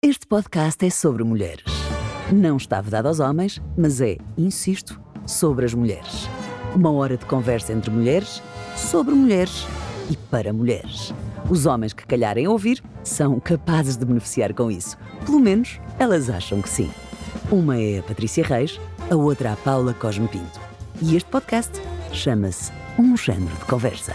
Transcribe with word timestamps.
Este 0.00 0.28
podcast 0.28 0.86
é 0.86 0.90
sobre 0.90 1.24
mulheres. 1.24 1.64
Não 2.32 2.56
está 2.56 2.80
vedado 2.80 3.06
aos 3.08 3.18
homens, 3.18 3.60
mas 3.76 4.00
é, 4.00 4.16
insisto, 4.36 5.00
sobre 5.26 5.66
as 5.66 5.74
mulheres. 5.74 6.28
Uma 6.72 6.92
hora 6.92 7.16
de 7.16 7.26
conversa 7.26 7.72
entre 7.72 7.90
mulheres, 7.90 8.40
sobre 8.76 9.12
mulheres 9.12 9.66
e 10.08 10.16
para 10.16 10.52
mulheres. 10.52 11.12
Os 11.50 11.66
homens 11.66 11.92
que 11.92 12.06
calharem 12.06 12.46
ouvir 12.46 12.80
são 13.02 13.40
capazes 13.40 13.96
de 13.96 14.04
beneficiar 14.04 14.54
com 14.54 14.70
isso. 14.70 14.96
Pelo 15.26 15.40
menos 15.40 15.80
elas 15.98 16.30
acham 16.30 16.62
que 16.62 16.68
sim. 16.68 16.92
Uma 17.50 17.76
é 17.76 17.98
a 17.98 18.02
Patrícia 18.04 18.44
Reis, 18.44 18.80
a 19.10 19.16
outra 19.16 19.54
a 19.54 19.56
Paula 19.56 19.92
Cosme 19.94 20.28
Pinto. 20.28 20.60
E 21.02 21.16
este 21.16 21.28
podcast 21.28 21.72
chama-se 22.12 22.70
Um 22.96 23.16
Género 23.16 23.56
de 23.56 23.64
Conversa. 23.64 24.14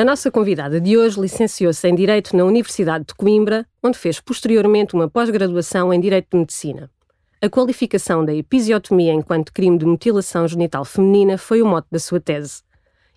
A 0.00 0.04
nossa 0.04 0.30
convidada 0.30 0.80
de 0.80 0.96
hoje 0.96 1.20
licenciou-se 1.20 1.86
em 1.86 1.94
Direito 1.94 2.34
na 2.34 2.42
Universidade 2.46 3.04
de 3.08 3.14
Coimbra, 3.14 3.66
onde 3.82 3.98
fez 3.98 4.18
posteriormente 4.18 4.94
uma 4.94 5.10
pós-graduação 5.10 5.92
em 5.92 6.00
Direito 6.00 6.28
de 6.32 6.38
Medicina. 6.38 6.90
A 7.38 7.50
qualificação 7.50 8.24
da 8.24 8.34
episiotomia 8.34 9.12
enquanto 9.12 9.52
crime 9.52 9.76
de 9.76 9.84
mutilação 9.84 10.48
genital 10.48 10.86
feminina 10.86 11.36
foi 11.36 11.60
o 11.60 11.66
mote 11.66 11.88
da 11.90 11.98
sua 11.98 12.18
tese. 12.18 12.62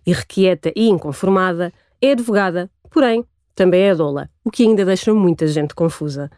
Irrequieta 0.05 0.73
e 0.75 0.89
inconformada, 0.89 1.71
é 2.01 2.11
advogada, 2.11 2.69
porém, 2.91 3.23
também 3.55 3.83
é 3.83 3.95
doula, 3.95 4.29
o 4.43 4.51
que 4.51 4.63
ainda 4.63 4.83
deixa 4.83 5.13
muita 5.13 5.47
gente 5.47 5.73
confusa. 5.73 6.29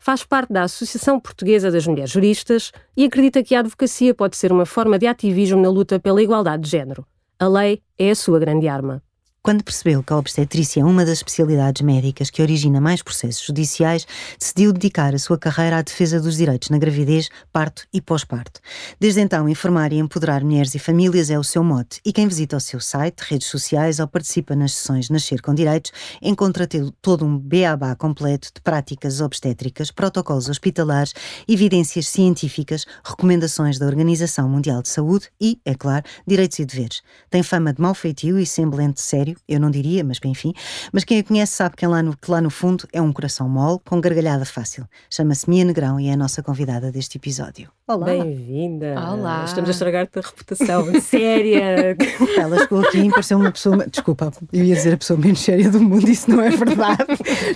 Faz 0.00 0.24
parte 0.24 0.52
da 0.52 0.64
Associação 0.64 1.20
Portuguesa 1.20 1.70
das 1.70 1.86
Mulheres 1.86 2.10
Juristas 2.10 2.72
e 2.96 3.04
acredita 3.04 3.40
que 3.40 3.54
a 3.54 3.60
advocacia 3.60 4.12
pode 4.12 4.36
ser 4.36 4.50
uma 4.50 4.66
forma 4.66 4.98
de 4.98 5.06
ativismo 5.06 5.62
na 5.62 5.70
luta 5.70 6.00
pela 6.00 6.20
igualdade 6.20 6.64
de 6.64 6.70
género. 6.70 7.06
A 7.38 7.46
lei 7.46 7.80
é 7.96 8.10
a 8.10 8.16
sua 8.16 8.40
grande 8.40 8.66
arma. 8.66 9.00
Quando 9.44 9.64
percebeu 9.64 10.04
que 10.04 10.12
a 10.12 10.16
obstetrícia 10.16 10.82
é 10.82 10.84
uma 10.84 11.04
das 11.04 11.18
especialidades 11.18 11.82
médicas 11.82 12.30
que 12.30 12.40
origina 12.40 12.80
mais 12.80 13.02
processos 13.02 13.44
judiciais, 13.44 14.06
decidiu 14.38 14.72
dedicar 14.72 15.16
a 15.16 15.18
sua 15.18 15.36
carreira 15.36 15.78
à 15.78 15.82
defesa 15.82 16.20
dos 16.20 16.36
direitos 16.36 16.70
na 16.70 16.78
gravidez, 16.78 17.28
parto 17.52 17.82
e 17.92 18.00
pós-parto. 18.00 18.60
Desde 19.00 19.20
então, 19.20 19.48
informar 19.48 19.92
e 19.92 19.98
empoderar 19.98 20.44
mulheres 20.44 20.76
e 20.76 20.78
famílias 20.78 21.28
é 21.28 21.36
o 21.36 21.42
seu 21.42 21.64
mote, 21.64 22.00
e 22.04 22.12
quem 22.12 22.28
visita 22.28 22.56
o 22.56 22.60
seu 22.60 22.78
site, 22.78 23.18
redes 23.18 23.48
sociais 23.48 23.98
ou 23.98 24.06
participa 24.06 24.54
nas 24.54 24.74
sessões 24.74 25.10
Nascer 25.10 25.42
com 25.42 25.52
Direitos 25.52 25.90
encontra 26.22 26.68
todo 27.00 27.24
um 27.24 27.36
beabá 27.36 27.96
completo 27.96 28.48
de 28.54 28.60
práticas 28.60 29.20
obstétricas, 29.20 29.90
protocolos 29.90 30.48
hospitalares, 30.48 31.14
evidências 31.48 32.06
científicas, 32.06 32.86
recomendações 33.04 33.76
da 33.76 33.86
Organização 33.86 34.48
Mundial 34.48 34.82
de 34.82 34.88
Saúde 34.88 35.30
e, 35.40 35.58
é 35.64 35.74
claro, 35.74 36.04
direitos 36.24 36.60
e 36.60 36.64
deveres. 36.64 37.02
Tem 37.28 37.42
fama 37.42 37.72
de 37.72 37.82
mau 37.82 37.92
feitio 37.92 38.38
e 38.38 38.46
semblante 38.46 39.00
sério 39.00 39.31
eu 39.48 39.60
não 39.60 39.70
diria, 39.70 40.04
mas 40.04 40.18
bem, 40.18 40.32
enfim. 40.32 40.52
Mas 40.92 41.04
quem 41.04 41.18
a 41.18 41.24
conhece 41.24 41.52
sabe 41.54 41.76
que 41.76 41.86
lá, 41.86 42.02
no, 42.02 42.16
que 42.16 42.30
lá 42.30 42.40
no 42.40 42.50
fundo 42.50 42.86
é 42.92 43.00
um 43.00 43.12
coração 43.12 43.48
mole, 43.48 43.80
com 43.84 44.00
gargalhada 44.00 44.44
fácil. 44.44 44.86
Chama-se 45.10 45.48
Mia 45.48 45.64
Negrão 45.64 45.98
e 45.98 46.08
é 46.08 46.12
a 46.12 46.16
nossa 46.16 46.42
convidada 46.42 46.90
deste 46.90 47.18
episódio. 47.18 47.70
Olá! 47.86 48.06
Bem-vinda! 48.06 48.94
Olá! 48.98 49.44
Estamos 49.44 49.68
a 49.68 49.72
estragar-te 49.72 50.18
a 50.18 50.22
reputação 50.22 50.86
séria. 51.00 51.96
Ela 52.38 52.58
chegou 52.60 52.80
aqui 52.80 52.98
e 52.98 53.10
pareceu 53.10 53.38
uma 53.38 53.50
pessoa. 53.50 53.86
Desculpa, 53.86 54.32
eu 54.52 54.64
ia 54.64 54.74
dizer 54.74 54.94
a 54.94 54.96
pessoa 54.96 55.18
menos 55.18 55.40
séria 55.40 55.70
do 55.70 55.80
mundo, 55.80 56.08
isso 56.08 56.30
não 56.30 56.40
é 56.40 56.50
verdade. 56.50 57.04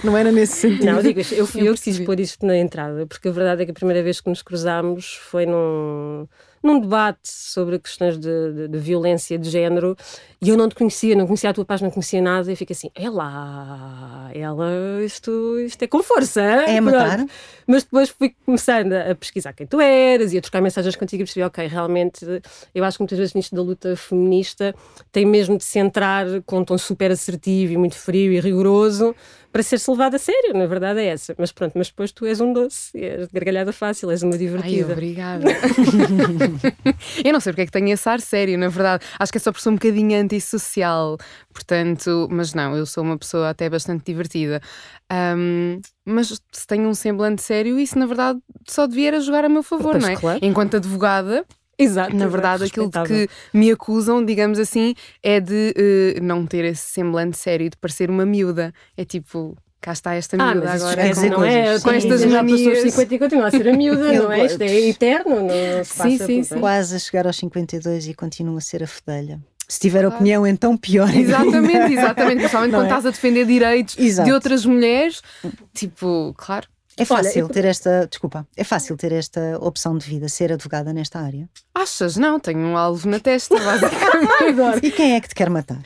não 0.03 0.17
era 0.17 0.33
nesse 0.33 0.57
sentido. 0.57 0.87
Não, 0.87 1.03
digo, 1.03 1.21
eu, 1.21 1.49
eu, 1.55 1.65
eu 1.65 1.73
preciso 1.73 2.05
pôr 2.05 2.21
isto 2.21 2.45
na 2.45 2.57
entrada, 2.57 3.07
porque 3.07 3.29
a 3.29 3.33
verdade 3.33 3.63
é 3.63 3.65
que 3.65 3.71
a 3.71 3.75
primeira 3.75 4.03
vez 4.03 4.21
que 4.21 4.29
nos 4.29 4.43
cruzámos 4.43 5.19
foi 5.31 5.47
num 5.47 6.27
num 6.67 6.81
debate 6.81 7.21
sobre 7.23 7.79
questões 7.79 8.19
de, 8.19 8.53
de, 8.53 8.69
de, 8.69 8.79
violência 8.79 9.39
de 9.39 9.49
género 9.49 9.97
e 10.41 10.49
eu 10.49 10.57
não 10.57 10.69
te 10.69 10.75
conhecia, 10.75 11.15
não 11.15 11.27
conhecia 11.27 11.51
a 11.51 11.55
tua 11.55 11.65
página, 11.65 11.87
não 11.89 11.95
conhecia 11.95 12.21
nada 12.21 12.53
e 12.53 12.57
fico 12.57 12.73
assim, 12.73 12.91
é 12.95 13.09
lá, 13.09 14.31
ela, 14.35 15.03
isto, 15.05 15.59
isto 15.61 15.83
é 15.83 15.87
com 15.87 16.03
força. 16.03 16.43
É 16.43 16.81
matar. 16.81 17.25
Mas 17.67 17.85
depois 17.85 18.11
fui 18.11 18.35
começando 18.45 18.93
a 18.93 19.15
pesquisar 19.15 19.53
quem 19.53 19.67
tu 19.67 19.81
eras 19.81 20.33
e 20.33 20.39
a 20.39 20.43
trocar 20.43 20.61
mensagens 20.61 20.97
contigo 20.97 21.23
e 21.23 21.25
percebi, 21.25 21.45
ok, 21.45 21.67
realmente, 21.67 22.27
eu 22.75 22.85
acho 22.85 22.99
que 22.99 23.03
muitas 23.03 23.19
vezes 23.19 23.35
nisto 23.35 23.55
da 23.55 23.63
luta 23.63 23.97
feminista 23.97 24.75
tem 25.11 25.25
mesmo 25.25 25.57
de 25.57 25.65
se 25.65 25.79
entrar 25.79 26.27
com 26.45 26.59
um 26.59 26.65
tom 26.65 26.77
super 26.77 27.11
assertivo 27.11 27.73
e 27.73 27.77
muito 27.77 27.97
frio 27.97 28.33
e 28.33 28.41
rigoroso 28.41 29.15
para 29.57 29.63
ser-se 29.63 29.91
levado 29.91 30.15
a 30.17 30.19
sério, 30.19 30.53
na 30.53 30.67
verdade 30.67 31.01
é 31.01 31.07
essa. 31.07 31.35
Mas 31.39 31.51
pronto, 31.51 31.73
mas 31.77 31.87
depois 31.87 32.13
tu 32.13 32.27
és 32.27 32.43
um 32.43 32.53
doce, 32.53 32.91
és 33.03 33.27
de 33.27 33.33
gargalhada 33.33 33.73
fácil, 33.73 34.11
és 34.11 34.23
uma 34.23 34.37
divertida. 34.37 34.89
Ai, 34.89 34.93
obrigada. 34.93 35.45
eu 37.25 37.33
não 37.33 37.41
sei 37.41 37.55
porque 37.55 37.63
é 37.63 37.65
que 37.65 37.73
tenho 37.73 37.89
esse 37.89 38.07
ar 38.07 38.21
sério, 38.21 38.59
na 38.59 38.69
verdade. 38.69 39.07
Acho 39.19 39.33
que 39.33 39.39
é 39.39 39.41
só 39.41 39.51
por 39.51 39.59
ser 39.63 39.71
um 39.71 39.77
bocadinho 39.77 40.21
antissocial. 40.21 41.17
Portanto, 41.55 42.29
mas 42.31 42.53
não, 42.53 42.77
eu 42.77 42.85
sou 42.85 43.03
uma 43.03 43.17
pessoa 43.17 43.49
até 43.49 43.71
bastante 43.71 44.05
divertida. 44.05 44.61
Um, 45.11 45.81
mas 46.05 46.39
se 46.53 46.67
tenho 46.67 46.87
um 46.87 46.95
semblante 46.95 47.41
sério, 47.41 47.79
isso 47.79 47.99
na 47.99 48.05
verdade 48.05 48.39
só 48.69 48.87
devia 48.87 49.19
jogar 49.23 49.47
a 49.47 49.49
meu 49.49 49.63
favor, 49.63 49.93
pois, 49.93 50.03
não 50.03 50.11
é? 50.11 50.17
Claro. 50.17 50.39
Enquanto 50.43 50.77
advogada, 50.77 51.47
Exato. 51.79 52.17
Na 52.17 52.27
verdade, 52.27 52.65
aquilo 52.65 52.91
de 52.91 53.03
que 53.03 53.29
me 53.53 53.71
acusam, 53.71 54.25
digamos 54.25 54.59
assim, 54.59 54.95
é 55.23 55.41
de 55.41 55.75
uh, 56.19 56.23
não 56.23 56.47
ter 56.47 56.65
esse 56.65 56.91
semblante 56.91 57.37
sério, 57.37 57.69
de 57.69 57.77
parecer 57.77 58.11
uma 58.11 58.25
miúda. 58.25 58.73
É 58.97 59.05
tipo, 59.05 59.57
cá 59.81 59.93
está 59.93 60.15
esta 60.15 60.37
ah, 60.41 60.55
miúda 60.55 60.71
ah, 60.71 60.75
agora. 60.75 60.97
Quer 60.97 61.11
dizer, 61.11 61.31
não 61.31 61.45
é? 61.45 61.79
Com 61.79 61.91
estas 61.91 62.21
já 62.23 62.43
passou 62.43 62.73
os 62.73 62.79
50 62.81 63.15
e 63.15 63.19
continua 63.19 63.47
a 63.47 63.51
ser 63.51 63.69
a 63.69 63.73
miúda, 63.73 64.13
não 64.15 64.33
é? 64.33 64.47
Isto 64.47 64.63
é 64.63 64.89
eterno, 64.89 65.37
não, 65.43 65.85
se 65.85 66.03
sim, 66.03 66.19
sim, 66.19 66.43
sim. 66.43 66.59
Quase 66.59 66.97
a 66.97 66.99
chegar 66.99 67.27
aos 67.27 67.37
52 67.37 68.09
e 68.09 68.15
continua 68.15 68.59
a 68.59 68.61
ser 68.61 68.83
a 68.83 68.87
fedelha. 68.87 69.41
Se 69.69 69.81
tiver 69.81 70.01
claro. 70.01 70.15
opinião, 70.15 70.47
então 70.47 70.77
pior. 70.77 71.15
Exatamente, 71.15 71.93
exatamente. 71.95 72.37
Principalmente 72.39 72.71
quando 72.71 72.85
é? 72.85 72.87
estás 72.87 73.07
a 73.07 73.11
defender 73.11 73.45
direitos 73.45 73.99
Exato. 73.99 74.29
de 74.29 74.33
outras 74.33 74.65
mulheres. 74.65 75.23
Tipo, 75.75 76.33
claro. 76.37 76.69
É 76.99 77.05
fácil 77.05 77.45
Olha, 77.45 77.53
ter 77.53 77.65
esta, 77.67 78.07
desculpa, 78.07 78.47
é 78.57 78.65
fácil 78.65 78.97
ter 78.97 79.13
esta 79.13 79.59
opção 79.61 79.99
de 79.99 80.07
vida, 80.09 80.29
ser 80.31 80.51
advogada 80.51 80.95
nesta 80.95 81.21
área? 81.21 81.47
Achas? 81.75 82.17
Não, 82.17 82.41
tenho 82.41 82.61
um 82.61 82.77
alvo 82.77 83.07
na 83.09 83.21
testa, 83.21 83.55
basicamente. 83.55 84.81
e 84.87 84.91
quem 84.91 85.15
é 85.15 85.21
que 85.21 85.29
te 85.29 85.35
quer 85.35 85.51
matar? 85.51 85.83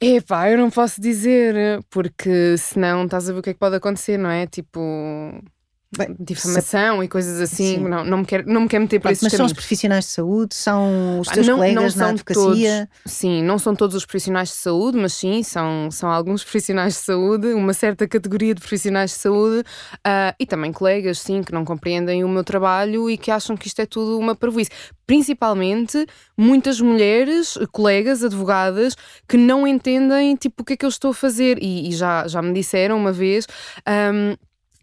Epá, 0.00 0.50
eu 0.50 0.58
não 0.58 0.70
posso 0.70 1.00
dizer, 1.00 1.82
porque 1.90 2.56
senão 2.58 3.04
estás 3.04 3.28
a 3.28 3.32
ver 3.32 3.38
o 3.40 3.42
que 3.42 3.50
é 3.50 3.52
que 3.54 3.58
pode 3.58 3.76
acontecer, 3.76 4.16
não 4.16 4.30
é? 4.30 4.46
Tipo, 4.46 4.80
Bem, 5.96 6.16
difamação 6.18 6.98
se... 6.98 7.04
e 7.04 7.08
coisas 7.08 7.40
assim, 7.40 7.78
não, 7.78 8.04
não, 8.04 8.18
me 8.18 8.26
quero, 8.26 8.50
não 8.50 8.62
me 8.62 8.68
quero 8.68 8.82
meter 8.82 9.00
por 9.00 9.12
esses 9.12 9.22
Mas 9.22 9.32
caminhos. 9.32 9.36
são 9.36 9.46
os 9.46 9.52
profissionais 9.52 10.04
de 10.04 10.10
saúde? 10.10 10.54
São 10.54 11.20
os 11.20 11.28
teus 11.28 11.46
não, 11.46 11.54
colegas 11.56 11.94
não 11.94 12.06
na 12.06 12.10
advocacia? 12.10 12.88
Todos, 12.88 13.12
sim, 13.12 13.42
não 13.42 13.56
são 13.56 13.74
todos 13.74 13.94
os 13.94 14.04
profissionais 14.04 14.48
de 14.48 14.56
saúde, 14.56 14.98
mas 14.98 15.12
sim, 15.12 15.44
são, 15.44 15.88
são 15.92 16.10
alguns 16.10 16.42
profissionais 16.44 16.94
de 16.94 17.00
saúde, 17.00 17.46
uma 17.54 17.72
certa 17.72 18.06
categoria 18.08 18.52
de 18.52 18.60
profissionais 18.60 19.12
de 19.12 19.16
saúde 19.18 19.60
uh, 19.60 20.34
e 20.40 20.44
também 20.44 20.72
colegas, 20.72 21.20
sim, 21.20 21.42
que 21.42 21.52
não 21.52 21.64
compreendem 21.64 22.24
o 22.24 22.28
meu 22.28 22.42
trabalho 22.42 23.08
e 23.08 23.16
que 23.16 23.30
acham 23.30 23.56
que 23.56 23.68
isto 23.68 23.80
é 23.80 23.86
tudo 23.86 24.18
uma 24.18 24.34
parvoíce. 24.34 24.70
Principalmente 25.06 26.04
muitas 26.36 26.80
mulheres, 26.80 27.56
colegas, 27.70 28.24
advogadas, 28.24 28.96
que 29.28 29.36
não 29.36 29.64
entendem 29.64 30.34
tipo 30.34 30.62
o 30.62 30.64
que 30.64 30.72
é 30.72 30.76
que 30.76 30.84
eu 30.84 30.88
estou 30.88 31.12
a 31.12 31.14
fazer 31.14 31.62
e, 31.62 31.88
e 31.88 31.92
já, 31.92 32.26
já 32.26 32.42
me 32.42 32.52
disseram 32.52 32.96
uma 32.96 33.12
vez. 33.12 33.46
Um, 33.86 34.36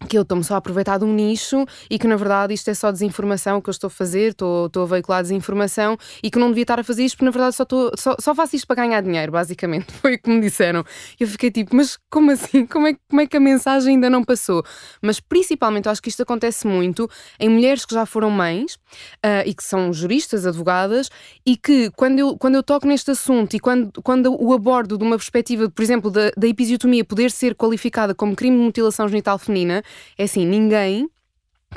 que 0.04 0.16
eu 0.16 0.22
estou-me 0.22 0.44
só 0.44 0.54
a 0.54 0.56
aproveitar 0.58 0.98
de 0.98 1.04
um 1.04 1.12
nicho 1.12 1.64
e 1.90 1.98
que 1.98 2.06
na 2.06 2.16
verdade 2.16 2.54
isto 2.54 2.68
é 2.68 2.74
só 2.74 2.90
desinformação 2.90 3.60
que 3.60 3.68
eu 3.68 3.72
estou 3.72 3.88
a 3.88 3.90
fazer, 3.90 4.30
estou, 4.30 4.66
estou 4.66 4.82
a 4.84 4.86
veicular 4.86 5.22
desinformação 5.22 5.96
e 6.22 6.30
que 6.30 6.38
não 6.38 6.48
devia 6.48 6.62
estar 6.62 6.78
a 6.80 6.84
fazer 6.84 7.04
isto 7.04 7.16
porque 7.16 7.24
na 7.24 7.30
verdade 7.30 7.56
só, 7.56 7.62
estou, 7.62 7.90
só, 7.96 8.16
só 8.18 8.34
faço 8.34 8.56
isto 8.56 8.66
para 8.66 8.76
ganhar 8.76 9.00
dinheiro, 9.00 9.32
basicamente. 9.32 9.92
Foi 10.00 10.14
o 10.14 10.18
que 10.18 10.30
me 10.30 10.40
disseram. 10.40 10.84
Eu 11.18 11.26
fiquei 11.26 11.50
tipo, 11.50 11.74
mas 11.74 11.98
como 12.10 12.30
assim? 12.30 12.66
Como 12.66 12.86
é, 12.86 12.96
como 13.08 13.20
é 13.20 13.26
que 13.26 13.36
a 13.36 13.40
mensagem 13.40 13.94
ainda 13.94 14.10
não 14.10 14.24
passou? 14.24 14.64
Mas 15.00 15.20
principalmente 15.20 15.86
eu 15.86 15.92
acho 15.92 16.02
que 16.02 16.08
isto 16.08 16.22
acontece 16.22 16.66
muito 16.66 17.08
em 17.38 17.48
mulheres 17.48 17.84
que 17.84 17.94
já 17.94 18.04
foram 18.04 18.30
mães 18.30 18.74
uh, 18.74 19.46
e 19.46 19.54
que 19.54 19.62
são 19.62 19.92
juristas, 19.92 20.46
advogadas 20.46 21.10
e 21.46 21.56
que 21.56 21.90
quando 21.90 22.18
eu, 22.18 22.36
quando 22.36 22.54
eu 22.56 22.62
toco 22.62 22.86
neste 22.86 23.10
assunto 23.10 23.54
e 23.54 23.60
quando, 23.60 23.90
quando 24.02 24.34
o 24.40 24.52
abordo 24.52 24.98
de 24.98 25.04
uma 25.04 25.16
perspectiva, 25.16 25.70
por 25.70 25.82
exemplo, 25.82 26.10
da, 26.10 26.30
da 26.36 26.46
episiotomia 26.46 27.04
poder 27.04 27.30
ser 27.30 27.54
qualificada 27.54 28.14
como 28.14 28.34
crime 28.34 28.56
de 28.56 28.62
mutilação 28.62 29.08
genital 29.08 29.38
feminina, 29.38 29.82
é 30.18 30.24
assim, 30.24 30.46
ninguém, 30.46 31.08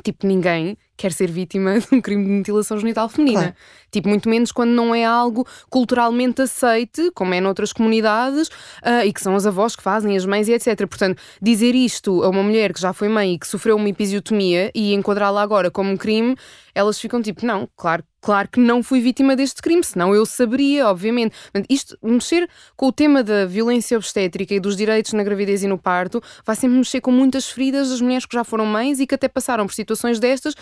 tipo, 0.04 0.26
ninguém 0.28 0.78
quer 0.98 1.14
ser 1.14 1.30
vítima 1.30 1.78
de 1.80 1.88
um 1.92 2.02
crime 2.02 2.26
de 2.26 2.32
mutilação 2.32 2.78
genital 2.80 3.08
feminina. 3.08 3.40
Claro. 3.40 3.56
Tipo, 3.92 4.10
muito 4.10 4.28
menos 4.28 4.52
quando 4.52 4.72
não 4.72 4.94
é 4.94 5.06
algo 5.06 5.48
culturalmente 5.70 6.42
aceite, 6.42 7.12
como 7.14 7.34
é 7.34 7.40
noutras 7.40 7.72
comunidades, 7.72 8.48
uh, 8.48 9.06
e 9.06 9.14
que 9.14 9.22
são 9.22 9.36
as 9.36 9.46
avós 9.46 9.76
que 9.76 9.84
fazem, 9.84 10.18
as 10.18 10.26
mães 10.26 10.48
e 10.48 10.54
etc. 10.54 10.88
Portanto, 10.88 11.22
dizer 11.42 11.76
isto 11.76 12.24
a 12.24 12.30
uma 12.30 12.44
mulher 12.44 12.74
que 12.74 12.82
já 12.82 12.92
foi 12.92 13.08
mãe 13.08 13.34
e 13.34 13.40
que 13.40 13.48
sofreu 13.48 13.76
uma 13.76 13.88
episiotomia 13.88 14.72
e 14.74 14.94
enquadrá-la 14.94 15.42
agora 15.42 15.72
como 15.72 15.92
um 15.92 15.98
crime, 15.98 16.36
elas 16.78 17.00
ficam 17.00 17.22
tipo, 17.22 17.46
não, 17.46 17.68
claro 17.76 18.04
Claro 18.20 18.50
que 18.50 18.60
não 18.60 18.84
fui 18.84 19.00
vítima 19.00 19.38
deste 19.38 19.62
crime, 19.62 19.82
senão 19.82 20.14
eu 20.14 20.26
saberia, 20.26 20.88
obviamente. 20.90 21.34
Isto, 21.70 21.98
mexer 22.04 22.50
com 22.76 22.88
o 22.88 22.92
tema 22.92 23.24
da 23.24 23.46
violência 23.46 23.96
obstétrica 23.96 24.54
e 24.54 24.60
dos 24.60 24.76
direitos 24.76 25.14
na 25.14 25.24
gravidez 25.24 25.64
e 25.64 25.68
no 25.68 25.78
parto, 25.78 26.22
vai 26.46 26.54
sempre 26.54 26.78
mexer 26.78 27.00
com 27.00 27.10
muitas 27.10 27.48
feridas 27.48 27.90
das 27.90 28.02
mulheres 28.02 28.26
que 28.26 28.34
já 28.34 28.44
foram 28.44 28.66
mães 28.66 29.00
e 29.00 29.08
que 29.08 29.16
até 29.16 29.30
passaram 29.30 29.66
por 29.66 29.74
situações 29.74 30.20
destas 30.20 30.56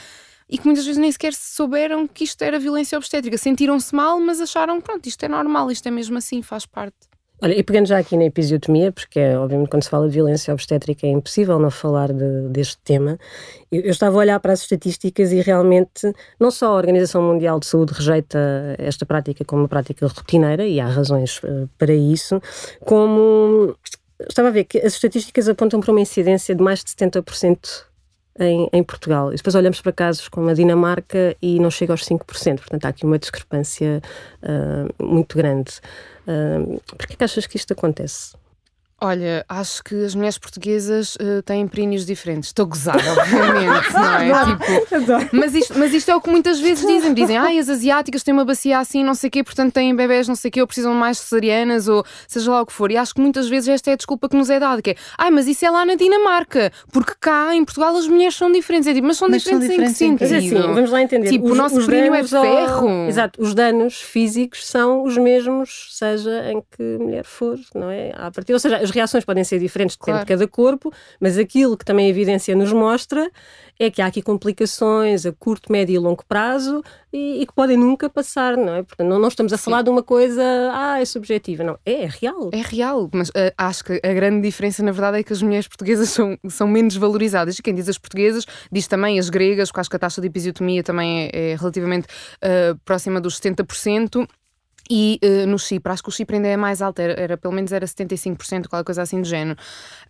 e 0.47 0.59
que 0.59 0.65
muitas 0.65 0.85
vezes 0.85 0.99
nem 0.99 1.11
sequer 1.11 1.33
souberam 1.33 2.07
que 2.07 2.23
isto 2.23 2.39
era 2.43 2.59
violência 2.59 2.99
obstétrica. 2.99 3.35
Sentiram-se 3.35 3.95
mal, 3.95 4.19
mas 4.19 4.39
acharam, 4.39 4.79
pronto, 4.79 5.07
isto 5.07 5.23
é 5.23 5.27
normal, 5.27 5.71
isto 5.71 5.87
é 5.87 5.91
mesmo 5.91 6.19
assim, 6.19 6.43
faz 6.43 6.67
parte. 6.67 7.14
Olha, 7.41 7.53
e 7.53 7.61
pegando 7.63 7.85
já 7.85 7.97
aqui 7.97 8.15
na 8.15 8.23
episiotomia, 8.23 8.91
porque 8.93 9.19
é, 9.19 9.37
obviamente 9.37 9.69
quando 9.69 9.83
se 9.83 9.89
fala 9.89 10.07
de 10.07 10.13
violência 10.13 10.53
obstétrica 10.53 11.05
é 11.05 11.09
impossível 11.09 11.59
não 11.59 11.69
falar 11.69 12.13
de, 12.13 12.47
deste 12.49 12.77
tema, 12.77 13.19
eu, 13.69 13.81
eu, 13.81 13.91
estava 13.91 14.15
a 14.15 14.19
olhar 14.19 14.39
para 14.39 14.53
as 14.53 14.61
estatísticas 14.61 15.33
e 15.33 15.41
realmente 15.41 16.13
não 16.39 16.49
só 16.49 16.67
a 16.67 16.75
Organização 16.75 17.21
Mundial 17.21 17.59
de 17.59 17.65
Saúde 17.65 17.93
rejeita 17.93 18.39
esta 18.77 19.05
prática 19.05 19.43
como 19.43 19.63
uma 19.63 19.67
prática 19.67 20.07
rotineira, 20.07 20.65
e 20.65 20.79
há 20.79 20.87
razões 20.87 21.39
uh, 21.39 21.69
para 21.77 21.93
isso, 21.93 22.41
como 22.81 23.75
estava 24.29 24.47
a 24.47 24.51
ver 24.51 24.63
que 24.63 24.77
as 24.77 24.93
estatísticas 24.93 25.49
apontam 25.49 25.81
para 25.81 25.91
uma 25.91 26.01
incidência 26.01 26.55
de 26.55 26.63
mais 26.63 26.83
de 26.83 26.91
70% 26.91 27.85
em, 28.39 28.69
em, 28.71 28.83
Portugal. 28.83 29.33
E 29.33 29.35
depois 29.35 29.55
olhamos 29.55 29.81
para 29.81 29.91
casos 29.91 30.27
como 30.27 30.49
a 30.49 30.53
Dinamarca 30.53 31.35
e 31.41 31.59
não 31.59 31.69
chega 31.69 31.93
aos 31.93 32.03
5%. 32.03 32.57
Portanto, 32.57 32.85
há 32.85 32.89
aqui 32.89 33.05
uma 33.05 33.17
discrepância 33.19 34.01
uh, 34.43 35.03
muito 35.03 35.37
grande. 35.37 35.71
Uh, 36.27 36.81
Por 36.97 37.07
que 37.07 37.23
achas 37.23 37.47
que 37.47 37.57
isto 37.57 37.71
acontece? 37.73 38.35
Olha, 39.01 39.45
acho 39.49 39.83
que 39.83 40.05
as 40.05 40.15
mulheres 40.15 40.37
portuguesas 40.37 41.15
uh, 41.15 41.41
têm 41.43 41.67
períneos 41.67 42.05
diferentes. 42.05 42.49
Estou 42.49 42.63
a 42.63 42.69
gozar, 42.69 42.95
obviamente, 43.05 43.93
não 43.93 44.13
é? 44.13 44.45
Tipo, 44.45 45.35
mas, 45.35 45.53
isto, 45.53 45.77
mas 45.77 45.93
isto 45.93 46.09
é 46.09 46.15
o 46.15 46.21
que 46.21 46.29
muitas 46.29 46.61
vezes 46.61 46.87
dizem. 46.87 47.13
Dizem, 47.13 47.37
ai, 47.37 47.59
as 47.59 47.67
asiáticas 47.67 48.23
têm 48.23 48.33
uma 48.33 48.45
bacia 48.45 48.79
assim, 48.79 49.03
não 49.03 49.13
sei 49.13 49.27
o 49.27 49.31
quê, 49.31 49.43
portanto 49.43 49.73
têm 49.73 49.93
bebés, 49.93 50.29
não 50.29 50.35
sei 50.35 50.47
o 50.47 50.51
quê, 50.51 50.61
ou 50.61 50.67
precisam 50.67 50.93
mais 50.93 51.17
cesarianas, 51.17 51.89
ou 51.89 52.05
seja 52.25 52.49
lá 52.49 52.61
o 52.61 52.65
que 52.65 52.71
for. 52.71 52.89
E 52.89 52.95
acho 52.95 53.13
que 53.13 53.19
muitas 53.19 53.49
vezes 53.49 53.67
esta 53.67 53.89
é 53.89 53.93
a 53.93 53.97
desculpa 53.97 54.29
que 54.29 54.37
nos 54.37 54.49
é 54.49 54.61
dada, 54.61 54.81
que 54.81 54.91
é, 54.91 54.95
ai, 55.17 55.29
mas 55.29 55.45
isso 55.45 55.65
é 55.65 55.69
lá 55.69 55.85
na 55.85 55.95
Dinamarca, 55.95 56.71
porque 56.89 57.15
cá, 57.19 57.53
em 57.53 57.65
Portugal, 57.65 57.97
as 57.97 58.07
mulheres 58.07 58.35
são 58.35 58.49
diferentes. 58.49 58.87
É 58.87 58.93
tipo, 58.93 59.07
mas 59.07 59.17
são 59.17 59.27
mas 59.27 59.43
diferentes, 59.43 59.67
são 59.67 59.75
diferentes 59.75 60.01
em 60.01 60.17
que 60.17 60.25
sentido? 60.25 60.57
Assim, 60.57 60.73
vamos 60.73 60.91
lá 60.91 61.01
entender. 61.01 61.29
Tipo, 61.29 61.47
os, 61.47 61.51
o 61.51 61.55
nosso 61.55 61.85
períneo 61.85 62.13
é 62.13 62.21
de 62.21 62.29
ferro. 62.29 62.87
Ao... 62.87 63.07
Exato, 63.09 63.41
os 63.41 63.53
danos 63.53 64.01
físicos 64.01 64.65
são 64.65 65.03
os 65.03 65.17
mesmos, 65.17 65.89
seja 65.91 66.49
em 66.49 66.63
que 66.71 66.97
mulher 66.97 67.25
for, 67.25 67.59
não 67.73 67.91
é? 67.91 68.13
À 68.15 68.31
partida, 68.31 68.53
ou 68.53 68.59
seja, 68.59 68.84
as 68.85 68.91
reações 68.91 69.25
podem 69.25 69.43
ser 69.43 69.59
diferentes 69.59 69.95
depende 69.95 70.25
claro. 70.25 70.25
de 70.25 70.33
cada 70.33 70.47
corpo, 70.47 70.93
mas 71.19 71.37
aquilo 71.37 71.77
que 71.77 71.83
também 71.83 72.07
a 72.07 72.09
evidência 72.09 72.55
nos 72.55 72.71
mostra 72.71 73.29
é 73.77 73.89
que 73.89 74.01
há 74.01 74.05
aqui 74.05 74.21
complicações 74.21 75.25
a 75.25 75.33
curto, 75.33 75.71
médio 75.71 75.93
e 75.93 75.99
longo 75.99 76.23
prazo 76.25 76.81
e, 77.11 77.41
e 77.41 77.45
que 77.45 77.53
podem 77.53 77.77
nunca 77.77 78.09
passar, 78.09 78.55
não 78.55 78.75
é? 78.75 78.83
Portanto, 78.83 79.07
não, 79.07 79.19
não 79.19 79.27
estamos 79.27 79.51
a 79.51 79.57
Sim. 79.57 79.65
falar 79.65 79.81
de 79.81 79.89
uma 79.89 80.01
coisa, 80.01 80.41
ah, 80.71 81.01
é 81.01 81.05
subjetiva, 81.05 81.63
não, 81.63 81.77
é, 81.85 82.03
é 82.03 82.09
real. 82.09 82.49
É 82.53 82.61
real, 82.61 83.09
mas 83.13 83.29
uh, 83.29 83.51
acho 83.57 83.83
que 83.83 83.99
a 84.03 84.13
grande 84.13 84.41
diferença, 84.41 84.81
na 84.81 84.91
verdade, 84.91 85.19
é 85.19 85.23
que 85.23 85.33
as 85.33 85.41
mulheres 85.41 85.67
portuguesas 85.67 86.09
são, 86.09 86.37
são 86.47 86.67
menos 86.67 86.95
valorizadas. 86.95 87.59
E 87.59 87.61
quem 87.61 87.73
diz 87.73 87.89
as 87.89 87.97
portuguesas, 87.97 88.45
diz 88.71 88.87
também 88.87 89.19
as 89.19 89.29
gregas, 89.29 89.69
porque 89.69 89.81
acho 89.81 89.89
que 89.89 89.95
a 89.95 89.99
taxa 89.99 90.21
de 90.21 90.27
episiotomia 90.27 90.83
também 90.83 91.29
é, 91.33 91.51
é 91.51 91.55
relativamente 91.55 92.07
uh, 92.37 92.77
próxima 92.85 93.19
dos 93.19 93.39
70%. 93.39 94.27
E 94.89 95.19
uh, 95.23 95.47
no 95.47 95.57
Chipre, 95.57 95.91
acho 95.91 96.03
que 96.03 96.09
o 96.09 96.11
Chipre 96.11 96.35
ainda 96.35 96.47
é 96.47 96.57
mais 96.57 96.81
alto, 96.81 96.99
era, 96.99 97.13
era 97.19 97.37
pelo 97.37 97.53
menos 97.53 97.71
era 97.71 97.85
75%, 97.85 98.67
qualquer 98.67 98.85
coisa 98.85 99.01
assim 99.01 99.21
do 99.21 99.27
género. 99.27 99.57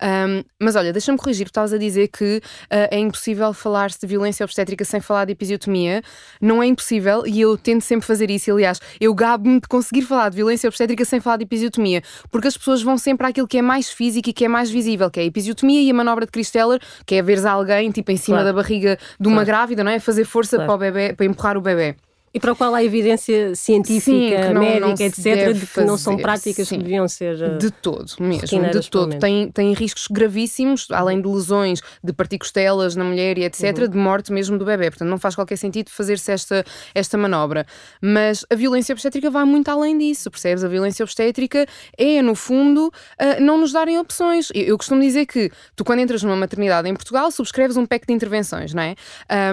Um, 0.02 0.44
mas 0.60 0.76
olha, 0.76 0.92
deixa-me 0.92 1.16
corrigir, 1.16 1.46
tu 1.46 1.48
estavas 1.48 1.72
a 1.72 1.78
dizer 1.78 2.08
que 2.08 2.38
uh, 2.38 2.88
é 2.90 2.98
impossível 2.98 3.52
falar-se 3.52 3.98
de 4.00 4.06
violência 4.06 4.44
obstétrica 4.44 4.84
sem 4.84 5.00
falar 5.00 5.24
de 5.24 5.32
episiotomia. 5.32 6.02
Não 6.40 6.62
é 6.62 6.66
impossível 6.66 7.26
e 7.26 7.40
eu 7.40 7.56
tento 7.56 7.82
sempre 7.82 8.06
fazer 8.06 8.30
isso. 8.30 8.52
Aliás, 8.52 8.80
eu 9.00 9.14
gabo-me 9.14 9.60
de 9.60 9.68
conseguir 9.68 10.02
falar 10.02 10.28
de 10.28 10.36
violência 10.36 10.68
obstétrica 10.68 11.04
sem 11.04 11.20
falar 11.20 11.38
de 11.38 11.44
episiotomia, 11.44 12.02
porque 12.30 12.48
as 12.48 12.56
pessoas 12.56 12.82
vão 12.82 12.98
sempre 12.98 13.26
àquilo 13.26 13.48
que 13.48 13.58
é 13.58 13.62
mais 13.62 13.90
físico 13.90 14.28
e 14.28 14.32
que 14.32 14.44
é 14.44 14.48
mais 14.48 14.70
visível, 14.70 15.10
que 15.10 15.20
é 15.20 15.22
a 15.22 15.26
episiotomia 15.26 15.80
e 15.80 15.90
a 15.90 15.94
manobra 15.94 16.26
de 16.26 16.32
Christeller, 16.32 16.80
que 17.06 17.14
é 17.14 17.22
veres 17.22 17.46
alguém 17.46 17.90
tipo 17.90 18.10
em 18.10 18.16
cima 18.16 18.38
claro. 18.38 18.48
da 18.48 18.62
barriga 18.62 18.98
de 19.18 19.26
uma 19.26 19.36
claro. 19.36 19.46
grávida, 19.46 19.84
não 19.84 19.90
é? 19.90 19.98
Fazer 19.98 20.24
força 20.24 20.56
claro. 20.56 20.66
para 20.66 20.74
o 20.74 20.78
bebê, 20.78 21.14
para 21.14 21.26
empurrar 21.26 21.56
o 21.56 21.60
bebê. 21.60 21.96
E 22.36 22.38
para 22.38 22.52
o 22.52 22.56
qual 22.56 22.74
há 22.74 22.84
evidência 22.84 23.54
científica, 23.54 24.10
Sim, 24.10 24.52
não, 24.52 24.60
médica, 24.60 24.80
não 24.80 24.90
etc., 24.92 25.54
de 25.54 25.66
que 25.66 25.80
não 25.80 25.96
são 25.96 26.18
práticas 26.18 26.68
Sim. 26.68 26.76
que 26.76 26.82
deviam 26.84 27.08
ser. 27.08 27.40
Eh, 27.40 27.56
de 27.56 27.70
todo, 27.70 28.04
mesmo, 28.20 28.70
de 28.70 28.90
todo. 28.90 29.18
Tem, 29.18 29.50
tem 29.50 29.72
riscos 29.72 30.06
gravíssimos, 30.06 30.86
além 30.90 31.18
de 31.18 31.26
lesões 31.26 31.80
de 32.04 32.12
particostelas 32.12 32.94
na 32.94 33.04
mulher 33.04 33.38
e 33.38 33.44
etc., 33.44 33.78
uhum. 33.78 33.88
de 33.88 33.96
morte 33.96 34.30
mesmo 34.34 34.58
do 34.58 34.66
bebê. 34.66 34.90
Portanto, 34.90 35.08
não 35.08 35.16
faz 35.16 35.34
qualquer 35.34 35.56
sentido 35.56 35.88
fazer-se 35.88 36.30
esta, 36.30 36.62
esta 36.94 37.16
manobra. 37.16 37.64
Mas 38.02 38.44
a 38.50 38.54
violência 38.54 38.92
obstétrica 38.92 39.30
vai 39.30 39.46
muito 39.46 39.70
além 39.70 39.96
disso, 39.96 40.30
percebes? 40.30 40.62
A 40.62 40.68
violência 40.68 41.04
obstétrica 41.04 41.66
é, 41.96 42.20
no 42.20 42.34
fundo, 42.34 42.88
uh, 42.88 43.40
não 43.40 43.56
nos 43.56 43.72
darem 43.72 43.98
opções. 43.98 44.50
Eu, 44.54 44.64
eu, 44.64 44.76
costumo 44.76 45.00
dizer 45.00 45.24
que 45.24 45.50
tu, 45.74 45.86
quando 45.86 46.00
entras 46.00 46.22
numa 46.22 46.36
maternidade 46.36 46.86
em 46.86 46.92
Portugal, 46.92 47.30
subscreves 47.30 47.78
um 47.78 47.86
pack 47.86 48.06
de 48.06 48.12
intervenções, 48.12 48.74
não 48.74 48.82
é? 48.82 48.94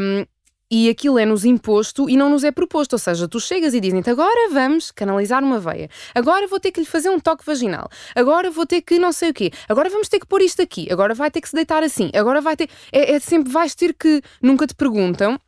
Um, 0.02 0.26
e 0.74 0.90
aquilo 0.90 1.20
é-nos 1.20 1.46
imposto 1.46 2.10
e 2.10 2.18
não 2.18 2.32
nos 2.32 2.44
é 2.44 2.52
proposto. 2.52 2.94
Ou 2.94 3.00
seja, 3.00 3.28
tu 3.28 3.40
chegas 3.40 3.76
e 3.76 3.80
dizem-te 3.80 4.10
agora 4.10 4.50
vamos 4.52 4.90
canalizar 4.90 5.44
uma 5.44 5.60
veia, 5.60 5.88
agora 6.16 6.48
vou 6.48 6.60
ter 6.60 6.72
que 6.72 6.80
lhe 6.80 6.86
fazer 6.86 7.10
um 7.10 7.20
toque 7.20 7.46
vaginal, 7.46 7.88
agora 8.16 8.50
vou 8.50 8.66
ter 8.66 8.82
que 8.82 8.98
não 8.98 9.12
sei 9.12 9.30
o 9.30 9.34
quê, 9.34 9.52
agora 9.70 9.88
vamos 9.88 10.10
ter 10.10 10.20
que 10.20 10.26
pôr 10.26 10.42
isto 10.42 10.64
aqui, 10.64 10.88
agora 10.92 11.14
vai 11.14 11.30
ter 11.30 11.42
que 11.42 11.50
se 11.50 11.56
deitar 11.56 11.84
assim, 11.84 12.10
agora 12.16 12.42
vai 12.42 12.56
ter. 12.56 12.70
É, 12.92 13.14
é 13.14 13.20
sempre 13.20 13.52
vais 13.52 13.76
ter 13.76 13.94
que. 13.94 14.22
Nunca 14.42 14.66
te 14.66 14.74
perguntam. 14.74 15.40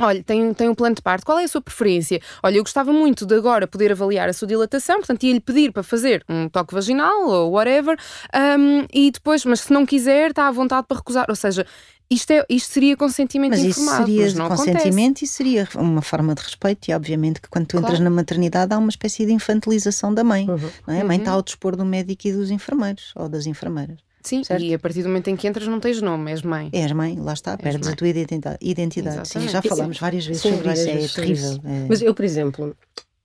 Olha, 0.00 0.22
tem, 0.22 0.54
tem 0.54 0.68
um 0.68 0.76
plano 0.76 0.94
de 0.94 1.02
parto, 1.02 1.26
qual 1.26 1.40
é 1.40 1.44
a 1.44 1.48
sua 1.48 1.60
preferência? 1.60 2.20
Olha, 2.40 2.58
eu 2.58 2.62
gostava 2.62 2.92
muito 2.92 3.26
de 3.26 3.34
agora 3.34 3.66
poder 3.66 3.90
avaliar 3.90 4.28
a 4.28 4.32
sua 4.32 4.46
dilatação, 4.46 4.98
portanto 4.98 5.24
ia-lhe 5.24 5.40
pedir 5.40 5.72
para 5.72 5.82
fazer 5.82 6.24
um 6.28 6.48
toque 6.48 6.72
vaginal 6.72 7.26
ou 7.26 7.50
whatever, 7.50 7.98
um, 8.32 8.86
e 8.94 9.10
depois, 9.10 9.44
mas 9.44 9.62
se 9.62 9.72
não 9.72 9.84
quiser, 9.84 10.30
está 10.30 10.46
à 10.46 10.52
vontade 10.52 10.86
para 10.86 10.98
recusar. 10.98 11.26
Ou 11.28 11.34
seja, 11.34 11.66
isto, 12.10 12.30
é, 12.30 12.44
isto 12.48 12.72
seria 12.72 12.96
consentimento 12.96 13.50
mas 13.50 13.60
informado, 13.60 14.06
seria 14.06 14.22
mas 14.22 14.34
não 14.34 14.48
consentimento 14.48 15.18
acontece. 15.18 15.24
e 15.24 15.28
seria 15.28 15.68
uma 15.76 16.02
forma 16.02 16.34
de 16.34 16.42
respeito 16.42 16.88
e 16.90 16.94
obviamente 16.94 17.40
que 17.40 17.48
quando 17.48 17.66
tu 17.66 17.78
entras 17.78 18.00
na 18.00 18.10
maternidade 18.10 18.72
há 18.72 18.78
uma 18.78 18.88
espécie 18.88 19.26
de 19.26 19.32
infantilização 19.32 20.14
da 20.14 20.24
mãe, 20.24 20.48
uhum. 20.48 20.70
não 20.86 20.94
é? 20.94 21.00
A 21.02 21.04
mãe 21.04 21.18
está 21.18 21.32
uhum. 21.32 21.36
ao 21.36 21.42
dispor 21.42 21.76
do 21.76 21.84
médico 21.84 22.28
e 22.28 22.32
dos 22.32 22.50
enfermeiros 22.50 23.12
ou 23.14 23.28
das 23.28 23.46
enfermeiras. 23.46 23.98
Sim, 24.22 24.42
certo? 24.42 24.62
e 24.62 24.74
a 24.74 24.78
partir 24.78 25.02
do 25.02 25.08
momento 25.08 25.28
em 25.28 25.36
que 25.36 25.46
entras 25.46 25.66
não 25.66 25.80
tens 25.80 26.02
nome, 26.02 26.30
és 26.30 26.42
mãe. 26.42 26.70
És 26.72 26.92
mãe, 26.92 27.18
lá 27.18 27.32
está, 27.32 27.56
perdes 27.56 27.86
mãe. 27.86 27.94
a 27.94 27.96
tua 27.96 28.08
identidade. 28.08 28.58
identidade. 28.60 29.28
Sim, 29.28 29.48
já 29.48 29.62
falámos 29.62 29.98
várias 29.98 30.26
vezes 30.26 30.42
Sim, 30.42 30.56
sobre 30.56 30.72
isso, 30.72 30.88
é 30.88 31.22
terrível. 31.22 31.60
É... 31.64 31.86
Mas 31.88 32.02
eu, 32.02 32.14
por 32.14 32.24
exemplo, 32.24 32.76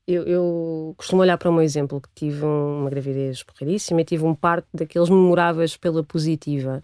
eu, 0.08 0.24
eu, 0.24 0.94
costumo 0.98 1.22
olhar 1.22 1.38
para 1.38 1.50
o 1.50 1.54
meu 1.54 1.64
exemplo, 1.64 2.00
que 2.00 2.10
tive 2.14 2.46
uma 2.46 2.90
gravidez 2.90 3.44
porreiríssima 3.44 4.02
e 4.02 4.06
tive 4.06 4.24
um 4.24 4.36
parto 4.36 4.68
daqueles 4.74 5.10
memoráveis 5.10 5.76
pela 5.78 6.04
positiva. 6.04 6.84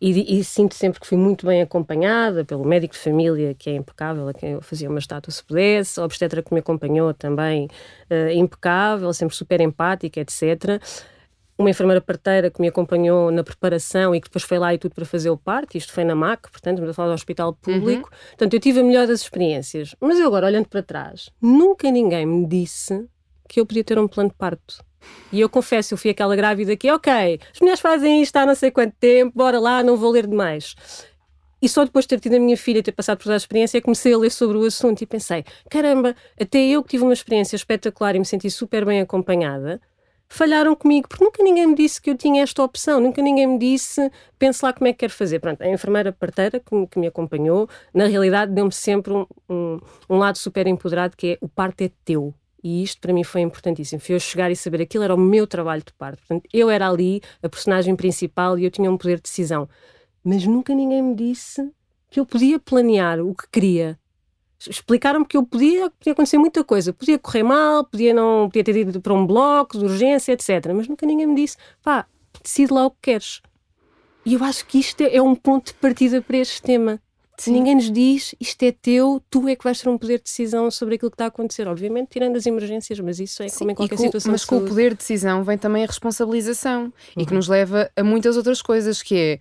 E, 0.00 0.38
e, 0.38 0.44
sinto 0.44 0.74
sempre 0.74 1.00
que 1.00 1.06
fui 1.06 1.18
muito 1.18 1.44
bem 1.44 1.60
acompanhada 1.60 2.44
pelo 2.44 2.64
médico 2.64 2.94
de 2.94 3.00
família, 3.00 3.52
que 3.54 3.68
é 3.68 3.74
impecável, 3.74 4.28
a 4.28 4.32
quem 4.32 4.52
eu 4.52 4.62
fazia 4.62 4.88
uma 4.88 5.00
estátua 5.00 5.32
se 5.32 5.42
pudesse, 5.42 5.98
a 5.98 6.04
obstetra 6.04 6.40
que 6.40 6.54
me 6.54 6.60
acompanhou 6.60 7.12
também, 7.12 7.66
uh, 8.08 8.30
impecável, 8.32 9.12
sempre 9.12 9.34
super 9.34 9.60
empática, 9.60 10.20
etc. 10.20 10.80
Uma 11.58 11.70
enfermeira 11.70 12.00
parteira 12.00 12.48
que 12.48 12.60
me 12.60 12.68
acompanhou 12.68 13.32
na 13.32 13.42
preparação 13.42 14.14
e 14.14 14.20
que 14.20 14.28
depois 14.28 14.44
foi 14.44 14.60
lá 14.60 14.72
e 14.72 14.78
tudo 14.78 14.94
para 14.94 15.04
fazer 15.04 15.30
o 15.30 15.36
parto, 15.36 15.76
isto 15.76 15.92
foi 15.92 16.04
na 16.04 16.14
MAC, 16.14 16.42
portanto, 16.42 16.74
estamos 16.74 16.90
a 16.90 16.94
falar 16.94 17.08
do 17.08 17.14
hospital 17.14 17.52
público. 17.52 18.08
Uhum. 18.08 18.28
Portanto, 18.28 18.54
eu 18.54 18.60
tive 18.60 18.78
a 18.78 18.84
melhor 18.84 19.08
das 19.08 19.22
experiências. 19.22 19.96
Mas 20.00 20.20
eu 20.20 20.28
agora, 20.28 20.46
olhando 20.46 20.68
para 20.68 20.80
trás, 20.80 21.28
nunca 21.42 21.90
ninguém 21.90 22.24
me 22.24 22.46
disse 22.46 23.04
que 23.48 23.58
eu 23.58 23.66
podia 23.66 23.82
ter 23.82 23.98
um 23.98 24.06
plano 24.06 24.30
de 24.30 24.36
parto. 24.36 24.78
E 25.32 25.40
eu 25.40 25.48
confesso, 25.48 25.94
eu 25.94 25.98
fui 25.98 26.10
aquela 26.10 26.34
grávida 26.34 26.76
que, 26.76 26.90
ok, 26.90 27.40
as 27.52 27.60
mulheres 27.60 27.80
fazem 27.80 28.22
isto 28.22 28.36
há 28.36 28.46
não 28.46 28.54
sei 28.54 28.70
quanto 28.70 28.94
tempo, 28.98 29.32
bora 29.34 29.58
lá, 29.58 29.82
não 29.82 29.96
vou 29.96 30.10
ler 30.10 30.26
demais. 30.26 30.74
E 31.60 31.68
só 31.68 31.84
depois 31.84 32.04
de 32.04 32.10
ter 32.10 32.20
tido 32.20 32.36
a 32.36 32.38
minha 32.38 32.56
filha 32.56 32.78
e 32.78 32.82
ter 32.82 32.92
passado 32.92 33.18
por 33.18 33.30
essa 33.32 33.44
experiência, 33.44 33.82
comecei 33.82 34.12
a 34.12 34.18
ler 34.18 34.30
sobre 34.30 34.56
o 34.56 34.64
assunto 34.64 35.02
e 35.02 35.06
pensei: 35.06 35.44
caramba, 35.68 36.14
até 36.40 36.58
eu 36.58 36.82
que 36.82 36.90
tive 36.90 37.02
uma 37.02 37.12
experiência 37.12 37.56
espetacular 37.56 38.14
e 38.14 38.18
me 38.18 38.24
senti 38.24 38.48
super 38.50 38.84
bem 38.84 39.00
acompanhada, 39.00 39.80
falharam 40.28 40.76
comigo, 40.76 41.08
porque 41.08 41.24
nunca 41.24 41.42
ninguém 41.42 41.66
me 41.66 41.74
disse 41.74 42.00
que 42.00 42.10
eu 42.10 42.16
tinha 42.16 42.42
esta 42.42 42.62
opção, 42.62 43.00
nunca 43.00 43.20
ninguém 43.20 43.46
me 43.46 43.58
disse, 43.58 44.10
pense 44.38 44.64
lá 44.64 44.72
como 44.72 44.86
é 44.86 44.92
que 44.92 45.00
quero 45.00 45.12
fazer. 45.12 45.40
Pronto, 45.40 45.62
a 45.62 45.68
enfermeira 45.68 46.12
parteira 46.12 46.60
que, 46.60 46.86
que 46.86 46.98
me 46.98 47.06
acompanhou, 47.08 47.68
na 47.92 48.06
realidade 48.06 48.52
deu-me 48.52 48.72
sempre 48.72 49.12
um, 49.12 49.26
um, 49.48 49.80
um 50.08 50.18
lado 50.18 50.38
super 50.38 50.66
empoderado 50.66 51.16
que 51.16 51.32
é 51.32 51.38
o 51.40 51.48
parto 51.48 51.82
é 51.82 51.90
teu. 52.04 52.32
E 52.68 52.82
isto 52.82 53.00
para 53.00 53.14
mim 53.14 53.24
foi 53.24 53.40
importantíssimo. 53.40 53.98
Foi 53.98 54.14
eu 54.14 54.20
chegar 54.20 54.50
e 54.50 54.56
saber 54.56 54.82
aquilo 54.82 55.02
era 55.02 55.14
o 55.14 55.18
meu 55.18 55.46
trabalho 55.46 55.82
de 55.82 55.90
parto. 55.94 56.18
Portanto, 56.18 56.46
eu 56.52 56.68
era 56.68 56.86
ali 56.86 57.22
a 57.42 57.48
personagem 57.48 57.96
principal 57.96 58.58
e 58.58 58.64
eu 58.64 58.70
tinha 58.70 58.90
um 58.90 58.98
poder 58.98 59.16
de 59.16 59.22
decisão. 59.22 59.66
Mas 60.22 60.44
nunca 60.44 60.74
ninguém 60.74 61.02
me 61.02 61.14
disse 61.14 61.66
que 62.10 62.20
eu 62.20 62.26
podia 62.26 62.58
planear 62.58 63.20
o 63.20 63.34
que 63.34 63.48
queria. 63.50 63.98
Explicaram-me 64.68 65.24
que 65.24 65.34
eu 65.34 65.46
podia, 65.46 65.88
podia 65.88 66.12
acontecer 66.12 66.36
muita 66.36 66.62
coisa. 66.62 66.92
Podia 66.92 67.18
correr 67.18 67.42
mal, 67.42 67.84
podia 67.84 68.12
não 68.12 68.50
podia 68.50 68.64
ter 68.64 68.76
ido 68.76 69.00
para 69.00 69.14
um 69.14 69.26
bloco 69.26 69.78
de 69.78 69.84
urgência, 69.86 70.32
etc. 70.32 70.70
Mas 70.74 70.86
nunca 70.86 71.06
ninguém 71.06 71.26
me 71.26 71.36
disse, 71.36 71.56
pá, 71.82 72.04
decide 72.42 72.70
lá 72.70 72.84
o 72.84 72.90
que 72.90 72.98
queres. 73.00 73.40
E 74.26 74.34
eu 74.34 74.44
acho 74.44 74.66
que 74.66 74.78
isto 74.78 75.00
é 75.00 75.22
um 75.22 75.34
ponto 75.34 75.68
de 75.68 75.74
partida 75.74 76.20
para 76.20 76.36
este 76.36 76.60
tema. 76.60 77.00
Sim. 77.38 77.52
Ninguém 77.52 77.76
nos 77.76 77.90
diz 77.90 78.34
isto 78.40 78.62
é 78.64 78.72
teu, 78.72 79.22
tu 79.30 79.48
é 79.48 79.54
que 79.54 79.62
vais 79.62 79.80
ter 79.80 79.88
um 79.88 79.96
poder 79.96 80.18
de 80.18 80.24
decisão 80.24 80.70
sobre 80.72 80.96
aquilo 80.96 81.10
que 81.10 81.14
está 81.14 81.26
a 81.26 81.28
acontecer. 81.28 81.68
Obviamente, 81.68 82.08
tirando 82.10 82.36
as 82.36 82.44
emergências, 82.46 82.98
mas 82.98 83.20
isso 83.20 83.42
é 83.42 83.48
Sim, 83.48 83.58
como 83.58 83.70
em 83.70 83.74
qualquer 83.76 83.96
com, 83.96 84.02
situação. 84.02 84.32
Mas 84.32 84.44
com 84.44 84.56
o 84.58 84.66
poder 84.66 84.90
de 84.90 84.98
decisão 84.98 85.44
vem 85.44 85.56
também 85.56 85.84
a 85.84 85.86
responsabilização 85.86 86.84
uhum. 86.84 86.92
e 87.16 87.24
que 87.24 87.32
uhum. 87.32 87.36
nos 87.36 87.46
leva 87.46 87.88
a 87.96 88.02
muitas 88.02 88.36
outras 88.36 88.60
coisas, 88.60 89.02
que 89.02 89.16
é, 89.16 89.38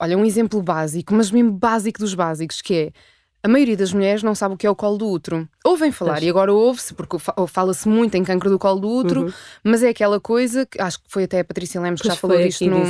olha, 0.00 0.18
um 0.18 0.24
exemplo 0.24 0.60
básico, 0.60 1.14
mas 1.14 1.30
mesmo 1.30 1.52
básico 1.52 2.00
dos 2.00 2.12
básicos, 2.12 2.60
que 2.60 2.74
é 2.74 2.92
a 3.40 3.46
maioria 3.46 3.76
das 3.76 3.92
mulheres 3.92 4.22
não 4.22 4.34
sabe 4.34 4.54
o 4.54 4.58
que 4.58 4.66
é 4.66 4.70
o 4.70 4.74
colo 4.74 4.98
do 4.98 5.08
útero. 5.08 5.48
Ouvem 5.64 5.92
falar, 5.92 6.14
pois. 6.14 6.24
e 6.24 6.28
agora 6.28 6.52
ouve-se, 6.52 6.92
porque 6.92 7.16
fala-se 7.46 7.88
muito 7.88 8.16
em 8.16 8.24
cancro 8.24 8.50
do 8.50 8.58
colo 8.58 8.80
do 8.80 8.90
útero, 8.90 9.22
uhum. 9.26 9.32
mas 9.62 9.84
é 9.84 9.90
aquela 9.90 10.18
coisa 10.18 10.66
que 10.66 10.80
acho 10.80 10.98
que 10.98 11.04
foi 11.08 11.22
até 11.22 11.38
a 11.38 11.44
Patrícia 11.44 11.80
Lemos 11.80 12.00
que 12.00 12.08
já 12.08 12.16
falou 12.16 12.36
disto 12.36 12.66
no, 12.66 12.82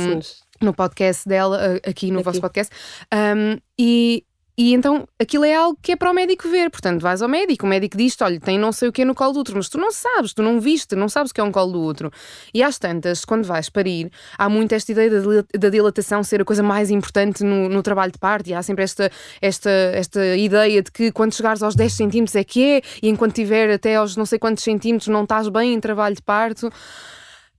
no 0.59 0.73
podcast 0.73 1.27
dela, 1.29 1.79
aqui 1.87 2.09
no 2.09 2.17
aqui. 2.19 2.25
vosso 2.25 2.41
podcast. 2.41 2.73
Um, 3.13 3.59
e 3.77 4.25
e 4.59 4.73
então 4.73 5.07
aquilo 5.17 5.45
é 5.45 5.55
algo 5.55 5.79
que 5.81 5.93
é 5.93 5.95
para 5.95 6.11
o 6.11 6.13
médico 6.13 6.49
ver. 6.49 6.69
Portanto, 6.69 6.99
vais 7.01 7.21
ao 7.21 7.29
médico, 7.29 7.65
o 7.65 7.69
médico 7.69 7.95
diz-te: 7.95 8.21
olha, 8.25 8.41
tem 8.41 8.59
não 8.59 8.73
sei 8.73 8.89
o 8.89 8.91
que 8.91 9.05
no 9.05 9.15
colo 9.15 9.31
do 9.31 9.39
útero, 9.39 9.55
mas 9.55 9.69
tu 9.69 9.77
não 9.77 9.89
sabes, 9.89 10.33
tu 10.33 10.43
não 10.43 10.59
viste, 10.59 10.97
não 10.97 11.07
sabes 11.07 11.31
o 11.31 11.33
que 11.33 11.39
é 11.39 11.43
um 11.45 11.49
colo 11.49 11.71
do 11.71 11.81
útero. 11.81 12.11
E 12.53 12.61
às 12.61 12.77
tantas, 12.77 13.23
quando 13.23 13.45
vais 13.45 13.69
parir, 13.69 14.11
há 14.37 14.49
muito 14.49 14.73
esta 14.73 14.91
ideia 14.91 15.09
da 15.57 15.69
dilatação 15.69 16.21
ser 16.25 16.41
a 16.41 16.43
coisa 16.45 16.61
mais 16.61 16.91
importante 16.91 17.41
no, 17.41 17.69
no 17.69 17.81
trabalho 17.81 18.11
de 18.11 18.19
parto, 18.19 18.49
e 18.49 18.53
há 18.53 18.61
sempre 18.61 18.83
esta, 18.83 19.09
esta, 19.41 19.69
esta 19.69 20.35
ideia 20.35 20.83
de 20.83 20.91
que 20.91 21.09
quando 21.09 21.33
chegares 21.33 21.63
aos 21.63 21.73
10 21.73 21.93
centímetros 21.93 22.35
é 22.35 22.43
que 22.43 22.61
é, 22.61 22.81
e 23.01 23.07
enquanto 23.07 23.35
tiver 23.35 23.71
até 23.71 23.95
aos 23.95 24.17
não 24.17 24.25
sei 24.25 24.37
quantos 24.37 24.65
centímetros 24.65 25.07
não 25.07 25.23
estás 25.23 25.47
bem 25.47 25.73
em 25.73 25.79
trabalho 25.79 26.15
de 26.15 26.21
parto. 26.21 26.69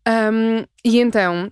Um, 0.06 0.66
e 0.84 1.00
então 1.00 1.50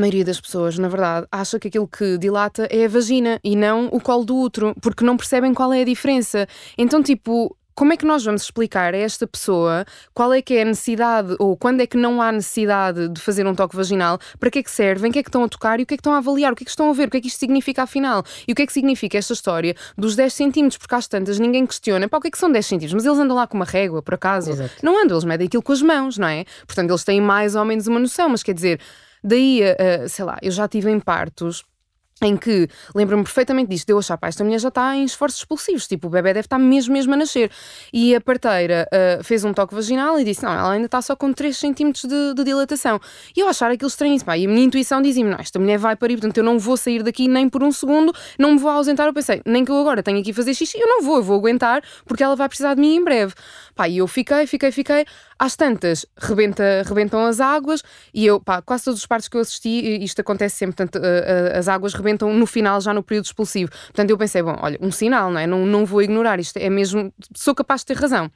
a 0.00 0.08
maioria 0.10 0.24
das 0.24 0.40
pessoas, 0.40 0.78
na 0.78 0.88
verdade, 0.88 1.26
acha 1.30 1.58
que 1.58 1.68
aquilo 1.68 1.86
que 1.86 2.16
dilata 2.16 2.66
é 2.70 2.86
a 2.86 2.88
vagina 2.88 3.38
e 3.44 3.54
não 3.54 3.88
o 3.92 4.00
colo 4.00 4.24
do 4.24 4.34
útero, 4.34 4.74
porque 4.80 5.04
não 5.04 5.14
percebem 5.14 5.52
qual 5.52 5.70
é 5.74 5.82
a 5.82 5.84
diferença. 5.84 6.46
Então, 6.78 7.02
tipo, 7.02 7.54
como 7.74 7.92
é 7.92 7.98
que 7.98 8.06
nós 8.06 8.24
vamos 8.24 8.42
explicar 8.42 8.94
a 8.94 8.96
esta 8.96 9.26
pessoa 9.26 9.84
qual 10.14 10.32
é 10.32 10.40
que 10.40 10.54
é 10.54 10.62
a 10.62 10.64
necessidade 10.64 11.36
ou 11.38 11.54
quando 11.54 11.82
é 11.82 11.86
que 11.86 11.98
não 11.98 12.22
há 12.22 12.32
necessidade 12.32 13.10
de 13.10 13.20
fazer 13.20 13.46
um 13.46 13.54
toque 13.54 13.76
vaginal, 13.76 14.18
para 14.38 14.50
que 14.50 14.60
é 14.60 14.62
que 14.62 14.70
servem, 14.70 15.10
o 15.10 15.12
que 15.12 15.18
é 15.18 15.22
que 15.22 15.28
estão 15.28 15.44
a 15.44 15.48
tocar 15.48 15.78
e 15.78 15.82
o 15.82 15.86
que 15.86 15.92
é 15.92 15.96
que 15.98 16.00
estão 16.00 16.14
a 16.14 16.18
avaliar, 16.18 16.54
o 16.54 16.56
que 16.56 16.62
é 16.62 16.66
que 16.66 16.70
estão 16.70 16.88
a 16.88 16.94
ver, 16.94 17.08
o 17.08 17.10
que 17.10 17.18
é 17.18 17.20
que 17.20 17.28
isto 17.28 17.38
significa 17.38 17.82
afinal 17.82 18.24
e 18.48 18.52
o 18.52 18.54
que 18.54 18.62
é 18.62 18.66
que 18.66 18.72
significa 18.72 19.18
esta 19.18 19.34
história 19.34 19.74
dos 19.98 20.16
10 20.16 20.32
centímetros, 20.32 20.78
porque 20.78 20.94
às 20.94 21.06
tantas 21.06 21.38
ninguém 21.38 21.66
questiona, 21.66 22.08
pá, 22.08 22.16
o 22.16 22.20
que 22.22 22.28
é 22.28 22.30
que 22.30 22.38
são 22.38 22.50
10 22.50 22.64
centímetros? 22.64 22.94
Mas 22.94 23.04
eles 23.04 23.18
andam 23.18 23.36
lá 23.36 23.46
com 23.46 23.56
uma 23.56 23.66
régua, 23.66 24.02
por 24.02 24.14
acaso? 24.14 24.50
Exato. 24.50 24.74
Não 24.82 25.02
andam, 25.02 25.16
eles 25.16 25.24
medem 25.24 25.46
aquilo 25.46 25.62
com 25.62 25.72
as 25.72 25.82
mãos, 25.82 26.16
não 26.16 26.28
é? 26.28 26.46
Portanto, 26.66 26.90
eles 26.90 27.04
têm 27.04 27.20
mais 27.20 27.54
ou 27.54 27.64
menos 27.66 27.86
uma 27.86 28.00
noção, 28.00 28.30
mas 28.30 28.42
quer 28.42 28.54
dizer 28.54 28.80
Daí, 29.22 29.62
uh, 29.62 30.08
sei 30.08 30.24
lá, 30.24 30.38
eu 30.42 30.50
já 30.50 30.68
tive 30.68 30.90
em 30.90 31.00
partos 31.00 31.64
em 32.22 32.36
que 32.36 32.68
lembro-me 32.94 33.22
perfeitamente 33.22 33.70
disto, 33.70 33.86
de 33.86 33.92
eu 33.92 33.98
achar, 33.98 34.18
pá, 34.18 34.28
esta 34.28 34.44
mulher 34.44 34.58
já 34.58 34.68
está 34.68 34.94
em 34.94 35.04
esforços 35.04 35.40
expulsivos, 35.40 35.86
tipo, 35.86 36.08
o 36.08 36.10
bebê 36.10 36.34
deve 36.34 36.46
estar 36.46 36.58
mesmo, 36.58 36.92
mesmo 36.92 37.14
a 37.14 37.16
nascer. 37.16 37.50
E 37.92 38.14
a 38.14 38.20
parteira 38.20 38.86
uh, 38.92 39.24
fez 39.24 39.44
um 39.44 39.52
toque 39.52 39.74
vaginal 39.74 40.20
e 40.20 40.24
disse, 40.24 40.44
não, 40.44 40.52
ela 40.52 40.72
ainda 40.72 40.86
está 40.86 41.00
só 41.00 41.16
com 41.16 41.32
3 41.32 41.56
centímetros 41.56 42.04
de, 42.04 42.34
de, 42.34 42.44
dilatação. 42.44 43.00
E 43.34 43.40
eu 43.40 43.48
achar 43.48 43.70
aquilo 43.70 43.88
estranho, 43.88 44.22
pá, 44.24 44.36
e 44.36 44.44
a 44.46 44.48
minha 44.48 44.64
intuição 44.64 45.00
dizia-me, 45.00 45.30
não, 45.30 45.38
esta 45.38 45.58
mulher 45.58 45.78
vai 45.78 45.96
parir, 45.96 46.16
portanto 46.16 46.36
eu 46.36 46.44
não 46.44 46.58
vou 46.58 46.76
sair 46.76 47.02
daqui 47.02 47.26
nem 47.26 47.48
por 47.48 47.62
um 47.62 47.72
segundo, 47.72 48.12
não 48.38 48.52
me 48.52 48.58
vou 48.58 48.70
ausentar. 48.70 49.06
Eu 49.06 49.14
pensei, 49.14 49.40
nem 49.46 49.64
que 49.64 49.70
eu 49.70 49.78
agora 49.78 50.02
tenha 50.02 50.22
que 50.22 50.32
fazer 50.32 50.54
xixi, 50.54 50.78
eu 50.78 50.86
não 50.86 51.02
vou, 51.02 51.16
eu 51.16 51.22
vou 51.22 51.38
aguentar, 51.38 51.82
porque 52.04 52.22
ela 52.22 52.36
vai 52.36 52.48
precisar 52.48 52.74
de 52.74 52.80
mim 52.80 52.96
em 52.96 53.04
breve. 53.04 53.32
Pá, 53.74 53.88
e 53.88 53.98
eu 53.98 54.06
fiquei, 54.06 54.46
fiquei, 54.46 54.70
fiquei, 54.70 55.06
às 55.40 55.56
tantas, 55.56 56.04
rebenta, 56.18 56.84
rebentam 56.86 57.24
as 57.24 57.40
águas, 57.40 57.82
e 58.12 58.26
eu, 58.26 58.38
pá, 58.38 58.60
quase 58.60 58.84
todos 58.84 59.00
os 59.00 59.06
partos 59.06 59.26
que 59.26 59.38
eu 59.38 59.40
assisti, 59.40 60.04
isto 60.04 60.20
acontece 60.20 60.56
sempre, 60.56 60.76
portanto, 60.76 61.02
uh, 61.02 61.54
uh, 61.54 61.58
as 61.58 61.66
águas 61.66 61.94
rebentam 61.94 62.34
no 62.34 62.46
final, 62.46 62.78
já 62.82 62.92
no 62.92 63.02
período 63.02 63.24
expulsivo. 63.24 63.70
Portanto, 63.70 64.10
eu 64.10 64.18
pensei, 64.18 64.42
bom, 64.42 64.54
olha, 64.60 64.78
um 64.82 64.92
sinal, 64.92 65.30
não 65.30 65.40
é? 65.40 65.46
Não, 65.46 65.64
não 65.64 65.86
vou 65.86 66.02
ignorar 66.02 66.38
isto, 66.38 66.58
é 66.58 66.68
mesmo, 66.68 67.10
sou 67.34 67.54
capaz 67.54 67.80
de 67.80 67.86
ter 67.86 67.96
razão. 67.96 68.30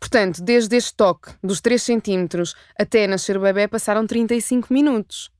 Portanto, 0.00 0.42
desde 0.42 0.76
este 0.76 0.92
toque 0.96 1.30
dos 1.40 1.60
3 1.60 1.80
centímetros 1.80 2.56
até 2.76 3.06
nascer 3.06 3.36
o 3.36 3.40
bebê 3.40 3.68
passaram 3.68 4.04
35 4.04 4.72
minutos 4.72 5.30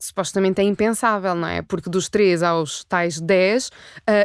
supostamente 0.00 0.60
é 0.60 0.64
impensável, 0.64 1.34
não 1.34 1.46
é? 1.46 1.60
Porque 1.60 1.90
dos 1.90 2.08
3 2.08 2.42
aos 2.42 2.82
tais 2.84 3.20
10 3.20 3.68
uh, 3.68 3.70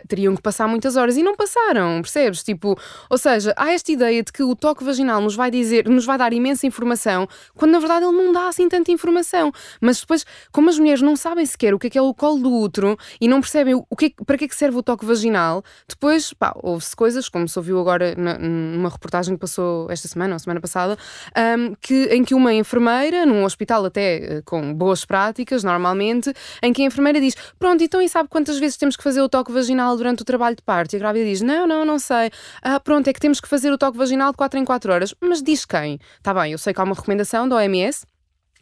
teriam 0.08 0.34
que 0.36 0.42
passar 0.42 0.68
muitas 0.68 0.96
horas 0.96 1.18
e 1.18 1.24
não 1.24 1.36
passaram, 1.36 2.02
percebes? 2.02 2.42
Tipo, 2.42 2.80
ou 3.10 3.18
seja, 3.18 3.54
há 3.58 3.74
esta 3.74 3.92
ideia 3.92 4.24
de 4.24 4.32
que 4.32 4.42
o 4.42 4.56
toque 4.56 4.84
vaginal 4.84 5.22
nos 5.22 5.36
vai 5.36 5.52
dizer, 5.52 5.88
nos 5.90 6.06
vai 6.06 6.18
dar 6.18 6.32
imensa 6.32 6.66
informação, 6.66 7.28
quando 7.54 7.72
na 7.72 7.80
verdade 7.80 8.06
ele 8.06 8.16
não 8.16 8.32
dá 8.32 8.48
assim 8.48 8.70
tanta 8.70 8.90
informação. 8.90 9.52
Mas 9.82 10.00
depois, 10.00 10.26
como 10.52 10.70
as 10.70 10.80
mulheres 10.80 11.02
não 11.02 11.18
sabem 11.18 11.46
sequer 11.46 11.74
o 11.74 11.80
que 11.80 11.88
é 11.88 11.90
que 11.90 11.98
é 11.98 12.02
o 12.02 12.14
colo 12.14 12.40
do 12.40 12.54
útero 12.54 12.98
e 13.20 13.28
não 13.28 13.42
percebem 13.42 13.76
o 13.76 13.96
que, 13.96 14.14
para 14.26 14.38
que 14.38 14.46
é 14.46 14.48
que 14.48 14.56
serve 14.56 14.78
o 14.78 14.84
toque 14.84 15.06
vaginal, 15.06 15.62
depois, 15.88 16.32
pá, 16.32 16.54
houve-se 16.56 16.96
coisas, 16.96 17.28
como 17.28 17.50
se 17.50 17.60
ouviu 17.60 17.80
agora 17.80 18.16
na, 18.16 18.38
numa 18.38 18.90
reportagem 18.90 19.36
que 19.36 19.42
passou 19.42 19.92
esta 19.92 20.08
semana 20.08 20.36
ou 20.36 20.40
semana 20.40 20.62
passada, 20.62 20.98
um, 21.58 21.76
que, 21.76 22.06
em 22.06 22.24
que 22.24 22.34
uma 22.34 22.54
enfermeira, 22.54 23.26
num 23.26 23.44
hospital 23.44 23.84
até 23.86 24.40
uh, 24.40 24.44
com 24.46 24.74
boas 24.74 25.04
práticas, 25.04 25.65
normalmente, 25.66 26.34
em 26.62 26.72
que 26.72 26.82
a 26.82 26.86
enfermeira 26.86 27.20
diz: 27.20 27.36
Pronto, 27.60 27.84
então 27.84 28.02
e 28.02 28.08
sabe 28.08 28.30
quantas 28.30 28.58
vezes 28.58 28.78
temos 28.78 28.96
que 28.96 29.04
fazer 29.04 29.22
o 29.22 29.30
toque 29.30 29.52
vaginal 29.52 29.98
durante 29.98 30.22
o 30.22 30.26
trabalho 30.26 30.56
de 30.56 30.62
parto? 30.62 30.94
E 30.94 30.96
a 30.96 31.00
grávida 31.00 31.26
diz: 31.26 31.42
Não, 31.42 31.68
não, 31.68 31.84
não 31.84 32.00
sei. 32.00 32.30
Ah, 32.62 32.80
pronto, 32.80 33.08
é 33.08 33.14
que 33.14 33.20
temos 33.20 33.42
que 33.42 33.48
fazer 33.48 33.72
o 33.72 33.78
toque 33.78 33.98
vaginal 33.98 34.32
de 34.32 34.38
4 34.38 34.60
em 34.60 34.66
4 34.66 34.94
horas. 34.94 35.14
Mas 35.20 35.42
diz 35.42 35.66
quem? 35.66 36.00
Está 36.18 36.34
bem, 36.34 36.52
eu 36.52 36.58
sei 36.58 36.74
que 36.74 36.80
há 36.80 36.84
uma 36.84 36.96
recomendação 36.96 37.48
da 37.48 37.56
OMS 37.58 38.06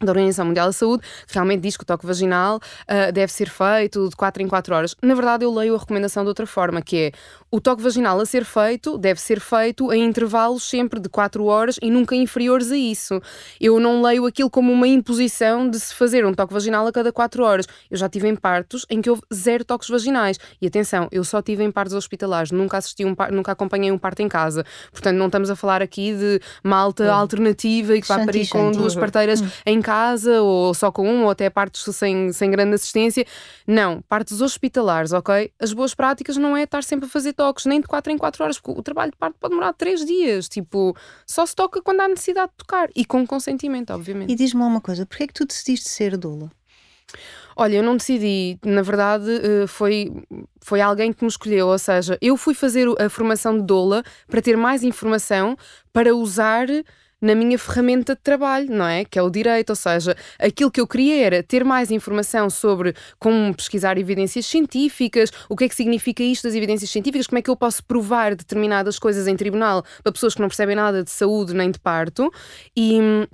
da 0.00 0.10
Organização 0.10 0.46
Mundial 0.46 0.66
da 0.66 0.72
Saúde, 0.72 1.02
que 1.26 1.34
realmente 1.34 1.60
diz 1.60 1.76
que 1.76 1.82
o 1.82 1.86
toque 1.86 2.06
vaginal 2.06 2.56
uh, 2.56 3.12
deve 3.12 3.32
ser 3.32 3.48
feito 3.48 4.08
de 4.08 4.16
4 4.16 4.42
em 4.42 4.48
4 4.48 4.74
horas. 4.74 4.96
Na 5.00 5.14
verdade, 5.14 5.44
eu 5.44 5.54
leio 5.54 5.74
a 5.74 5.78
recomendação 5.78 6.24
de 6.24 6.28
outra 6.28 6.46
forma, 6.46 6.82
que 6.82 6.96
é 6.96 7.12
o 7.50 7.60
toque 7.60 7.82
vaginal 7.82 8.20
a 8.20 8.26
ser 8.26 8.44
feito 8.44 8.98
deve 8.98 9.20
ser 9.20 9.38
feito 9.38 9.92
em 9.92 10.04
intervalos 10.04 10.64
sempre 10.64 10.98
de 10.98 11.08
4 11.08 11.44
horas 11.44 11.78
e 11.80 11.90
nunca 11.90 12.16
inferiores 12.16 12.72
a 12.72 12.76
isso. 12.76 13.20
Eu 13.60 13.78
não 13.78 14.02
leio 14.02 14.26
aquilo 14.26 14.50
como 14.50 14.72
uma 14.72 14.88
imposição 14.88 15.70
de 15.70 15.78
se 15.78 15.94
fazer 15.94 16.26
um 16.26 16.34
toque 16.34 16.52
vaginal 16.52 16.84
a 16.86 16.92
cada 16.92 17.12
4 17.12 17.44
horas. 17.44 17.66
Eu 17.88 17.96
já 17.96 18.08
tive 18.08 18.28
em 18.28 18.34
partos 18.34 18.84
em 18.90 19.00
que 19.00 19.08
houve 19.08 19.22
zero 19.32 19.64
toques 19.64 19.88
vaginais. 19.88 20.38
E 20.60 20.66
atenção, 20.66 21.08
eu 21.12 21.22
só 21.22 21.40
tive 21.40 21.62
em 21.62 21.70
partos 21.70 21.94
hospitalares, 21.94 22.50
nunca 22.50 22.78
assisti 22.78 23.04
um 23.04 23.14
par... 23.14 23.30
nunca 23.30 23.52
acompanhei 23.52 23.92
um 23.92 23.98
parto 23.98 24.20
em 24.20 24.28
casa. 24.28 24.64
Portanto, 24.90 25.16
não 25.16 25.26
estamos 25.26 25.48
a 25.48 25.54
falar 25.54 25.80
aqui 25.80 26.12
de 26.12 26.40
malta 26.62 27.12
alternativa 27.12 27.96
e 27.96 28.02
que 28.02 28.08
vai 28.08 28.26
parir 28.26 28.48
com 28.48 28.72
duas 28.72 28.96
parteiras 28.96 29.40
hum. 29.40 29.48
em 29.64 29.80
casa 29.84 30.42
ou 30.42 30.74
só 30.74 30.90
com 30.90 31.08
um, 31.08 31.24
ou 31.24 31.30
até 31.30 31.48
partos 31.48 31.82
sem, 31.94 32.32
sem 32.32 32.50
grande 32.50 32.74
assistência. 32.74 33.24
Não, 33.66 34.02
partos 34.02 34.40
hospitalares, 34.40 35.12
ok? 35.12 35.52
As 35.60 35.72
boas 35.72 35.94
práticas 35.94 36.36
não 36.36 36.56
é 36.56 36.64
estar 36.64 36.82
sempre 36.82 37.06
a 37.06 37.08
fazer 37.08 37.32
toques 37.32 37.54
toques, 37.54 37.66
nem 37.66 37.80
de 37.80 37.86
4 37.86 38.12
em 38.12 38.18
4 38.18 38.44
horas, 38.44 38.58
porque 38.58 38.80
o 38.80 38.82
trabalho 38.82 39.10
de 39.10 39.16
parto 39.16 39.36
pode 39.38 39.50
demorar 39.50 39.72
3 39.72 40.04
dias. 40.04 40.48
Tipo, 40.48 40.96
só 41.26 41.46
se 41.46 41.54
toca 41.54 41.80
quando 41.82 42.00
há 42.00 42.08
necessidade 42.08 42.50
de 42.52 42.56
tocar 42.58 42.88
e 42.94 43.04
com 43.04 43.26
consentimento, 43.26 43.92
obviamente. 43.92 44.32
E 44.32 44.34
diz-me 44.34 44.62
uma 44.62 44.80
coisa, 44.80 45.06
porquê 45.06 45.24
é 45.24 45.26
que 45.26 45.34
tu 45.34 45.46
decidiste 45.46 45.88
ser 45.88 46.16
doula? 46.16 46.50
Olha, 47.56 47.76
eu 47.76 47.82
não 47.84 47.96
decidi, 47.96 48.58
na 48.64 48.82
verdade 48.82 49.30
eh, 49.30 49.66
foi, 49.68 50.12
foi 50.60 50.80
alguém 50.80 51.12
que 51.12 51.22
me 51.22 51.28
escolheu, 51.28 51.68
ou 51.68 51.78
seja, 51.78 52.18
eu 52.20 52.36
fui 52.36 52.52
fazer 52.52 52.88
a 53.00 53.08
formação 53.08 53.56
de 53.56 53.64
doula 53.64 54.02
para 54.26 54.42
ter 54.42 54.56
mais 54.56 54.82
informação 54.82 55.56
para 55.92 56.12
usar 56.16 56.66
na 57.24 57.34
minha 57.34 57.58
ferramenta 57.58 58.14
de 58.14 58.20
trabalho, 58.20 58.70
não 58.70 58.86
é? 58.86 59.04
Que 59.04 59.18
é 59.18 59.22
o 59.22 59.30
direito, 59.30 59.70
ou 59.70 59.76
seja, 59.76 60.14
aquilo 60.38 60.70
que 60.70 60.80
eu 60.80 60.86
queria 60.86 61.24
era 61.24 61.42
ter 61.42 61.64
mais 61.64 61.90
informação 61.90 62.50
sobre 62.50 62.94
como 63.18 63.54
pesquisar 63.54 63.96
evidências 63.96 64.44
científicas, 64.44 65.30
o 65.48 65.56
que 65.56 65.64
é 65.64 65.68
que 65.68 65.74
significa 65.74 66.22
isto 66.22 66.44
das 66.44 66.54
evidências 66.54 66.90
científicas, 66.90 67.26
como 67.26 67.38
é 67.38 67.42
que 67.42 67.48
eu 67.48 67.56
posso 67.56 67.82
provar 67.84 68.34
determinadas 68.34 68.98
coisas 68.98 69.26
em 69.26 69.36
tribunal 69.36 69.82
para 70.02 70.12
pessoas 70.12 70.34
que 70.34 70.40
não 70.42 70.48
percebem 70.48 70.76
nada 70.76 71.02
de 71.02 71.10
saúde 71.10 71.54
nem 71.54 71.70
de 71.70 71.80
parto 71.80 72.30
e. 72.76 73.26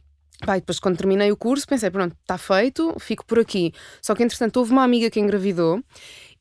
Depois 0.42 0.80
quando 0.80 0.97
terminei 0.97 1.30
o 1.30 1.37
curso 1.37 1.66
pensei, 1.66 1.90
pronto, 1.90 2.16
está 2.18 2.38
feito, 2.38 2.97
fico 2.99 3.26
por 3.26 3.38
aqui. 3.38 3.75
Só 4.00 4.14
que 4.14 4.23
entretanto 4.23 4.56
houve 4.56 4.73
uma 4.73 4.82
amiga 4.82 5.11
que 5.11 5.20
engravidou 5.20 5.82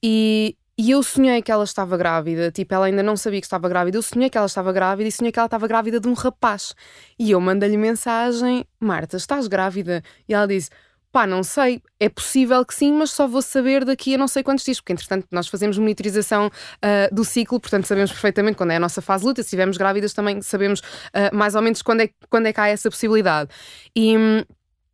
e 0.02 0.56
e 0.80 0.92
eu 0.92 1.04
sonhei 1.04 1.42
que 1.42 1.52
ela 1.52 1.66
estava 1.66 1.98
grávida, 1.98 2.50
tipo, 2.52 2.74
ela 2.74 2.86
ainda 2.86 3.04
não 3.04 3.18
sabia 3.18 3.42
que 3.42 3.46
estava 3.46 3.68
grávida. 3.68 3.98
Eu 3.98 4.02
sonhei 4.02 4.30
que 4.30 4.38
ela 4.38 4.48
estava 4.48 4.72
grávida 4.72 5.10
e 5.10 5.12
sonhei 5.12 5.30
que 5.30 5.38
ela 5.38 5.48
estava 5.48 5.68
grávida 5.68 6.00
de 6.00 6.08
um 6.08 6.14
rapaz. 6.14 6.74
E 7.20 7.32
eu 7.32 7.42
mandei-lhe 7.42 7.76
mensagem: 7.76 8.64
Marta, 8.80 9.18
estás 9.18 9.46
grávida? 9.48 10.02
E 10.26 10.34
ela 10.34 10.48
disse: 10.48 10.70
Pá, 11.12 11.28
não 11.28 11.44
sei, 11.44 11.82
é 12.00 12.08
possível 12.08 12.66
que 12.66 12.74
sim, 12.74 12.94
mas 12.94 13.12
só 13.12 13.28
vou 13.28 13.42
saber 13.42 13.84
daqui 13.84 14.16
a 14.16 14.18
não 14.18 14.30
sei 14.30 14.42
quantos 14.42 14.64
dias, 14.64 14.80
porque 14.80 14.94
entretanto 14.94 15.28
nós 15.32 15.50
fazemos 15.50 15.78
monitorização 15.78 16.48
uh, 16.48 17.14
do 17.14 17.26
ciclo, 17.26 17.60
portanto 17.60 17.86
sabemos 17.86 18.12
perfeitamente 18.12 18.56
quando 18.56 18.72
é 18.72 18.78
a 18.78 18.80
nossa 18.80 19.02
fase 19.02 19.26
luta, 19.26 19.42
se 19.42 19.48
estivermos 19.48 19.76
grávidas 19.76 20.14
também 20.14 20.42
sabemos 20.42 20.80
uh, 20.80 21.36
mais 21.36 21.56
ou 21.56 21.62
menos 21.62 21.82
quando 21.82 22.04
é, 22.04 22.10
quando 22.30 22.46
é 22.46 22.54
que 22.54 22.62
há 22.62 22.70
essa 22.70 22.90
possibilidade. 22.90 23.50
E. 23.94 24.46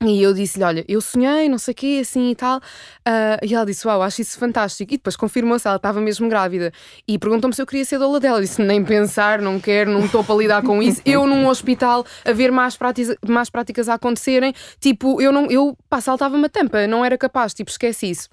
E 0.03 0.21
eu 0.21 0.33
disse-lhe: 0.33 0.63
Olha, 0.63 0.85
eu 0.87 0.99
sonhei, 0.99 1.47
não 1.47 1.57
sei 1.57 1.71
o 1.71 1.75
quê, 1.75 1.99
assim 2.01 2.31
e 2.31 2.35
tal. 2.35 2.57
Uh, 2.57 3.39
e 3.41 3.55
ela 3.55 3.65
disse: 3.65 3.87
Uau, 3.87 4.01
acho 4.01 4.21
isso 4.21 4.37
fantástico. 4.37 4.93
E 4.93 4.97
depois 4.97 5.15
confirmou-se, 5.15 5.65
ela 5.67 5.77
estava 5.77 6.01
mesmo 6.01 6.27
grávida. 6.27 6.71
E 7.07 7.17
perguntou-me 7.17 7.55
se 7.55 7.61
eu 7.61 7.65
queria 7.65 7.85
ser 7.85 7.97
doula 7.97 8.19
dela. 8.19 8.37
Eu 8.37 8.41
disse: 8.41 8.61
Nem 8.61 8.83
pensar, 8.83 9.41
não 9.41 9.59
quero, 9.59 9.91
não 9.91 10.05
estou 10.05 10.23
para 10.23 10.35
lidar 10.35 10.61
com 10.63 10.83
isso. 10.83 11.01
Eu 11.05 11.25
num 11.25 11.47
hospital 11.47 12.05
a 12.25 12.33
ver 12.33 12.51
más 12.51 12.75
práticas, 12.75 13.15
más 13.25 13.49
práticas 13.49 13.87
a 13.87 13.93
acontecerem, 13.93 14.53
tipo, 14.79 15.21
eu 15.21 15.31
não, 15.31 15.49
eu, 15.49 15.77
pá, 15.89 16.01
saltava 16.01 16.35
uma 16.35 16.49
tampa, 16.49 16.85
não 16.87 17.03
era 17.03 17.17
capaz, 17.17 17.53
tipo, 17.53 17.71
esquece 17.71 18.09
isso. 18.09 18.29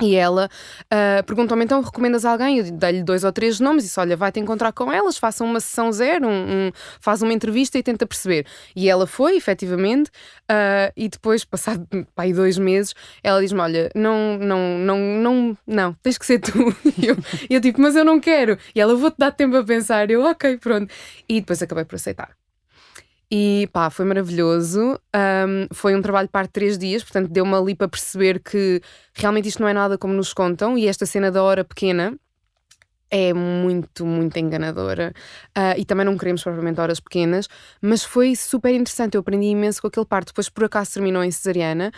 E 0.00 0.14
ela 0.14 0.50
uh, 0.84 1.24
perguntou-me 1.24 1.64
então: 1.64 1.80
recomendas 1.80 2.24
alguém? 2.24 2.58
Eu 2.58 2.70
dei-lhe 2.70 3.02
dois 3.02 3.24
ou 3.24 3.32
três 3.32 3.58
nomes 3.58 3.84
e 3.84 3.86
disse: 3.86 3.98
Olha, 3.98 4.14
vai-te 4.16 4.38
encontrar 4.38 4.72
com 4.72 4.92
elas, 4.92 5.16
faça 5.16 5.42
uma 5.42 5.58
sessão 5.58 5.90
zero, 5.90 6.28
um, 6.28 6.68
um, 6.68 6.72
faz 7.00 7.22
uma 7.22 7.32
entrevista 7.32 7.78
e 7.78 7.82
tenta 7.82 8.06
perceber. 8.06 8.46
E 8.74 8.90
ela 8.90 9.06
foi, 9.06 9.36
efetivamente, 9.36 10.08
uh, 10.50 10.92
e 10.94 11.08
depois, 11.08 11.44
passado 11.44 11.86
aí 12.16 12.32
dois 12.34 12.58
meses, 12.58 12.94
ela 13.22 13.40
diz-me: 13.40 13.60
Olha, 13.60 13.90
não, 13.94 14.36
não, 14.38 14.78
não, 14.78 14.98
não, 14.98 15.58
não, 15.66 15.92
tens 16.02 16.18
que 16.18 16.26
ser 16.26 16.40
tu. 16.40 16.52
E 16.98 17.08
eu, 17.08 17.16
eu 17.50 17.60
tipo, 17.60 17.80
mas 17.80 17.94
eu 17.96 18.04
não 18.04 18.18
quero. 18.20 18.58
E 18.74 18.80
ela, 18.80 18.94
vou-te 18.94 19.16
dar 19.18 19.30
tempo 19.30 19.56
a 19.56 19.64
pensar. 19.64 20.10
Eu, 20.10 20.22
ok, 20.24 20.56
pronto. 20.58 20.92
E 21.28 21.40
depois 21.40 21.62
acabei 21.62 21.84
por 21.84 21.96
aceitar. 21.96 22.30
E 23.30 23.68
pá, 23.72 23.90
foi 23.90 24.04
maravilhoso. 24.04 25.00
Um, 25.14 25.66
foi 25.72 25.96
um 25.96 26.02
trabalho 26.02 26.28
de 26.32 26.48
três 26.48 26.78
dias, 26.78 27.02
portanto 27.02 27.28
deu-me 27.28 27.54
ali 27.54 27.74
para 27.74 27.88
perceber 27.88 28.40
que 28.40 28.80
realmente 29.14 29.48
isto 29.48 29.60
não 29.60 29.68
é 29.68 29.72
nada 29.72 29.98
como 29.98 30.14
nos 30.14 30.32
contam. 30.32 30.78
E 30.78 30.86
esta 30.86 31.04
cena 31.06 31.30
da 31.30 31.42
hora 31.42 31.64
pequena 31.64 32.16
é 33.10 33.32
muito, 33.32 34.04
muito 34.04 34.36
enganadora. 34.38 35.12
Uh, 35.56 35.78
e 35.78 35.84
também 35.84 36.04
não 36.04 36.16
queremos 36.16 36.42
propriamente 36.42 36.80
horas 36.80 37.00
pequenas, 37.00 37.48
mas 37.80 38.02
foi 38.04 38.34
super 38.36 38.74
interessante. 38.74 39.14
Eu 39.14 39.20
aprendi 39.20 39.46
imenso 39.46 39.80
com 39.80 39.88
aquele 39.88 40.06
parto. 40.06 40.28
Depois, 40.28 40.48
por 40.48 40.64
acaso, 40.64 40.92
terminou 40.94 41.22
em 41.22 41.30
cesariana, 41.30 41.92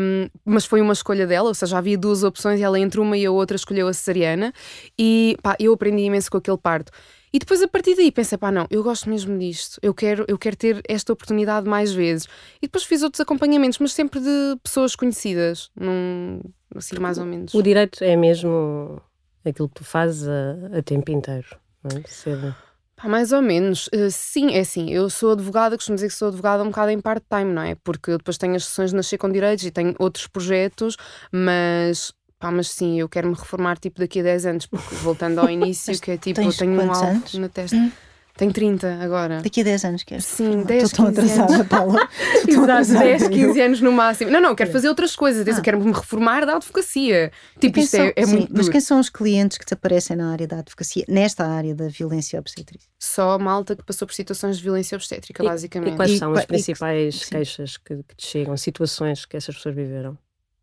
um, 0.00 0.28
mas 0.44 0.64
foi 0.64 0.80
uma 0.80 0.92
escolha 0.92 1.26
dela, 1.26 1.48
ou 1.48 1.54
seja, 1.54 1.78
havia 1.78 1.96
duas 1.98 2.22
opções 2.22 2.60
e 2.60 2.62
ela 2.62 2.78
entre 2.78 3.00
uma 3.00 3.16
e 3.16 3.26
a 3.26 3.30
outra 3.30 3.56
escolheu 3.56 3.88
a 3.88 3.92
cesariana. 3.92 4.52
E 4.98 5.36
pá, 5.42 5.56
eu 5.58 5.72
aprendi 5.72 6.02
imenso 6.02 6.30
com 6.30 6.38
aquele 6.38 6.58
parto. 6.58 6.92
E 7.32 7.38
depois 7.38 7.62
a 7.62 7.68
partir 7.68 7.96
daí 7.96 8.12
pensei, 8.12 8.36
pá, 8.36 8.50
não, 8.50 8.66
eu 8.70 8.82
gosto 8.82 9.08
mesmo 9.08 9.38
disto, 9.38 9.78
eu 9.82 9.94
quero, 9.94 10.24
eu 10.28 10.36
quero 10.36 10.54
ter 10.54 10.82
esta 10.86 11.12
oportunidade 11.12 11.66
mais 11.66 11.92
vezes. 11.92 12.28
E 12.60 12.66
depois 12.66 12.84
fiz 12.84 13.02
outros 13.02 13.20
acompanhamentos, 13.20 13.78
mas 13.78 13.92
sempre 13.92 14.20
de 14.20 14.56
pessoas 14.62 14.94
conhecidas, 14.94 15.70
num, 15.74 16.40
assim 16.76 16.98
mais 16.98 17.16
ou 17.16 17.24
menos. 17.24 17.54
O 17.54 17.62
direito 17.62 18.04
é 18.04 18.16
mesmo 18.16 19.00
aquilo 19.44 19.68
que 19.68 19.76
tu 19.76 19.84
fazes 19.84 20.28
a, 20.28 20.78
a 20.78 20.82
tempo 20.82 21.10
inteiro, 21.10 21.56
não 21.82 21.98
é? 21.98 22.02
Ser... 22.06 22.54
Pá, 22.96 23.08
mais 23.08 23.32
ou 23.32 23.40
menos. 23.42 23.88
Uh, 23.88 24.10
sim, 24.10 24.52
é 24.52 24.60
assim, 24.60 24.90
eu 24.90 25.08
sou 25.08 25.32
advogada, 25.32 25.76
costumo 25.76 25.96
dizer 25.96 26.08
que 26.08 26.14
sou 26.14 26.28
advogada 26.28 26.62
um 26.62 26.68
bocado 26.68 26.90
em 26.90 27.00
part-time, 27.00 27.52
não 27.52 27.62
é? 27.62 27.74
Porque 27.76 28.10
eu 28.10 28.18
depois 28.18 28.36
tenho 28.36 28.54
as 28.54 28.64
sessões 28.66 28.90
de 28.90 28.96
Nascer 28.96 29.18
com 29.18 29.30
Direitos 29.30 29.64
e 29.64 29.70
tenho 29.70 29.94
outros 29.98 30.26
projetos, 30.26 30.96
mas 31.32 32.12
Pá, 32.42 32.50
mas 32.50 32.70
sim, 32.70 32.98
eu 32.98 33.08
quero 33.08 33.28
me 33.28 33.36
reformar 33.36 33.78
tipo 33.78 34.00
daqui 34.00 34.18
a 34.18 34.22
10 34.24 34.46
anos, 34.46 34.66
porque 34.66 34.96
voltando 34.96 35.38
ao 35.38 35.46
início, 35.48 35.96
que 36.00 36.10
é 36.10 36.16
tipo, 36.16 36.40
eu 36.40 36.52
tenho 36.52 36.72
um 36.72 36.92
alvo 36.92 37.04
anos? 37.04 37.34
na 37.34 37.48
testa. 37.48 37.76
Hum? 37.76 37.92
Tenho 38.36 38.52
30 38.52 38.98
agora. 39.00 39.40
Daqui 39.42 39.60
a 39.60 39.64
10 39.64 39.84
anos 39.84 40.02
queres? 40.02 40.24
Sim, 40.24 40.64
10, 40.64 40.82
Estou 40.82 41.04
tão 41.04 41.12
atrasada, 41.12 41.64
Paula. 41.64 42.08
Exato, 42.48 42.98
10, 42.98 43.28
15 43.28 43.60
anos 43.60 43.80
no 43.80 43.92
máximo. 43.92 44.32
Não, 44.32 44.40
não, 44.40 44.56
quero 44.56 44.72
fazer 44.72 44.88
outras 44.88 45.14
coisas. 45.14 45.46
Ah. 45.46 45.50
Eu 45.52 45.62
quero 45.62 45.78
me 45.78 45.92
reformar 45.92 46.44
da 46.44 46.56
advocacia. 46.56 47.30
Tipo, 47.60 47.78
isto 47.78 47.94
é, 47.94 48.12
é 48.16 48.26
sim, 48.26 48.38
muito. 48.38 48.52
Mas 48.56 48.68
quem 48.68 48.80
são 48.80 48.98
os 48.98 49.08
clientes 49.08 49.56
que 49.56 49.64
te 49.64 49.74
aparecem 49.74 50.16
na 50.16 50.32
área 50.32 50.48
da 50.48 50.58
advocacia, 50.58 51.04
nesta 51.06 51.46
área 51.46 51.76
da 51.76 51.86
violência 51.86 52.40
obstetrícia? 52.40 52.88
Só 52.98 53.38
malta 53.38 53.76
que 53.76 53.84
passou 53.84 54.08
por 54.08 54.14
situações 54.14 54.56
de 54.56 54.64
violência 54.64 54.96
obstétrica, 54.96 55.44
e, 55.44 55.46
basicamente. 55.46 55.92
E 55.92 55.96
quais 55.96 56.18
são 56.18 56.34
e, 56.34 56.38
as 56.38 56.44
principais 56.44 57.24
queixas 57.24 57.76
que, 57.76 58.02
que 58.02 58.16
te 58.16 58.26
chegam, 58.26 58.56
situações 58.56 59.24
que 59.26 59.36
essas 59.36 59.54
pessoas 59.54 59.76
viveram? 59.76 60.18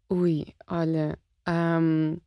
Ui, 0.09 0.47
olha. 0.67 1.17
Um, 1.49 2.17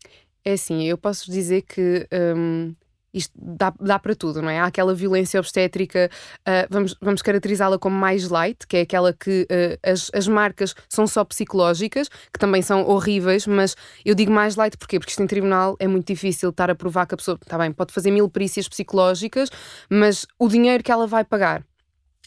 é 0.45 0.53
assim, 0.53 0.83
eu 0.85 0.99
posso 0.99 1.31
dizer 1.31 1.63
que 1.63 2.09
um, 2.37 2.75
isto 3.15 3.33
dá, 3.37 3.73
dá 3.79 3.99
para 3.99 4.15
tudo, 4.15 4.41
não 4.41 4.49
é? 4.49 4.59
Há 4.59 4.67
aquela 4.67 4.95
violência 4.95 5.39
obstétrica, 5.39 6.11
uh, 6.41 6.67
vamos, 6.71 6.97
vamos 7.01 7.23
caracterizá-la 7.23 7.79
como 7.79 7.97
mais 7.97 8.29
light, 8.29 8.67
que 8.67 8.79
é 8.79 8.81
aquela 8.81 9.13
que 9.13 9.43
uh, 9.43 9.79
as, 9.89 10.11
as 10.15 10.27
marcas 10.27 10.75
são 10.89 11.07
só 11.07 11.25
psicológicas, 11.25 12.09
que 12.09 12.39
também 12.39 12.63
são 12.63 12.89
horríveis, 12.89 13.47
mas 13.47 13.77
eu 14.05 14.15
digo 14.15 14.33
mais 14.33 14.57
light 14.57 14.77
porquê? 14.77 14.99
Porque 14.99 15.11
isto 15.11 15.23
em 15.23 15.27
tribunal 15.27 15.77
é 15.79 15.87
muito 15.87 16.07
difícil 16.07 16.51
estar 16.51 16.71
a 16.71 16.75
provar 16.75 17.07
que 17.07 17.15
a 17.15 17.17
pessoa, 17.17 17.39
está 17.41 17.59
bem, 17.59 17.71
pode 17.71 17.93
fazer 17.93 18.11
mil 18.11 18.29
perícias 18.29 18.69
psicológicas, 18.69 19.51
mas 19.91 20.27
o 20.39 20.49
dinheiro 20.49 20.83
que 20.83 20.91
ela 20.91 21.07
vai 21.07 21.25
pagar 21.25 21.65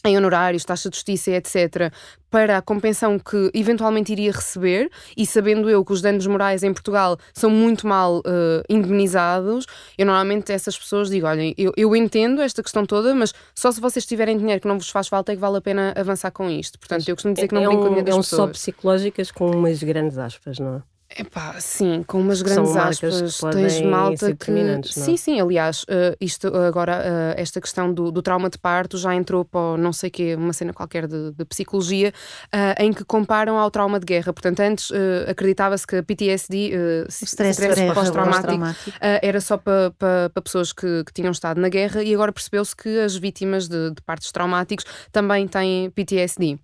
em 0.06 0.16
honorários, 0.16 0.64
taxa 0.64 0.88
de 0.88 0.96
justiça, 0.96 1.30
etc., 1.32 1.92
para 2.30 2.58
a 2.58 2.62
compensão 2.62 3.18
que 3.18 3.50
eventualmente 3.54 4.12
iria 4.12 4.32
receber, 4.32 4.90
e 5.16 5.24
sabendo 5.24 5.70
eu 5.70 5.84
que 5.84 5.92
os 5.92 6.02
danos 6.02 6.26
morais 6.26 6.62
em 6.62 6.72
Portugal 6.72 7.16
são 7.32 7.48
muito 7.48 7.86
mal 7.86 8.18
uh, 8.18 8.62
indemnizados, 8.68 9.64
eu 9.96 10.04
normalmente 10.04 10.52
essas 10.52 10.78
pessoas 10.78 11.08
digo: 11.08 11.26
olhem, 11.26 11.54
eu, 11.56 11.72
eu 11.76 11.94
entendo 11.96 12.42
esta 12.42 12.62
questão 12.62 12.84
toda, 12.84 13.14
mas 13.14 13.32
só 13.54 13.70
se 13.72 13.80
vocês 13.80 14.04
tiverem 14.04 14.36
dinheiro 14.36 14.60
que 14.60 14.68
não 14.68 14.78
vos 14.78 14.90
faz 14.90 15.08
falta 15.08 15.32
é 15.32 15.34
que 15.34 15.40
vale 15.40 15.56
a 15.56 15.60
pena 15.60 15.94
avançar 15.96 16.30
com 16.30 16.50
isto. 16.50 16.78
Portanto, 16.78 17.08
eu 17.08 17.16
costumo 17.16 17.34
dizer 17.34 17.48
que 17.48 17.54
não 17.54 17.62
é 17.62 17.66
brinco 17.66 17.80
um, 17.80 17.84
com 17.84 17.88
dinheiro 17.88 18.06
das 18.06 18.14
é 18.14 18.18
um 18.18 18.22
pessoas. 18.22 18.42
só 18.42 18.48
psicológicas 18.48 19.30
com 19.30 19.50
umas 19.50 19.82
grandes 19.82 20.18
aspas, 20.18 20.58
não 20.58 20.76
é? 20.76 20.95
Epá, 21.18 21.54
sim, 21.60 22.04
com 22.06 22.20
umas 22.20 22.42
grandes 22.42 22.72
São 22.72 22.82
aspas, 22.82 23.40
tens 23.52 23.80
malta 23.80 24.34
que. 24.34 24.50
Não? 24.50 24.60
É? 24.60 24.82
Sim, 24.82 25.16
sim, 25.16 25.40
aliás, 25.40 25.82
uh, 25.84 26.14
isto 26.20 26.54
agora, 26.54 26.98
uh, 26.98 27.40
esta 27.40 27.58
questão 27.58 27.92
do, 27.92 28.12
do, 28.12 28.20
trauma 28.20 28.50
de 28.50 28.58
parto 28.58 28.98
já 28.98 29.14
entrou 29.14 29.42
para 29.42 29.78
não 29.78 29.94
sei 29.94 30.10
quê, 30.10 30.34
uma 30.36 30.52
cena 30.52 30.74
qualquer 30.74 31.06
de, 31.06 31.32
de 31.32 31.44
psicologia, 31.46 32.12
uh, 32.46 32.82
em 32.82 32.92
que 32.92 33.02
comparam 33.02 33.56
ao 33.56 33.70
trauma 33.70 33.98
de 33.98 34.04
guerra. 34.04 34.32
Portanto, 34.32 34.60
antes 34.60 34.90
acreditava-se 35.26 35.86
que 35.86 35.96
a 35.96 36.02
PTSD, 36.02 37.06
stress, 37.08 37.60
stress 37.62 37.94
pós-traumático, 37.94 38.64
era 39.00 39.40
só 39.40 39.56
para 39.56 39.90
pa, 39.92 40.30
pa 40.34 40.42
pessoas 40.42 40.72
que, 40.72 41.04
que, 41.04 41.12
tinham 41.12 41.30
estado 41.30 41.60
na 41.60 41.68
guerra 41.68 42.02
e 42.02 42.14
agora 42.14 42.32
percebeu-se 42.32 42.76
que 42.76 43.00
as 43.00 43.16
vítimas 43.16 43.68
de, 43.68 43.90
de 43.90 44.02
partos 44.02 44.30
traumáticos 44.30 44.84
também 45.10 45.48
têm 45.48 45.90
PTSD. 45.90 46.58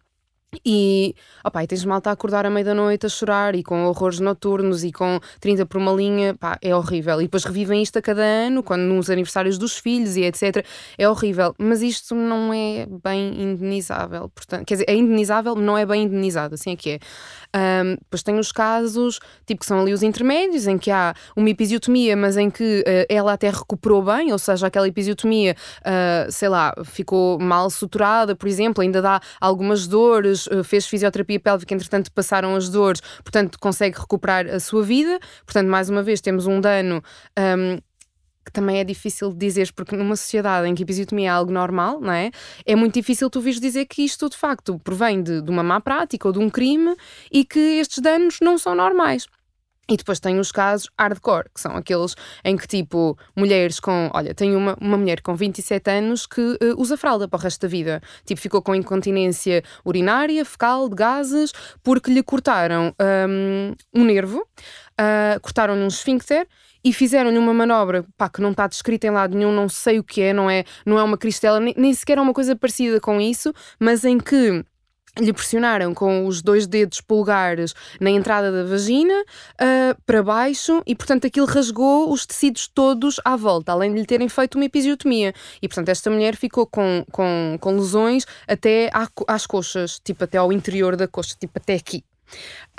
E, 0.67 1.15
opa, 1.43 1.65
e 1.65 1.67
tens 1.67 1.83
malta 1.85 2.11
a 2.11 2.13
acordar 2.13 2.45
à 2.45 2.51
meia 2.51 2.65
da 2.65 2.75
noite 2.75 3.07
a 3.07 3.09
chorar 3.09 3.55
e 3.55 3.63
com 3.63 3.87
horrores 3.87 4.21
noturnos 4.21 4.85
e 4.85 4.93
com 4.93 5.19
30 5.41 5.65
por 5.65 5.79
uma 5.79 5.93
linha, 5.93 6.35
pá, 6.35 6.59
é 6.61 6.77
horrível. 6.77 7.21
E 7.21 7.25
depois 7.25 7.45
revivem 7.45 7.83
isto 7.83 7.99
a 7.99 8.03
cada 8.03 8.23
ano, 8.23 8.63
quando 8.63 8.83
nos 8.83 9.09
aniversários 9.09 9.57
dos 9.57 9.79
filhos 9.79 10.17
e 10.17 10.23
etc. 10.23 10.65
É 10.99 11.09
horrível, 11.09 11.55
mas 11.59 11.81
isto 11.81 12.15
não 12.15 12.53
é 12.53 12.87
bem 13.03 13.43
indenizável. 13.43 14.29
Portanto, 14.29 14.67
quer 14.67 14.75
dizer, 14.75 14.85
é 14.89 14.95
indenizável, 14.95 15.55
não 15.55 15.77
é 15.77 15.87
bem 15.87 16.05
indenizado, 16.05 16.55
assim 16.55 16.73
é 16.73 16.77
que 16.77 16.91
é. 16.91 16.99
Um, 17.55 17.97
depois 17.97 18.23
tem 18.23 18.39
os 18.39 18.53
casos, 18.53 19.21
tipo, 19.47 19.61
que 19.61 19.67
são 19.67 19.81
ali 19.81 19.93
os 19.93 20.03
intermédios, 20.03 20.67
em 20.67 20.79
que 20.79 20.91
há 20.91 21.15
uma 21.35 21.49
episiotomia, 21.49 22.17
mas 22.17 22.37
em 22.37 22.51
que 22.51 22.81
uh, 22.81 23.07
ela 23.09 23.33
até 23.33 23.51
recuperou 23.51 24.03
bem, 24.03 24.33
ou 24.33 24.39
seja, 24.39 24.67
aquela 24.67 24.89
episiotomia, 24.89 25.57
uh, 25.81 26.31
sei 26.31 26.49
lá, 26.49 26.75
ficou 26.85 27.39
mal 27.39 27.71
suturada, 27.71 28.35
por 28.35 28.49
exemplo, 28.49 28.83
ainda 28.83 29.01
dá 29.01 29.21
algumas 29.41 29.87
dores 29.87 30.42
eh, 30.51 30.63
fez 30.63 30.87
fisioterapia 30.87 31.41
pélvica, 31.41 31.75
entretanto 31.75 32.13
passaram 32.13 32.55
as 32.55 32.69
dores, 32.69 33.01
portanto 33.23 33.59
consegue 33.59 33.99
recuperar 33.99 34.47
a 34.47 34.61
sua 34.61 34.83
vida. 34.83 35.19
Portanto, 35.45 35.69
mais 35.69 35.89
uma 35.89 36.03
vez, 36.03 36.21
temos 36.21 36.47
um 36.47 36.61
dano. 36.61 37.03
Um, 37.39 37.79
que 38.45 38.51
também 38.51 38.81
é 38.81 38.85
difícil 38.85 39.31
de 39.31 39.39
dizer, 39.39 39.73
porque 39.73 39.97
numa 39.97 40.17
sociedade 40.17 40.67
em 40.67 40.75
que 40.75 40.83
a 40.83 40.85
episiotomia 40.85 41.29
é 41.29 41.31
algo 41.31 41.53
normal, 41.53 42.01
não 42.01 42.13
é? 42.13 42.31
É 42.67 42.75
muito 42.75 42.95
difícil 42.95 43.31
tu 43.31 43.41
vires 43.41 43.61
dizer 43.61 43.87
que 43.87 44.03
isto 44.03 44.29
de 44.29 44.37
facto 44.37 44.81
provém 44.83 45.23
de, 45.23 45.41
de 45.41 45.49
uma 45.49 45.63
má 45.63 45.81
prática 45.81 46.27
ou 46.27 46.33
de 46.33 46.41
um 46.41 46.51
crime 46.51 46.97
e 47.31 47.45
que 47.45 47.59
estes 47.59 47.99
danos 48.01 48.39
não 48.43 48.59
são 48.59 48.75
normais. 48.75 49.27
E 49.89 49.97
depois 49.97 50.21
tem 50.21 50.39
os 50.39 50.53
casos 50.53 50.89
hardcore, 50.99 51.51
que 51.53 51.61
são 51.61 51.77
aqueles 51.77 52.15
em 52.45 52.57
que, 52.57 52.69
tipo, 52.69 53.19
mulheres 53.37 53.81
com. 53.81 54.11
Olha, 54.15 54.33
tem 54.33 54.55
uma, 54.55 54.77
uma 54.81 54.97
mulher 54.97 55.21
com 55.21 55.35
27 55.35 55.91
anos 55.91 56.25
que 56.25 56.41
uh, 56.41 56.57
usa 56.79 56.97
fralda 56.97 57.27
para 57.27 57.37
o 57.37 57.41
resto 57.41 57.63
da 57.63 57.69
vida. 57.69 58.01
Tipo, 58.25 58.41
ficou 58.41 58.63
com 58.63 58.75
incontinência 58.77 59.63
urinária, 59.85 60.45
fecal, 60.45 60.89
de 60.89 60.95
gases, 60.95 61.53
porque 61.83 62.13
lhe 62.13 62.23
cortaram 62.23 62.95
um, 63.29 63.75
um 63.93 64.05
nervo, 64.05 64.39
uh, 64.39 65.41
cortaram-lhe 65.41 65.83
um 65.83 65.89
esfíncter 65.89 66.47
e 66.85 66.93
fizeram-lhe 66.93 67.39
uma 67.39 67.55
manobra 67.55 68.05
pá, 68.17 68.29
que 68.29 68.41
não 68.41 68.51
está 68.51 68.67
descrita 68.67 69.07
em 69.07 69.11
lado 69.11 69.37
nenhum, 69.37 69.53
não 69.53 69.69
sei 69.69 69.99
o 69.99 70.05
que 70.05 70.21
é, 70.21 70.33
não 70.33 70.51
é, 70.51 70.65
não 70.85 70.99
é 70.99 71.03
uma 71.03 71.17
cristela, 71.17 71.61
nem, 71.61 71.75
nem 71.77 71.95
sequer 71.95 72.19
é 72.19 72.21
uma 72.21 72.33
coisa 72.33 72.57
parecida 72.57 73.01
com 73.01 73.21
isso, 73.21 73.53
mas 73.79 74.05
em 74.05 74.19
que 74.19 74.65
lhe 75.19 75.33
pressionaram 75.33 75.93
com 75.93 76.27
os 76.27 76.41
dois 76.41 76.67
dedos 76.67 77.01
polegares 77.01 77.75
na 78.01 78.11
entrada 78.11 78.51
da 78.51 78.65
vagina 78.65 79.13
uh, 79.13 80.03
para 80.07 80.23
baixo 80.23 80.83
e, 80.87 80.95
portanto, 80.95 81.27
aquilo 81.27 81.47
rasgou 81.47 82.11
os 82.11 82.25
tecidos 82.25 82.67
todos 82.67 83.21
à 83.25 83.37
volta, 83.37 83.73
além 83.73 83.93
de 83.93 84.01
lhe 84.01 84.07
terem 84.07 84.29
feito 84.29 84.55
uma 84.57 84.65
episiotomia. 84.65 85.35
E, 85.61 85.69
portanto, 85.69 85.91
esta 85.91 86.11
mulher 86.11 86.35
ficou 86.37 86.67
com, 86.67 87.05
com, 87.13 87.59
com 87.61 87.77
lesões 87.77 88.25
até 88.49 88.91
às 89.27 89.47
coxas, 89.47 90.01
tipo 90.03 90.25
até 90.25 90.39
ao 90.39 90.53
interior 90.53 90.97
da 90.97 91.07
coxa, 91.07 91.37
tipo 91.39 91.53
até 91.57 91.75
aqui. 91.75 92.03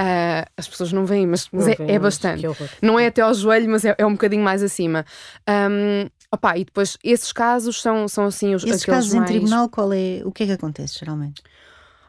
Uh, 0.01 0.49
as 0.57 0.67
pessoas 0.67 0.91
não 0.91 1.05
veem, 1.05 1.27
mas, 1.27 1.47
mas 1.51 1.65
não 1.65 1.85
é, 1.85 1.91
é, 1.91 1.99
bastante. 1.99 2.43
Não 2.81 2.99
é 2.99 3.07
até 3.07 3.21
ao 3.21 3.33
joelho, 3.33 3.69
mas 3.69 3.85
é, 3.85 3.93
é 3.97 4.05
um 4.05 4.13
bocadinho 4.13 4.43
mais 4.43 4.63
acima. 4.63 5.05
Um, 5.47 6.09
opa, 6.31 6.57
e 6.57 6.65
depois, 6.65 6.97
esses 7.03 7.31
casos 7.31 7.79
são, 7.79 8.07
são 8.07 8.25
assim 8.25 8.55
os 8.55 8.63
Esses 8.63 8.85
casos 8.85 9.13
mais... 9.13 9.29
em 9.29 9.33
tribunal, 9.33 9.69
qual 9.69 9.93
é, 9.93 10.21
o 10.25 10.31
que 10.31 10.43
é 10.43 10.45
que 10.47 10.51
acontece 10.53 10.97
geralmente? 10.99 11.43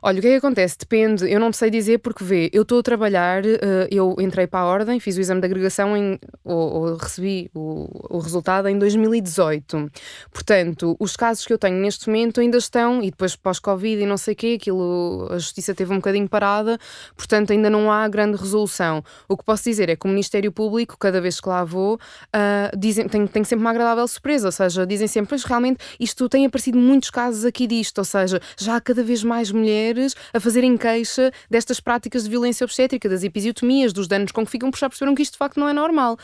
Olha, 0.06 0.18
o 0.18 0.20
que 0.20 0.28
é 0.28 0.30
que 0.32 0.36
acontece? 0.36 0.76
Depende, 0.78 1.32
eu 1.32 1.40
não 1.40 1.50
sei 1.50 1.70
dizer 1.70 1.98
porque 1.98 2.22
vê, 2.22 2.50
eu 2.52 2.60
estou 2.60 2.80
a 2.80 2.82
trabalhar, 2.82 3.42
uh, 3.42 3.88
eu 3.90 4.14
entrei 4.18 4.46
para 4.46 4.60
a 4.60 4.66
ordem, 4.66 5.00
fiz 5.00 5.16
o 5.16 5.20
exame 5.22 5.40
de 5.40 5.46
agregação 5.46 5.96
em, 5.96 6.18
ou, 6.44 6.58
ou 6.58 6.96
recebi 6.96 7.50
o, 7.54 7.88
o, 8.14 8.18
resultado 8.18 8.68
em 8.68 8.78
2018. 8.78 9.90
Portanto, 10.30 10.94
os 11.00 11.16
casos 11.16 11.46
que 11.46 11.54
eu 11.54 11.56
tenho 11.56 11.80
neste 11.80 12.06
momento 12.06 12.38
ainda 12.42 12.58
estão, 12.58 13.02
e 13.02 13.10
depois 13.10 13.34
pós-Covid 13.34 14.02
e 14.02 14.04
não 14.04 14.18
sei 14.18 14.34
o 14.34 14.36
quê, 14.36 14.58
aquilo, 14.60 15.26
a 15.30 15.38
justiça 15.38 15.74
teve 15.74 15.90
um 15.90 15.96
bocadinho 15.96 16.28
parada, 16.28 16.78
portanto 17.16 17.54
ainda 17.54 17.70
não 17.70 17.90
há 17.90 18.06
grande 18.06 18.36
resolução. 18.36 19.02
O 19.26 19.38
que 19.38 19.42
posso 19.42 19.64
dizer 19.64 19.88
é 19.88 19.96
que 19.96 20.04
o 20.04 20.10
Ministério 20.10 20.52
Público, 20.52 20.98
cada 20.98 21.18
vez 21.18 21.40
que 21.40 21.48
lá 21.48 21.64
vou, 21.64 21.94
uh, 21.94 22.78
dizem, 22.78 23.08
tem, 23.08 23.26
tem 23.26 23.42
sempre 23.42 23.64
uma 23.64 23.70
agradável 23.70 24.06
surpresa, 24.06 24.48
ou 24.48 24.52
seja, 24.52 24.86
dizem 24.86 25.08
sempre, 25.08 25.30
pois 25.30 25.44
realmente 25.44 25.78
isto 25.98 26.28
tem 26.28 26.44
aparecido 26.44 26.76
muitos 26.76 27.08
casos 27.08 27.46
aqui 27.46 27.66
disto, 27.66 27.96
ou 27.96 28.04
seja, 28.04 28.38
já 28.58 28.76
há 28.76 28.80
cada 28.82 29.02
vez 29.02 29.24
mais 29.24 29.50
mulheres 29.50 29.93
a 30.32 30.40
fazerem 30.40 30.76
queixa 30.76 31.30
destas 31.50 31.80
práticas 31.80 32.24
de 32.24 32.30
violência 32.30 32.64
obstétrica, 32.64 33.08
das 33.08 33.22
episiotomias, 33.24 33.92
dos 33.92 34.08
danos 34.08 34.32
com 34.32 34.44
que 34.44 34.50
ficam, 34.50 34.70
por 34.70 34.78
já 34.78 34.88
perceberam 34.88 35.14
que 35.14 35.22
isto 35.22 35.32
de 35.32 35.38
facto 35.38 35.58
não 35.58 35.68
é 35.68 35.72
normal. 35.72 36.16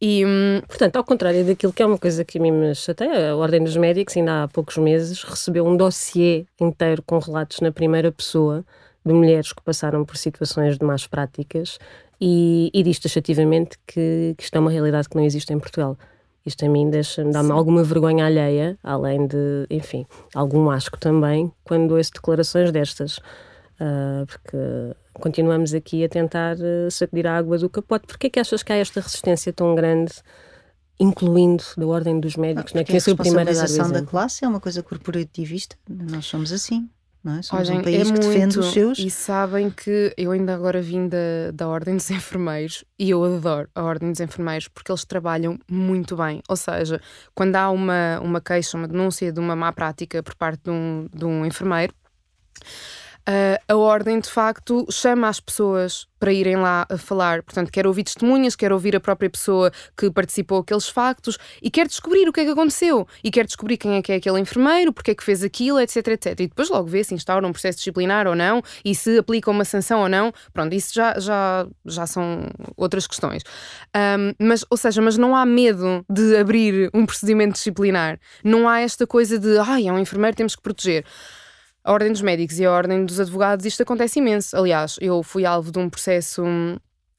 E, 0.00 0.24
hum... 0.24 0.60
Portanto, 0.66 0.96
ao 0.96 1.04
contrário 1.04 1.44
daquilo 1.44 1.72
que 1.72 1.82
é 1.82 1.86
uma 1.86 1.98
coisa 1.98 2.24
que 2.24 2.38
a 2.38 2.40
mim 2.40 2.50
me 2.50 2.74
chateia, 2.74 3.30
a 3.30 3.36
Ordem 3.36 3.62
dos 3.62 3.76
Médicos, 3.76 4.16
ainda 4.16 4.44
há 4.44 4.48
poucos 4.48 4.76
meses, 4.76 5.22
recebeu 5.22 5.66
um 5.66 5.76
dossiê 5.76 6.46
inteiro 6.60 7.02
com 7.02 7.18
relatos 7.18 7.60
na 7.60 7.70
primeira 7.70 8.10
pessoa 8.10 8.64
de 9.04 9.12
mulheres 9.12 9.52
que 9.52 9.62
passaram 9.62 10.04
por 10.04 10.16
situações 10.16 10.78
de 10.78 10.84
más 10.84 11.06
práticas 11.06 11.78
e, 12.20 12.70
e 12.72 12.82
diz 12.82 12.98
taxativamente 13.00 13.76
que, 13.86 14.34
que 14.38 14.44
isto 14.44 14.54
é 14.54 14.60
uma 14.60 14.70
realidade 14.70 15.08
que 15.08 15.16
não 15.16 15.24
existe 15.24 15.52
em 15.52 15.58
Portugal. 15.58 15.98
Isto 16.44 16.66
a 16.66 16.68
mim 16.68 16.90
deixa-me, 16.90 17.32
dá-me 17.32 17.52
alguma 17.52 17.84
vergonha 17.84 18.26
alheia, 18.26 18.76
além 18.82 19.26
de, 19.26 19.66
enfim, 19.70 20.06
algum 20.34 20.70
asco 20.70 20.98
também, 20.98 21.52
quando 21.62 21.92
ouço 21.94 22.10
declarações 22.12 22.72
destas. 22.72 23.18
Uh, 23.80 24.26
porque 24.26 24.56
continuamos 25.14 25.72
aqui 25.74 26.04
a 26.04 26.08
tentar 26.08 26.56
uh, 26.56 26.90
sacudir 26.90 27.26
a 27.26 27.36
água 27.36 27.58
do 27.58 27.68
capote. 27.68 28.06
Porquê 28.06 28.26
é 28.26 28.30
que 28.30 28.40
achas 28.40 28.62
que 28.62 28.72
há 28.72 28.76
esta 28.76 29.00
resistência 29.00 29.52
tão 29.52 29.74
grande, 29.74 30.12
incluindo 30.98 31.64
da 31.76 31.86
ordem 31.86 32.18
dos 32.18 32.36
médicos, 32.36 32.72
não, 32.72 32.80
né, 32.80 32.84
que 32.84 32.92
é 32.92 32.94
a 32.94 32.98
responsabilização 32.98 33.90
da 33.90 34.02
classe 34.02 34.44
é 34.44 34.48
uma 34.48 34.60
coisa 34.60 34.82
corporativista, 34.82 35.76
nós 35.88 36.26
somos 36.26 36.52
assim. 36.52 36.88
Não 37.22 37.38
é? 37.38 37.42
Somos 37.42 37.68
Olhem, 37.68 37.80
um 37.80 37.84
país 37.84 38.10
é 38.10 38.12
que 38.12 38.18
defende 38.18 38.58
os 38.58 38.72
seus. 38.72 38.98
E 38.98 39.08
sabem 39.08 39.70
que 39.70 40.12
eu 40.16 40.32
ainda 40.32 40.54
agora 40.54 40.82
vim 40.82 41.08
da, 41.08 41.52
da 41.54 41.68
Ordem 41.68 41.96
dos 41.96 42.10
Enfermeiros 42.10 42.84
e 42.98 43.10
eu 43.10 43.22
adoro 43.22 43.68
a 43.74 43.82
Ordem 43.82 44.10
dos 44.10 44.20
Enfermeiros 44.20 44.68
porque 44.68 44.90
eles 44.90 45.04
trabalham 45.04 45.58
muito 45.70 46.16
bem. 46.16 46.42
Ou 46.48 46.56
seja, 46.56 47.00
quando 47.34 47.54
há 47.56 47.70
uma, 47.70 48.18
uma 48.20 48.40
queixa, 48.40 48.76
uma 48.76 48.88
denúncia 48.88 49.32
de 49.32 49.38
uma 49.38 49.54
má 49.54 49.72
prática 49.72 50.22
por 50.22 50.34
parte 50.34 50.64
de 50.64 50.70
um, 50.70 51.08
de 51.14 51.24
um 51.24 51.46
enfermeiro, 51.46 51.94
Uh, 53.28 53.56
a 53.68 53.76
ordem 53.76 54.18
de 54.18 54.28
facto 54.28 54.84
chama 54.90 55.28
as 55.28 55.38
pessoas 55.38 56.08
para 56.18 56.32
irem 56.32 56.56
lá 56.56 56.86
a 56.88 56.98
falar. 56.98 57.42
Portanto, 57.42 57.70
quer 57.70 57.86
ouvir 57.86 58.04
testemunhas, 58.04 58.54
quer 58.56 58.72
ouvir 58.72 58.96
a 58.96 59.00
própria 59.00 59.30
pessoa 59.30 59.72
que 59.96 60.10
participou 60.10 60.58
aqueles 60.58 60.88
factos 60.88 61.36
e 61.60 61.70
quer 61.70 61.86
descobrir 61.86 62.28
o 62.28 62.32
que 62.32 62.40
é 62.40 62.44
que 62.44 62.50
aconteceu 62.50 63.06
e 63.22 63.30
quer 63.30 63.44
descobrir 63.44 63.76
quem 63.76 63.96
é 63.96 64.02
que 64.02 64.12
é 64.12 64.16
aquele 64.16 64.40
enfermeiro, 64.40 64.92
porque 64.92 65.12
é 65.12 65.14
que 65.14 65.22
fez 65.22 65.42
aquilo, 65.42 65.80
etc, 65.80 65.96
etc. 66.08 66.26
E 66.40 66.46
depois 66.48 66.68
logo 66.68 66.88
vê 66.88 67.02
se 67.02 67.14
instaura 67.14 67.46
um 67.46 67.52
processo 67.52 67.78
disciplinar 67.78 68.26
ou 68.26 68.34
não 68.34 68.62
e 68.84 68.94
se 68.94 69.18
aplica 69.18 69.50
uma 69.50 69.64
sanção 69.64 70.00
ou 70.00 70.08
não. 70.08 70.32
Pronto, 70.52 70.72
isso 70.74 70.92
já, 70.94 71.18
já, 71.18 71.66
já 71.84 72.06
são 72.06 72.48
outras 72.76 73.06
questões. 73.06 73.42
Um, 73.96 74.46
mas, 74.46 74.64
ou 74.70 74.76
seja, 74.76 75.02
mas 75.02 75.16
não 75.16 75.34
há 75.34 75.44
medo 75.46 76.04
de 76.08 76.36
abrir 76.36 76.90
um 76.94 77.04
procedimento 77.04 77.54
disciplinar. 77.54 78.18
Não 78.44 78.68
há 78.68 78.80
esta 78.80 79.06
coisa 79.06 79.38
de, 79.38 79.58
ai, 79.58 79.88
é 79.88 79.92
um 79.92 79.98
enfermeiro, 79.98 80.36
temos 80.36 80.54
que 80.54 80.62
proteger 80.62 81.04
a 81.84 81.92
Ordem 81.92 82.12
dos 82.12 82.22
Médicos 82.22 82.58
e 82.58 82.64
a 82.64 82.70
Ordem 82.70 83.04
dos 83.04 83.18
Advogados, 83.18 83.66
isto 83.66 83.82
acontece 83.82 84.18
imenso. 84.18 84.56
Aliás, 84.56 84.96
eu 85.00 85.22
fui 85.22 85.44
alvo 85.44 85.70
de 85.70 85.78
um 85.78 85.88
processo, 85.90 86.42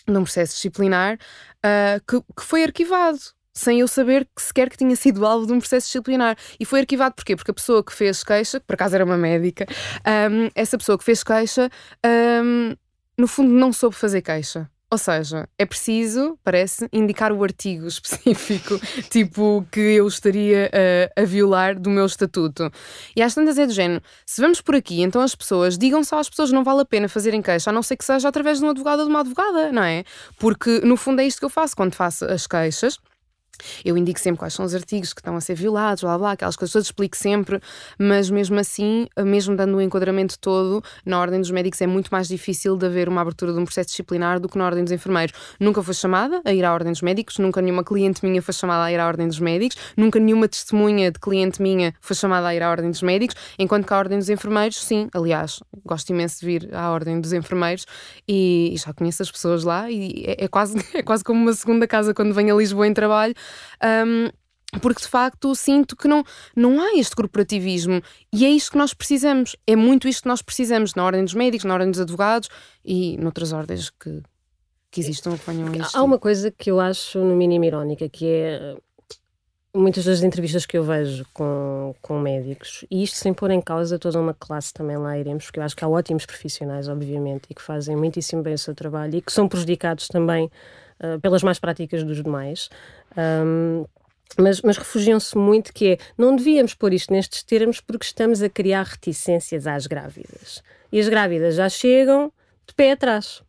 de 0.08 0.18
um 0.18 0.24
processo 0.24 0.56
disciplinar 0.56 1.16
uh, 1.16 2.02
que, 2.08 2.22
que 2.36 2.44
foi 2.44 2.64
arquivado 2.64 3.20
sem 3.54 3.82
eu 3.82 3.88
saber 3.88 4.28
que 4.36 4.42
sequer 4.42 4.70
que 4.70 4.78
tinha 4.78 4.96
sido 4.96 5.26
alvo 5.26 5.46
de 5.46 5.54
um 5.54 5.60
processo 5.60 5.86
disciplinar. 5.86 6.36
E 6.60 6.66
foi 6.66 6.80
arquivado 6.80 7.14
porquê? 7.16 7.36
Porque 7.36 7.52
a 7.52 7.54
pessoa 7.54 7.84
que 7.84 7.94
fez 7.94 8.24
queixa, 8.24 8.60
que 8.60 8.66
por 8.66 8.74
acaso 8.74 8.96
era 8.96 9.06
uma 9.06 9.18
médica, 9.18 9.68
um, 10.32 10.50
essa 10.56 10.78
pessoa 10.78 10.98
que 10.98 11.04
fez 11.04 11.24
queixa, 11.24 11.70
um, 12.44 12.76
no 13.18 13.28
fundo 13.28 13.54
não 13.54 13.72
soube 13.72 13.96
fazer 13.96 14.22
queixa. 14.22 14.70
Ou 14.94 14.98
seja, 15.00 15.50
é 15.58 15.66
preciso, 15.66 16.38
parece, 16.44 16.88
indicar 16.94 17.32
o 17.32 17.44
artigo 17.44 17.88
específico, 17.90 18.80
tipo, 19.10 19.66
que 19.72 19.80
eu 19.80 20.08
estaria 20.08 20.70
uh, 20.70 21.20
a 21.20 21.26
violar 21.26 21.80
do 21.80 21.90
meu 21.90 22.06
estatuto. 22.06 22.72
E 23.16 23.24
às 23.24 23.34
tantas 23.34 23.58
é 23.58 23.66
do 23.66 23.74
género, 23.74 24.04
se 24.24 24.40
vamos 24.40 24.62
por 24.62 24.76
aqui, 24.76 25.02
então 25.02 25.24
as 25.24 25.34
pessoas, 25.34 25.80
digam 25.80 26.04
só 26.04 26.20
às 26.20 26.30
pessoas 26.30 26.52
não 26.52 26.64
vale 26.64 26.82
a 26.82 26.86
pena 26.86 27.10
fazerem 27.10 27.42
queixa, 27.42 27.72
a 27.72 27.74
não 27.74 27.82
ser 27.82 27.98
que 27.98 28.06
seja 28.06 28.30
através 28.30 28.60
de 28.60 28.66
um 28.66 28.70
advogado 28.70 29.00
ou 29.00 29.06
de 29.06 29.10
uma 29.10 29.22
advogada, 29.22 29.72
não 29.72 29.82
é? 29.82 30.04
Porque 30.38 30.80
no 30.84 30.96
fundo 30.96 31.22
é 31.22 31.26
isto 31.26 31.40
que 31.40 31.46
eu 31.46 31.50
faço 31.50 31.76
quando 31.76 31.96
faço 31.96 32.26
as 32.26 32.46
queixas. 32.46 33.00
Eu 33.84 33.98
indico 33.98 34.20
sempre 34.20 34.40
quais 34.40 34.54
são 34.54 34.66
os 34.66 34.74
artigos 34.74 35.14
que 35.14 35.20
estão 35.20 35.36
a 35.36 35.42
ser 35.42 35.56
violados, 35.56 36.04
blá 36.04 36.18
blá, 36.18 36.32
aquelas 36.32 36.56
coisas 36.56 36.74
todas, 36.74 36.88
explico 36.88 37.16
sempre, 37.16 37.60
mas 37.98 38.30
mesmo 38.30 38.60
assim, 38.60 39.08
mesmo 39.20 39.56
dando 39.56 39.78
o 39.78 39.82
enquadramento 39.82 40.38
todo, 40.40 40.84
na 41.06 41.20
Ordem 41.20 41.40
dos 41.40 41.52
Médicos 41.52 41.82
é 41.82 41.88
muito 41.88 42.10
mais 42.10 42.28
difícil 42.28 42.76
de 42.78 42.86
haver 42.86 43.08
uma 43.08 43.22
abertura 43.22 43.54
de 43.54 43.60
um 43.60 43.66
processo 43.66 43.90
disciplinar 43.90 44.40
do 44.40 44.50
que 44.50 44.58
na 44.58 44.66
Ordem 44.66 44.84
dos 44.84 44.92
Enfermeiros. 44.92 45.34
Nunca 45.60 45.82
foi 45.82 45.94
chamada 45.94 46.42
a 46.44 46.54
ir 46.54 46.64
à 46.64 46.74
Ordem 46.74 46.92
dos 46.92 47.02
Médicos, 47.02 47.38
nunca 47.38 47.62
nenhuma 47.62 47.84
cliente 47.84 48.26
minha 48.26 48.42
foi 48.42 48.54
chamada 48.54 48.84
a 48.84 48.92
ir 48.92 49.00
à 49.00 49.08
Ordem 49.08 49.28
dos 49.28 49.40
Médicos, 49.40 49.78
nunca 49.96 50.20
nenhuma 50.20 50.48
testemunha 50.48 51.12
de 51.12 51.20
cliente 51.20 51.62
minha 51.62 51.94
foi 52.02 52.16
chamada 52.16 52.48
a 52.48 52.56
ir 52.56 52.62
à 52.62 52.70
Ordem 52.70 52.90
dos 52.90 53.02
Médicos, 53.02 53.36
enquanto 53.58 53.86
que 53.86 53.94
a 53.94 53.98
Ordem 53.98 54.18
dos 54.18 54.30
Enfermeiros, 54.30 54.84
sim, 54.84 55.10
aliás, 55.14 55.60
gosto 55.86 56.10
imenso 56.10 56.40
de 56.40 56.46
vir 56.46 56.70
à 56.74 56.92
Ordem 56.92 57.20
dos 57.20 57.34
Enfermeiros 57.34 57.86
e, 58.28 58.76
já 58.78 58.94
conheço 58.94 59.22
as 59.22 59.32
pessoas 59.32 59.64
lá 59.64 59.90
e 59.90 60.24
é, 60.26 60.46
é, 60.46 60.48
quase, 60.48 60.76
é 60.94 61.04
quase 61.04 61.24
como 61.24 61.40
uma 61.42 61.54
segunda 61.54 61.88
casa 61.88 62.14
quando 62.14 62.34
venho 62.34 62.56
a 62.56 62.58
Lisboa 62.58 62.88
em 62.88 62.94
trabalho 62.94 63.34
um, 64.06 64.30
porque 64.80 65.02
de 65.02 65.08
facto 65.08 65.54
sinto 65.56 65.96
que 65.96 66.08
não, 66.08 66.24
não 66.56 66.82
há 66.82 66.96
este 66.96 67.16
corporativismo 67.16 68.02
e 68.32 68.46
é 68.46 68.50
isto 68.50 68.72
que 68.72 68.78
nós 68.78 68.94
precisamos. 68.94 69.56
É 69.68 69.76
muito 69.76 70.08
isto 70.08 70.24
que 70.24 70.28
nós 70.28 70.42
precisamos 70.42 70.96
na 70.96 71.04
ordem 71.04 71.24
dos 71.24 71.34
médicos, 71.34 71.66
na 71.66 71.74
ordem 71.74 71.92
dos 71.92 72.00
advogados 72.00 72.50
e 72.84 73.18
noutras 73.18 73.54
ordens 73.54 73.90
que, 73.90 74.22
que 74.90 75.00
existam 75.00 75.38
que 75.38 75.46
venham 75.46 75.68
a 75.68 75.98
Há 75.98 76.04
uma 76.04 76.18
coisa 76.18 76.52
que 76.52 76.72
eu 76.72 76.80
acho 76.80 77.20
no 77.20 77.36
mínimo 77.36 77.66
irónica, 77.66 78.10
que 78.10 78.26
é 78.26 78.76
muitas 79.76 80.06
das 80.06 80.22
entrevistas 80.22 80.66
que 80.66 80.78
eu 80.78 80.84
vejo 80.84 81.26
com, 81.34 81.96
com 82.00 82.20
médicos, 82.20 82.86
e 82.92 83.02
isto 83.02 83.18
sem 83.18 83.34
pôr 83.34 83.50
em 83.50 83.60
causa 83.60 83.98
toda 83.98 84.20
uma 84.20 84.34
classe 84.34 84.72
também 84.72 84.98
lá 84.98 85.18
iremos, 85.18 85.46
porque 85.46 85.60
eu 85.60 85.64
acho 85.64 85.76
que 85.76 85.84
há 85.84 85.90
ótimos 85.90 86.28
profissionais, 86.28 86.88
obviamente, 86.88 87.48
e 87.50 87.56
que 87.56 87.62
fazem 87.62 87.96
muitíssimo 87.96 88.44
bem 88.44 88.54
o 88.54 88.58
seu 88.58 88.76
trabalho 88.76 89.16
e 89.16 89.22
que 89.22 89.34
são 89.34 89.48
prejudicados 89.48 90.08
também 90.08 90.50
uh, 91.04 91.20
pelas 91.20 91.44
más 91.44 91.60
práticas 91.60 92.04
dos 92.04 92.24
demais. 92.24 92.70
Um, 93.18 93.86
mas, 94.38 94.62
mas 94.62 94.78
refugiam-se 94.78 95.38
muito 95.38 95.72
que 95.74 95.94
é, 95.94 95.98
não 96.18 96.36
devíamos 96.36 96.74
pôr 96.74 96.94
isto 96.94 97.14
nestes 97.14 97.44
termos 97.44 97.80
porque 97.80 98.06
estamos 98.06 98.42
a 98.42 98.50
criar 98.50 98.84
reticências 98.84 99.68
às 99.68 99.86
grávidas. 99.86 100.64
E 100.92 101.00
as 101.00 101.08
grávidas 101.08 101.56
já 101.56 101.70
chegam 101.70 102.32
de 102.66 102.74
pé 102.74 102.94
atrás. 102.94 103.44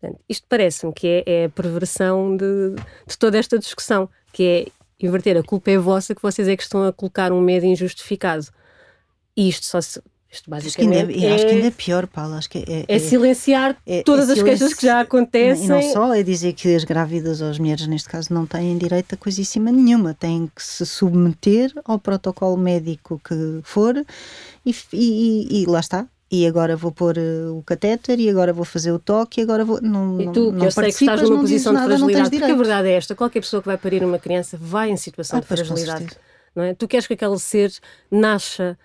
Portanto, 0.00 0.20
isto 0.28 0.46
parece-me 0.48 0.92
que 0.92 1.06
é, 1.06 1.42
é, 1.42 1.44
a 1.44 1.48
perversão 1.48 2.36
de, 2.36 2.74
de 3.06 3.16
toda 3.16 3.38
esta 3.38 3.58
discussão, 3.58 4.08
que 4.32 4.42
é 4.42 5.06
inverter 5.06 5.36
a 5.36 5.42
culpa 5.42 5.70
é 5.70 5.78
vossa, 5.78 6.14
que 6.14 6.22
vocês 6.22 6.48
é 6.48 6.56
que 6.56 6.62
estão 6.62 6.84
a 6.84 6.92
colocar 6.92 7.30
um 7.32 7.40
medo 7.40 7.66
injustificado. 7.66 8.46
E 9.36 9.48
isto 9.48 9.66
só 9.66 9.80
se, 9.80 10.02
isto 10.32 10.48
basicamente 10.48 10.96
acho 10.96 11.06
que 11.06 11.12
ainda, 11.12 11.26
é, 11.26 11.34
acho 11.34 11.44
que 11.44 11.52
ainda 11.52 11.66
é 11.66 11.70
pior, 11.70 12.06
Paulo. 12.06 12.34
Acho 12.34 12.48
que 12.48 12.58
é, 12.66 12.86
é, 12.88 12.96
é 12.96 12.98
silenciar 12.98 13.76
é, 13.86 14.02
todas 14.02 14.30
é 14.30 14.32
as 14.32 14.42
queixas 14.42 14.72
que 14.72 14.86
já 14.86 15.00
acontecem. 15.00 15.66
E 15.66 15.68
não 15.68 15.82
só 15.82 16.14
é 16.14 16.22
dizer 16.22 16.54
que 16.54 16.74
as 16.74 16.84
grávidas 16.84 17.42
ou 17.42 17.50
as 17.50 17.58
mulheres, 17.58 17.86
neste 17.86 18.08
caso, 18.08 18.32
não 18.32 18.46
têm 18.46 18.78
direito 18.78 19.14
a 19.14 19.18
coisíssima 19.18 19.70
nenhuma. 19.70 20.14
Têm 20.14 20.50
que 20.56 20.62
se 20.64 20.86
submeter 20.86 21.70
ao 21.84 21.98
protocolo 21.98 22.56
médico 22.56 23.20
que 23.22 23.60
for 23.62 23.94
e, 24.64 24.74
e, 24.94 25.62
e 25.62 25.66
lá 25.66 25.80
está 25.80 26.06
e 26.30 26.46
agora 26.46 26.74
vou 26.74 26.90
pôr 26.90 27.18
uh, 27.18 27.58
o 27.58 27.62
catéter 27.62 28.18
e 28.18 28.30
agora 28.30 28.54
vou 28.54 28.64
fazer 28.64 28.90
o 28.90 28.98
toque 28.98 29.42
e 29.42 29.44
agora 29.44 29.66
vou 29.66 29.82
não 29.82 30.18
e 30.18 30.32
tu 30.32 30.50
não, 30.50 30.60
que 30.60 30.64
eu 30.64 30.70
sei 30.70 30.84
que 30.84 31.04
estás 31.04 31.20
numa 31.20 31.42
posição 31.42 31.74
nada, 31.74 31.94
de 31.94 31.98
fragilidade 31.98 32.38
porque 32.38 32.52
a 32.52 32.56
verdade 32.56 32.88
é 32.88 32.92
esta 32.92 33.14
qualquer 33.14 33.40
pessoa 33.40 33.60
que 33.60 33.68
vai 33.68 33.76
parir 33.76 34.02
uma 34.02 34.18
criança 34.18 34.56
vai 34.58 34.88
em 34.88 34.96
situação 34.96 35.38
ah, 35.38 35.42
de 35.42 35.46
fragilidade 35.46 36.16
não 36.56 36.64
é 36.64 36.72
tu 36.72 36.88
queres 36.88 37.06
que 37.06 37.12
aquele 37.12 37.38
ser 37.38 37.70
nasça 38.10 38.78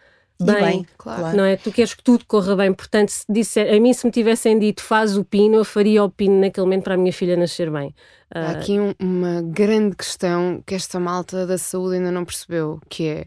bem, 0.43 0.55
bem 0.55 0.87
claro. 0.97 1.35
não 1.35 1.43
é? 1.43 1.55
Tu 1.55 1.71
queres 1.71 1.93
que 1.93 2.03
tudo 2.03 2.25
corra 2.25 2.55
bem, 2.55 2.73
portanto, 2.73 3.09
se 3.09 3.25
disser, 3.29 3.73
a 3.73 3.79
mim 3.79 3.93
se 3.93 4.05
me 4.05 4.11
tivessem 4.11 4.57
dito 4.57 4.83
faz 4.83 5.17
o 5.17 5.23
pino, 5.23 5.55
eu 5.55 5.65
faria 5.65 6.03
o 6.03 6.09
pino 6.09 6.39
naquele 6.39 6.65
momento 6.65 6.83
para 6.83 6.93
a 6.93 6.97
minha 6.97 7.13
filha 7.13 7.35
nascer 7.35 7.71
bem. 7.71 7.93
Há 8.33 8.39
uh... 8.39 8.57
aqui 8.57 8.79
um, 8.79 8.93
uma 8.99 9.41
grande 9.41 9.95
questão 9.95 10.61
que 10.65 10.75
esta 10.75 10.99
malta 10.99 11.45
da 11.45 11.57
saúde 11.57 11.95
ainda 11.95 12.11
não 12.11 12.25
percebeu, 12.25 12.79
que 12.89 13.07
é 13.07 13.25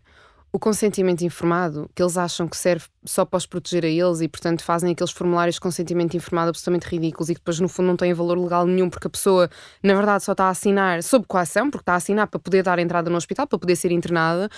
o 0.53 0.59
consentimento 0.59 1.23
informado, 1.23 1.89
que 1.95 2.03
eles 2.03 2.17
acham 2.17 2.49
que 2.49 2.57
serve 2.57 2.87
só 3.05 3.25
para 3.25 3.37
os 3.37 3.47
proteger 3.47 3.85
a 3.85 3.89
eles 3.89 4.21
e, 4.21 4.29
portanto, 4.29 4.65
fazem 4.65 4.91
aqueles 4.91 5.13
formulários 5.13 5.55
de 5.55 5.61
consentimento 5.61 6.17
informado 6.17 6.49
absolutamente 6.49 6.89
ridículos 6.89 7.31
e 7.31 7.35
que 7.35 7.41
depois, 7.41 7.61
no 7.61 7.69
fundo, 7.69 7.87
não 7.87 7.97
têm 7.97 8.13
valor 8.13 8.37
legal 8.37 8.67
nenhum, 8.67 8.91
porque 8.91 9.07
a 9.07 9.11
pessoa, 9.11 9.49
na 9.81 9.95
verdade, 9.95 10.25
só 10.25 10.33
está 10.33 10.47
a 10.47 10.51
assinar 10.51 11.03
sob 11.05 11.25
coação, 11.27 11.71
porque 11.71 11.83
está 11.83 11.93
a 11.93 11.97
assinar 11.97 12.27
para 12.27 12.41
poder 12.41 12.65
dar 12.65 12.81
entrada 12.81 13.09
no 13.09 13.17
hospital, 13.17 13.47
para 13.47 13.59
poder 13.59 13.77
ser 13.77 13.93
internada. 13.93 14.51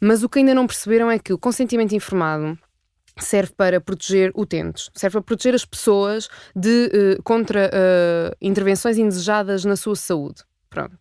Mas 0.00 0.22
o 0.22 0.28
que 0.28 0.38
ainda 0.38 0.54
não 0.54 0.66
perceberam 0.66 1.10
é 1.10 1.18
que 1.18 1.32
o 1.32 1.38
consentimento 1.38 1.94
informado 1.94 2.58
serve 3.18 3.52
para 3.56 3.80
proteger 3.80 4.30
utentes, 4.34 4.90
serve 4.94 5.14
para 5.14 5.22
proteger 5.22 5.54
as 5.54 5.64
pessoas 5.64 6.28
de, 6.54 6.90
uh, 7.18 7.22
contra 7.22 7.70
uh, 7.70 8.36
intervenções 8.40 8.98
indesejadas 8.98 9.64
na 9.64 9.76
sua 9.76 9.96
saúde. 9.96 10.42
Pronto. 10.68 10.98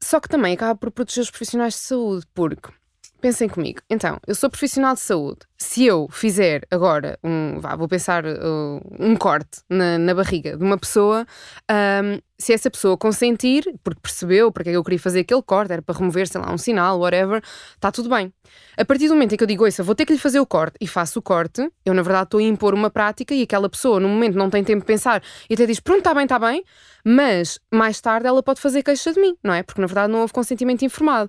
Só 0.00 0.20
que 0.20 0.28
também 0.28 0.54
acaba 0.54 0.78
por 0.78 0.90
proteger 0.92 1.22
os 1.24 1.30
profissionais 1.30 1.74
de 1.74 1.80
saúde, 1.80 2.26
porque 2.32 2.70
Pensem 3.20 3.48
comigo. 3.48 3.80
Então, 3.90 4.20
eu 4.28 4.34
sou 4.34 4.48
profissional 4.48 4.94
de 4.94 5.00
saúde. 5.00 5.40
Se 5.56 5.84
eu 5.84 6.06
fizer 6.08 6.64
agora 6.70 7.18
um, 7.24 7.58
vá, 7.58 7.74
vou 7.74 7.88
pensar 7.88 8.24
uh, 8.24 8.80
um 8.96 9.16
corte 9.16 9.60
na, 9.68 9.98
na, 9.98 10.14
barriga 10.14 10.56
de 10.56 10.62
uma 10.62 10.78
pessoa, 10.78 11.26
um, 11.68 12.20
se 12.38 12.52
essa 12.52 12.70
pessoa 12.70 12.96
consentir, 12.96 13.64
porque 13.82 14.00
percebeu 14.00 14.52
porque 14.52 14.68
é 14.68 14.72
que 14.72 14.76
eu 14.76 14.84
queria 14.84 15.00
fazer 15.00 15.20
aquele 15.20 15.42
corte, 15.42 15.72
era 15.72 15.82
para 15.82 15.98
remover, 15.98 16.28
sei 16.28 16.40
lá, 16.40 16.52
um 16.52 16.58
sinal, 16.58 17.00
whatever, 17.00 17.42
está 17.74 17.90
tudo 17.90 18.08
bem. 18.08 18.32
A 18.76 18.84
partir 18.84 19.08
do 19.08 19.14
momento 19.14 19.32
em 19.32 19.36
que 19.36 19.42
eu 19.42 19.48
digo, 19.48 19.66
isso, 19.66 19.82
vou 19.82 19.96
ter 19.96 20.06
que 20.06 20.12
lhe 20.12 20.18
fazer 20.18 20.38
o 20.38 20.46
corte 20.46 20.76
e 20.80 20.86
faço 20.86 21.18
o 21.18 21.22
corte, 21.22 21.68
eu 21.84 21.92
na 21.94 22.02
verdade 22.02 22.26
estou 22.28 22.38
a 22.38 22.42
impor 22.44 22.72
uma 22.72 22.88
prática 22.88 23.34
e 23.34 23.42
aquela 23.42 23.68
pessoa 23.68 23.98
no 23.98 24.08
momento 24.08 24.36
não 24.36 24.48
tem 24.48 24.62
tempo 24.62 24.82
de 24.82 24.86
pensar 24.86 25.20
e 25.50 25.54
até 25.54 25.66
diz, 25.66 25.80
pronto, 25.80 25.98
está 25.98 26.14
bem, 26.14 26.22
está 26.22 26.38
bem, 26.38 26.62
mas 27.04 27.58
mais 27.74 28.00
tarde 28.00 28.28
ela 28.28 28.44
pode 28.44 28.60
fazer 28.60 28.84
queixa 28.84 29.12
de 29.12 29.20
mim, 29.20 29.36
não 29.42 29.52
é? 29.52 29.64
Porque 29.64 29.80
na 29.80 29.88
verdade 29.88 30.12
não 30.12 30.20
houve 30.20 30.32
consentimento 30.32 30.84
informado. 30.84 31.28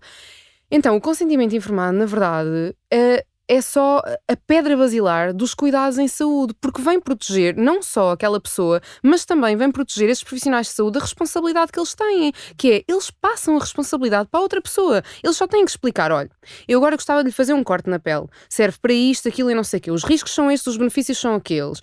Então, 0.72 0.96
o 0.96 1.02
consentimento 1.02 1.56
informado, 1.56 1.98
na 1.98 2.06
verdade, 2.06 2.76
é, 2.92 3.26
é 3.50 3.62
só 3.62 4.00
a 4.28 4.36
pedra 4.46 4.78
basilar 4.78 5.34
dos 5.34 5.56
cuidados 5.56 5.98
em 5.98 6.08
saúde, 6.08 6.54
porque 6.62 6.80
vem 6.84 7.00
proteger 7.00 7.58
não 7.58 7.82
só 7.82 8.12
aquela 8.12 8.40
pessoa, 8.40 8.80
mas 9.02 9.26
também 9.26 9.56
vem 9.56 9.72
proteger 9.72 10.08
esses 10.08 10.24
profissionais 10.24 10.68
de 10.68 10.74
saúde 10.74 11.00
da 11.00 11.00
responsabilidade 11.00 11.72
que 11.72 11.80
eles 11.80 11.96
têm, 11.96 12.32
que 12.56 12.72
é 12.72 12.84
eles 12.88 13.10
passam 13.10 13.58
a 13.58 13.60
responsabilidade 13.60 14.30
para 14.30 14.40
outra 14.40 14.62
pessoa. 14.62 15.02
Eles 15.24 15.36
só 15.36 15.48
têm 15.48 15.66
que 15.66 15.72
explicar: 15.72 16.12
olha, 16.12 16.30
eu 16.68 16.78
agora 16.78 16.96
gostava 16.96 17.24
de 17.24 17.30
lhe 17.30 17.36
fazer 17.36 17.54
um 17.54 17.64
corte 17.64 17.90
na 17.90 17.98
pele, 17.98 18.28
serve 18.48 18.78
para 18.80 18.94
isto, 18.94 19.28
aquilo 19.28 19.50
e 19.50 19.56
não 19.56 19.64
sei 19.64 19.80
o 19.80 19.82
quê. 19.82 19.92
Os 19.92 20.04
riscos 20.04 20.32
são 20.34 20.52
estes, 20.52 20.68
os 20.68 20.78
benefícios 20.78 21.18
são 21.18 21.34
aqueles. 21.34 21.82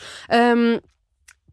Um, 0.57 0.79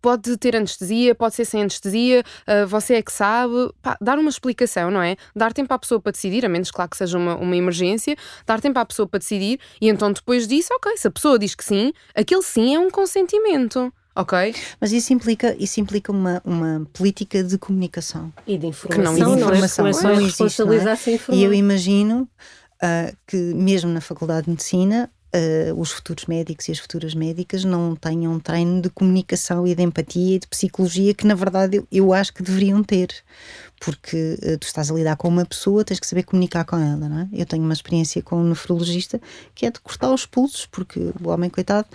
pode 0.04 0.36
ter 0.38 0.54
anestesia, 0.54 1.16
pode 1.16 1.34
ser 1.34 1.46
sem 1.46 1.62
anestesia, 1.62 2.24
uh, 2.46 2.68
você 2.68 2.96
é 2.96 3.02
que 3.02 3.12
sabe. 3.12 3.54
Pá, 3.82 3.98
dar 4.02 4.20
uma 4.20 4.30
explicação, 4.30 4.92
não 4.92 5.02
é? 5.02 5.16
Dar 5.34 5.54
tempo 5.54 5.74
à 5.74 5.80
pessoa 5.80 6.02
para 6.02 6.12
decidir, 6.12 6.46
a 6.46 6.50
menos, 6.50 6.70
claro, 6.70 6.92
que 6.92 6.98
seja 6.98 7.18
uma, 7.18 7.38
uma 7.38 7.56
emergência, 7.56 8.18
dar 8.46 8.60
tempo 8.60 8.78
à 8.78 8.86
pessoa 8.86 9.08
para 9.08 9.20
decidir 9.20 9.62
e 9.80 9.88
então 9.88 10.12
depois 10.12 10.46
disso, 10.46 10.74
ok, 10.74 10.98
se 10.98 11.08
a 11.08 11.12
pessoa 11.12 11.40
diz 11.40 11.56
que 11.56 11.64
sim, 11.64 11.94
aquele 12.14 12.44
sim 12.44 12.76
é 12.76 12.80
um 12.80 12.92
consentimento. 12.92 13.94
Ok? 14.16 14.54
Mas 14.80 14.92
isso 14.92 15.14
implica, 15.14 15.56
isso 15.58 15.80
implica 15.80 16.12
uma, 16.12 16.42
uma 16.46 16.86
política 16.92 17.42
de 17.42 17.58
comunicação. 17.58 18.32
E 18.46 18.58
de 18.58 18.68
informação, 18.68 19.16
que 19.16 19.20
não, 19.22 19.36
de 19.36 19.42
informação. 19.42 19.86
Não, 19.86 19.92
é? 19.92 20.04
não, 20.04 20.16
não 20.16 20.22
existe, 20.28 20.64
não 20.64 20.74
é? 20.74 21.36
E 21.36 21.44
eu 21.44 21.54
imagino 21.54 22.30
uh, 22.84 23.18
que 23.26 23.38
mesmo 23.38 23.90
na 23.90 24.02
Faculdade 24.02 24.44
de 24.44 24.52
Medicina 24.52 25.10
uh, 25.34 25.80
os 25.80 25.92
futuros 25.92 26.26
médicos 26.26 26.68
e 26.68 26.72
as 26.72 26.80
futuras 26.80 27.14
médicas 27.14 27.64
não 27.64 27.96
tenham 27.96 28.34
um 28.34 28.40
treino 28.40 28.82
de 28.82 28.90
comunicação 28.90 29.66
e 29.66 29.74
de 29.74 29.82
empatia 29.82 30.36
e 30.36 30.40
de 30.40 30.48
psicologia 30.48 31.14
que, 31.14 31.26
na 31.26 31.36
verdade, 31.36 31.78
eu, 31.78 31.88
eu 31.92 32.14
acho 32.14 32.34
que 32.34 32.44
deveriam 32.44 32.84
ter. 32.84 33.10
Porque 33.80 34.38
uh, 34.42 34.58
tu 34.58 34.66
estás 34.66 34.90
a 34.90 34.94
lidar 34.94 35.18
com 35.18 35.28
uma 35.28 35.46
pessoa, 35.46 35.84
tens 35.84 36.00
que 36.00 36.08
saber 36.08 36.24
comunicar 36.24 36.64
com 36.64 36.78
ela, 36.78 37.10
não 37.10 37.20
é? 37.20 37.30
Eu 37.34 37.46
tenho 37.46 37.64
uma 37.64 37.74
experiência 37.74 38.22
com 38.22 38.38
um 38.38 38.50
nefrologista 38.50 39.20
que 39.56 39.66
é 39.66 39.72
de 39.72 39.80
cortar 39.80 40.14
os 40.14 40.26
pulsos, 40.26 40.66
porque 40.66 41.00
o 41.00 41.30
homem, 41.30 41.50
coitado. 41.50 41.88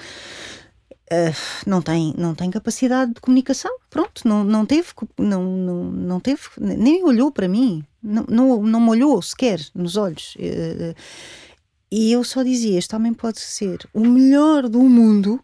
Uh, 1.11 1.33
não 1.67 1.81
tem 1.81 2.13
não 2.19 2.35
tem 2.35 2.51
capacidade 2.51 3.15
de 3.15 3.21
comunicação 3.23 3.75
pronto 3.89 4.29
não 4.29 4.45
não 4.45 4.67
teve 4.67 4.89
não 5.19 5.43
não, 5.43 5.85
não 5.85 6.21
teve 6.21 6.43
nem 6.59 7.03
olhou 7.03 7.33
para 7.33 7.49
mim 7.49 7.83
não, 8.03 8.27
não, 8.29 8.63
não 8.63 8.79
me 8.79 8.91
olhou 8.91 9.23
sequer 9.23 9.59
nos 9.75 9.97
olhos 9.97 10.37
uh, 10.37 10.95
e 11.91 12.13
eu 12.13 12.23
só 12.25 12.43
dizia: 12.43 12.79
este 12.79 12.95
homem 12.95 13.15
pode 13.15 13.41
ser 13.41 13.89
o 13.93 14.01
melhor 14.01 14.69
do 14.69 14.81
mundo, 14.81 15.43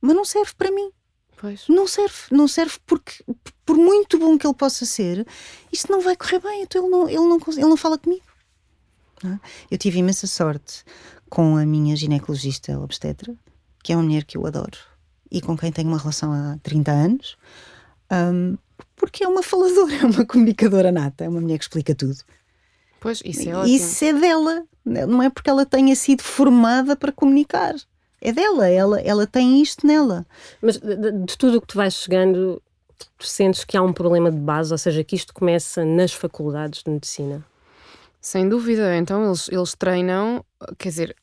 mas 0.00 0.14
não 0.14 0.24
serve 0.24 0.52
para 0.56 0.70
mim. 0.70 0.90
Pois. 1.36 1.66
Não 1.68 1.86
serve, 1.86 2.16
não 2.30 2.46
serve 2.46 2.76
porque, 2.86 3.24
por 3.64 3.76
muito 3.76 4.18
bom 4.18 4.36
que 4.36 4.46
ele 4.46 4.54
possa 4.54 4.84
ser, 4.84 5.26
isto 5.72 5.90
não 5.90 6.00
vai 6.00 6.14
correr 6.14 6.38
bem, 6.38 6.62
então 6.62 6.82
ele 6.82 6.90
não, 6.90 7.08
ele 7.08 7.18
não, 7.18 7.38
ele 7.48 7.66
não 7.66 7.76
fala 7.76 7.98
comigo. 7.98 8.26
Não 9.22 9.32
é? 9.32 9.40
Eu 9.70 9.78
tive 9.78 9.98
imensa 10.00 10.26
sorte 10.26 10.84
com 11.30 11.56
a 11.56 11.64
minha 11.64 11.96
ginecologista 11.96 12.78
obstetra, 12.78 13.34
que 13.82 13.92
é 13.92 13.96
uma 13.96 14.02
mulher 14.02 14.24
que 14.24 14.36
eu 14.36 14.46
adoro 14.46 14.76
e 15.30 15.40
com 15.40 15.56
quem 15.56 15.70
tenho 15.70 15.88
uma 15.88 15.98
relação 15.98 16.32
há 16.32 16.58
30 16.62 16.90
anos, 16.90 17.36
um, 18.10 18.58
porque 18.96 19.22
é 19.22 19.28
uma 19.28 19.42
faladora, 19.42 19.94
é 20.02 20.04
uma 20.04 20.26
comunicadora 20.26 20.90
nata, 20.90 21.24
é 21.24 21.28
uma 21.28 21.40
mulher 21.40 21.58
que 21.58 21.64
explica 21.64 21.94
tudo. 21.94 22.18
Pois, 22.98 23.22
isso 23.24 23.48
é 23.48 23.54
ótimo. 23.54 23.74
Isso 23.74 24.04
é 24.04 24.12
dela, 24.12 24.64
não 24.90 25.22
é 25.22 25.30
porque 25.30 25.48
ela 25.48 25.64
tenha 25.64 25.94
sido 25.94 26.22
formada 26.22 26.96
para 26.96 27.12
comunicar. 27.12 27.74
É 28.20 28.32
dela, 28.32 28.68
ela, 28.68 29.00
ela 29.00 29.26
tem 29.26 29.62
isto 29.62 29.86
nela. 29.86 30.26
Mas 30.60 30.76
de, 30.78 31.12
de 31.12 31.38
tudo 31.38 31.58
o 31.58 31.60
que 31.60 31.66
tu 31.68 31.76
vais 31.76 31.94
chegando, 31.94 32.60
tu 33.16 33.26
sentes 33.26 33.64
que 33.64 33.76
há 33.76 33.82
um 33.82 33.92
problema 33.92 34.30
de 34.30 34.36
base, 34.36 34.72
ou 34.72 34.78
seja, 34.78 35.02
que 35.02 35.16
isto 35.16 35.32
começa 35.32 35.84
nas 35.84 36.12
faculdades 36.12 36.82
de 36.82 36.90
medicina? 36.90 37.44
Sem 38.20 38.48
dúvida. 38.48 38.94
Então 38.96 39.24
eles, 39.24 39.48
eles 39.48 39.74
treinam, 39.74 40.44
quer 40.76 40.90
dizer, 40.90 41.16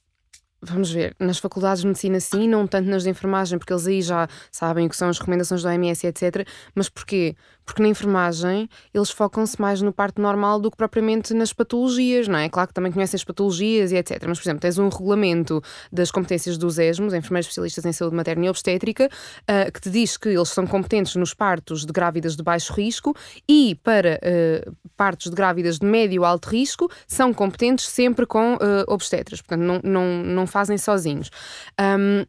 Vamos 0.59 0.91
ver, 0.91 1.15
nas 1.19 1.37
faculdades 1.37 1.81
de 1.81 1.87
medicina 1.87 2.19
sim, 2.19 2.47
não 2.47 2.65
tanto 2.65 2.89
nas 2.89 3.03
de 3.03 3.09
enfermagem, 3.11 3.59
porque 3.59 3.71
eles 3.71 3.85
aí 3.85 4.01
já 4.01 4.27
sabem 4.51 4.87
o 4.87 4.89
que 4.89 4.97
são 4.97 5.07
as 5.07 5.19
recomendações 5.19 5.61
da 5.61 5.69
OMS, 5.69 6.07
etc. 6.07 6.47
Mas 6.73 6.89
porquê? 6.89 7.35
Porque 7.67 7.83
na 7.83 7.89
enfermagem 7.89 8.69
eles 8.93 9.11
focam-se 9.11 9.59
mais 9.61 9.81
no 9.81 9.91
parto 9.91 10.21
normal 10.21 10.57
do 10.57 10.71
que 10.71 10.77
propriamente 10.77 11.33
nas 11.33 11.51
patologias, 11.51 12.25
não 12.25 12.39
é? 12.39 12.47
Claro 12.47 12.69
que 12.69 12.73
também 12.73 12.93
conhecem 12.93 13.17
as 13.17 13.25
patologias 13.25 13.91
e 13.91 13.97
etc. 13.97 14.23
Mas, 14.25 14.39
por 14.39 14.45
exemplo, 14.45 14.61
tens 14.61 14.77
um 14.77 14.87
regulamento 14.87 15.61
das 15.91 16.09
competências 16.09 16.57
dos 16.57 16.79
ESMOS, 16.79 17.13
enfermeiros 17.13 17.47
especialistas 17.47 17.85
em 17.85 17.91
saúde 17.91 18.15
materna 18.15 18.45
e 18.45 18.49
obstétrica, 18.49 19.09
uh, 19.09 19.71
que 19.71 19.81
te 19.81 19.89
diz 19.89 20.15
que 20.15 20.29
eles 20.29 20.47
são 20.47 20.65
competentes 20.65 21.15
nos 21.15 21.33
partos 21.33 21.85
de 21.85 21.91
grávidas 21.91 22.37
de 22.37 22.41
baixo 22.41 22.71
risco 22.71 23.13
e 23.47 23.75
para 23.83 24.17
uh, 24.23 24.75
partos 24.95 25.29
de 25.29 25.35
grávidas 25.35 25.77
de 25.77 25.85
médio 25.85 26.21
ou 26.21 26.25
alto 26.25 26.47
risco 26.47 26.89
são 27.05 27.33
competentes 27.33 27.85
sempre 27.89 28.25
com 28.25 28.53
uh, 28.53 28.57
obstetras. 28.87 29.41
Portanto, 29.41 29.61
não, 29.61 29.81
não, 29.83 30.23
não 30.23 30.47
fazem 30.47 30.77
sozinhos. 30.77 31.29
Um, 31.77 32.25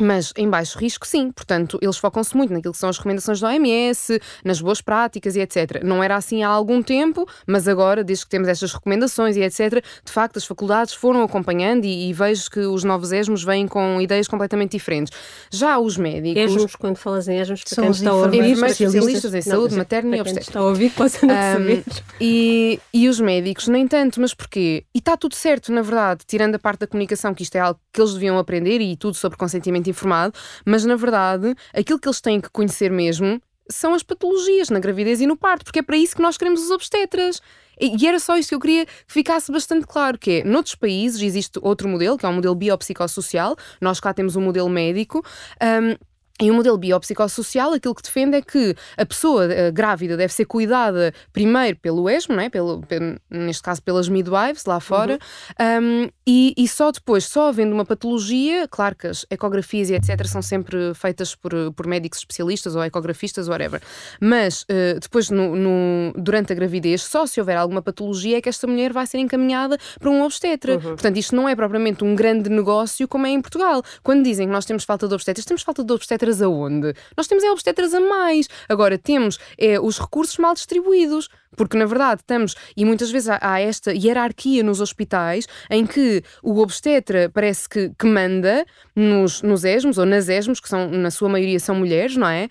mas 0.00 0.32
em 0.36 0.48
baixo 0.48 0.78
risco, 0.78 1.06
sim. 1.06 1.30
Portanto, 1.30 1.78
eles 1.80 1.96
focam-se 1.96 2.36
muito 2.36 2.52
naquilo 2.52 2.72
que 2.72 2.78
são 2.78 2.88
as 2.88 2.98
recomendações 2.98 3.40
da 3.40 3.48
OMS, 3.48 4.20
nas 4.44 4.60
boas 4.60 4.80
práticas 4.80 5.36
e 5.36 5.40
etc. 5.40 5.82
Não 5.82 6.02
era 6.02 6.16
assim 6.16 6.42
há 6.42 6.48
algum 6.48 6.82
tempo, 6.82 7.26
mas 7.46 7.66
agora, 7.66 8.04
desde 8.04 8.24
que 8.24 8.30
temos 8.30 8.48
estas 8.48 8.72
recomendações 8.72 9.36
e 9.36 9.42
etc., 9.42 9.82
de 10.04 10.12
facto, 10.12 10.36
as 10.36 10.44
faculdades 10.44 10.94
foram 10.94 11.22
acompanhando 11.22 11.84
e, 11.84 12.10
e 12.10 12.12
vejo 12.12 12.50
que 12.50 12.60
os 12.60 12.84
novos 12.84 13.12
ESMOS 13.12 13.42
vêm 13.42 13.66
com 13.66 14.00
ideias 14.00 14.28
completamente 14.28 14.72
diferentes. 14.72 15.12
Já 15.50 15.78
os 15.78 15.96
médicos. 15.96 16.42
ESMOS, 16.42 16.76
quando 16.76 16.96
falas 16.96 17.28
em 17.28 17.40
ESMOS, 17.40 17.62
a 18.06 18.14
ouvir, 18.14 18.38
enfermeiros 18.38 18.80
especialistas 18.80 19.34
em 19.34 19.42
saúde 19.42 19.72
não, 19.72 19.78
materna 19.78 20.16
e 20.16 20.20
obstétrica. 20.20 20.50
está 20.50 20.60
a 20.60 20.64
ouvir, 20.64 20.92
não 21.22 21.34
um. 21.76 21.82
E, 22.20 22.80
e 22.92 23.08
os 23.08 23.20
médicos, 23.20 23.68
nem 23.68 23.86
tanto, 23.86 24.20
mas 24.20 24.34
porquê? 24.34 24.84
E 24.94 24.98
está 24.98 25.16
tudo 25.16 25.34
certo, 25.34 25.72
na 25.72 25.82
verdade, 25.82 26.24
tirando 26.26 26.54
a 26.54 26.58
parte 26.58 26.80
da 26.80 26.86
comunicação, 26.86 27.34
que 27.34 27.42
isto 27.42 27.56
é 27.56 27.60
algo 27.60 27.80
que 27.92 28.00
eles 28.00 28.12
deviam 28.12 28.38
aprender 28.38 28.80
e 28.80 28.96
tudo 28.96 29.14
sobre 29.14 29.38
consentimento 29.38 29.85
informado, 29.86 30.38
mas 30.64 30.84
na 30.84 30.96
verdade 30.96 31.54
aquilo 31.74 31.98
que 31.98 32.08
eles 32.08 32.20
têm 32.20 32.40
que 32.40 32.50
conhecer 32.50 32.90
mesmo 32.90 33.40
são 33.68 33.94
as 33.94 34.02
patologias 34.02 34.70
na 34.70 34.78
gravidez 34.78 35.20
e 35.20 35.26
no 35.26 35.36
parto, 35.36 35.64
porque 35.64 35.80
é 35.80 35.82
para 35.82 35.96
isso 35.96 36.14
que 36.14 36.22
nós 36.22 36.36
queremos 36.36 36.62
os 36.62 36.70
obstetras. 36.70 37.40
E 37.78 38.06
era 38.06 38.18
só 38.18 38.38
isso 38.38 38.48
que 38.48 38.54
eu 38.54 38.60
queria 38.60 38.86
que 38.86 38.92
ficasse 39.06 39.52
bastante 39.52 39.86
claro, 39.86 40.16
que 40.16 40.40
é, 40.40 40.44
noutros 40.44 40.74
países 40.74 41.20
existe 41.20 41.58
outro 41.60 41.86
modelo, 41.88 42.16
que 42.16 42.24
é 42.24 42.28
um 42.28 42.32
modelo 42.32 42.54
biopsicossocial, 42.54 43.54
nós 43.80 44.00
cá 44.00 44.14
temos 44.14 44.34
um 44.34 44.40
modelo 44.40 44.68
médico, 44.70 45.22
um, 45.62 45.94
e 46.40 46.50
o 46.50 46.54
modelo 46.54 46.76
biopsicossocial, 46.76 47.72
aquilo 47.72 47.94
que 47.94 48.02
defende 48.02 48.36
é 48.36 48.42
que 48.42 48.74
a 48.96 49.06
pessoa 49.06 49.46
a 49.46 49.70
grávida 49.70 50.16
deve 50.16 50.32
ser 50.32 50.44
cuidada 50.44 51.14
primeiro 51.32 51.78
pelo 51.78 52.10
ESMO, 52.10 52.36
não 52.36 52.42
é? 52.42 52.50
pelo, 52.50 52.82
pelo, 52.82 53.16
neste 53.30 53.62
caso 53.62 53.82
pelas 53.82 54.08
midwives 54.08 54.66
lá 54.66 54.78
fora, 54.78 55.18
uhum. 55.58 56.04
um, 56.04 56.08
e, 56.26 56.52
e, 56.56 56.68
só 56.68 56.90
depois, 56.90 57.24
só 57.24 57.48
havendo 57.48 57.72
uma 57.72 57.84
patologia, 57.84 58.66
claro 58.68 58.96
que 58.96 59.06
as 59.06 59.24
ecografias 59.30 59.88
e 59.88 59.94
etc. 59.94 60.26
são 60.26 60.42
sempre 60.42 60.92
feitas 60.94 61.34
por, 61.34 61.52
por 61.72 61.86
médicos 61.86 62.18
especialistas 62.18 62.74
ou 62.76 62.84
ecografistas, 62.84 63.48
whatever, 63.48 63.80
mas 64.20 64.62
uh, 64.62 64.98
depois, 65.00 65.30
no, 65.30 65.56
no, 65.56 66.12
durante 66.16 66.52
a 66.52 66.56
gravidez, 66.56 67.02
só 67.02 67.26
se 67.26 67.40
houver 67.40 67.56
alguma 67.56 67.80
patologia 67.80 68.38
é 68.38 68.40
que 68.42 68.48
esta 68.48 68.66
mulher 68.66 68.92
vai 68.92 69.06
ser 69.06 69.18
encaminhada 69.18 69.78
para 69.98 70.10
um 70.10 70.22
obstetra. 70.22 70.74
Uhum. 70.74 70.80
Portanto, 70.80 71.16
isto 71.16 71.34
não 71.34 71.48
é 71.48 71.54
propriamente 71.54 72.04
um 72.04 72.14
grande 72.14 72.50
negócio 72.50 73.06
como 73.08 73.26
é 73.26 73.30
em 73.30 73.40
Portugal. 73.40 73.82
Quando 74.02 74.24
dizem 74.24 74.46
que 74.46 74.52
nós 74.52 74.66
temos 74.66 74.84
falta 74.84 75.06
de 75.06 75.14
obstetras, 75.14 75.44
temos 75.44 75.62
falta 75.62 75.84
de 75.84 75.92
obstetras 75.92 76.25
obstetras 76.26 76.42
aonde? 76.42 76.94
Nós 77.16 77.26
temos 77.26 77.44
é 77.44 77.50
obstetras 77.50 77.94
a 77.94 78.00
mais. 78.00 78.48
Agora, 78.68 78.98
temos 78.98 79.38
é, 79.58 79.78
os 79.80 79.98
recursos 79.98 80.36
mal 80.38 80.54
distribuídos. 80.54 81.28
Porque, 81.56 81.78
na 81.78 81.86
verdade, 81.86 82.20
estamos, 82.20 82.54
e 82.76 82.84
muitas 82.84 83.10
vezes 83.10 83.30
há, 83.30 83.58
esta 83.58 83.90
hierarquia 83.90 84.62
nos 84.62 84.82
hospitais 84.82 85.46
em 85.70 85.86
que 85.86 86.22
o 86.42 86.58
obstetra 86.58 87.30
parece 87.32 87.66
que, 87.66 87.90
que 87.98 88.06
manda 88.06 88.66
nos, 88.94 89.40
nos 89.40 89.64
ESMos 89.64 89.96
ou 89.96 90.04
nas 90.04 90.28
ESMos, 90.28 90.60
que 90.60 90.68
são, 90.68 90.90
na 90.90 91.10
sua 91.10 91.30
maioria 91.30 91.58
são 91.58 91.74
mulheres, 91.74 92.14
não 92.14 92.28
é? 92.28 92.48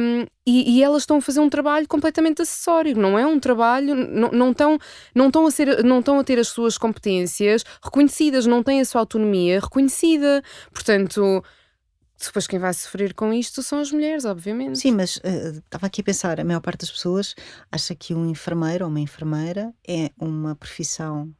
Um, 0.00 0.26
e, 0.44 0.78
e, 0.78 0.82
elas 0.82 1.02
estão 1.02 1.18
a 1.18 1.22
fazer 1.22 1.38
um 1.38 1.48
trabalho 1.48 1.86
completamente 1.86 2.42
acessório, 2.42 2.98
não 2.98 3.16
é 3.16 3.24
um 3.24 3.38
trabalho, 3.38 3.94
não, 3.94 4.32
não, 4.32 4.50
estão, 4.50 4.76
não, 5.14 5.26
estão 5.28 5.46
a 5.46 5.50
ser, 5.52 5.84
não 5.84 6.00
estão 6.00 6.18
a 6.18 6.24
ter 6.24 6.36
as 6.40 6.48
suas 6.48 6.76
competências 6.76 7.64
reconhecidas, 7.80 8.44
não 8.44 8.60
têm 8.60 8.80
a 8.80 8.84
sua 8.84 9.02
autonomia 9.02 9.60
reconhecida. 9.60 10.42
Portanto, 10.72 11.44
depois 12.26 12.46
quem 12.46 12.58
vai 12.58 12.72
sofrer 12.74 13.14
com 13.14 13.32
isto 13.32 13.62
são 13.62 13.80
as 13.80 13.90
mulheres, 13.90 14.24
obviamente. 14.24 14.78
Sim, 14.78 14.92
mas 14.92 15.16
uh, 15.16 15.58
estava 15.58 15.86
aqui 15.86 16.00
a 16.00 16.04
pensar, 16.04 16.40
a 16.40 16.44
maior 16.44 16.60
parte 16.60 16.80
das 16.80 16.90
pessoas 16.90 17.34
acha 17.70 17.94
que 17.94 18.14
um 18.14 18.28
enfermeiro 18.28 18.84
ou 18.84 18.90
uma 18.90 19.00
enfermeira 19.00 19.72
é 19.86 20.10
uma 20.18 20.54
profissão 20.54 21.32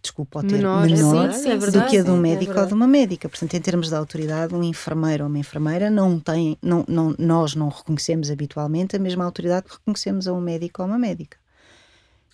desculpa, 0.00 0.38
o 0.38 0.42
termo, 0.42 0.56
menor, 0.56 0.86
menor 0.86 1.32
sim, 1.32 1.42
sim, 1.42 1.50
é 1.50 1.56
verdade, 1.56 1.84
do 1.84 1.90
que 1.90 1.98
a 1.98 2.02
de 2.02 2.10
um 2.10 2.16
é 2.16 2.20
médico 2.20 2.52
é 2.52 2.60
ou 2.60 2.66
de 2.66 2.74
uma 2.74 2.86
médica. 2.86 3.28
Portanto, 3.28 3.54
em 3.54 3.60
termos 3.60 3.88
de 3.88 3.94
autoridade, 3.94 4.54
um 4.54 4.62
enfermeiro 4.62 5.24
ou 5.24 5.28
uma 5.28 5.38
enfermeira 5.38 5.90
não 5.90 6.18
tem, 6.18 6.56
não, 6.62 6.84
não, 6.88 7.14
nós 7.18 7.54
não 7.54 7.68
reconhecemos 7.68 8.30
habitualmente 8.30 8.96
a 8.96 8.98
mesma 8.98 9.24
autoridade 9.24 9.66
que 9.66 9.74
reconhecemos 9.74 10.26
a 10.26 10.32
um 10.32 10.40
médico 10.40 10.82
ou 10.82 10.88
uma 10.88 10.98
médica. 10.98 11.36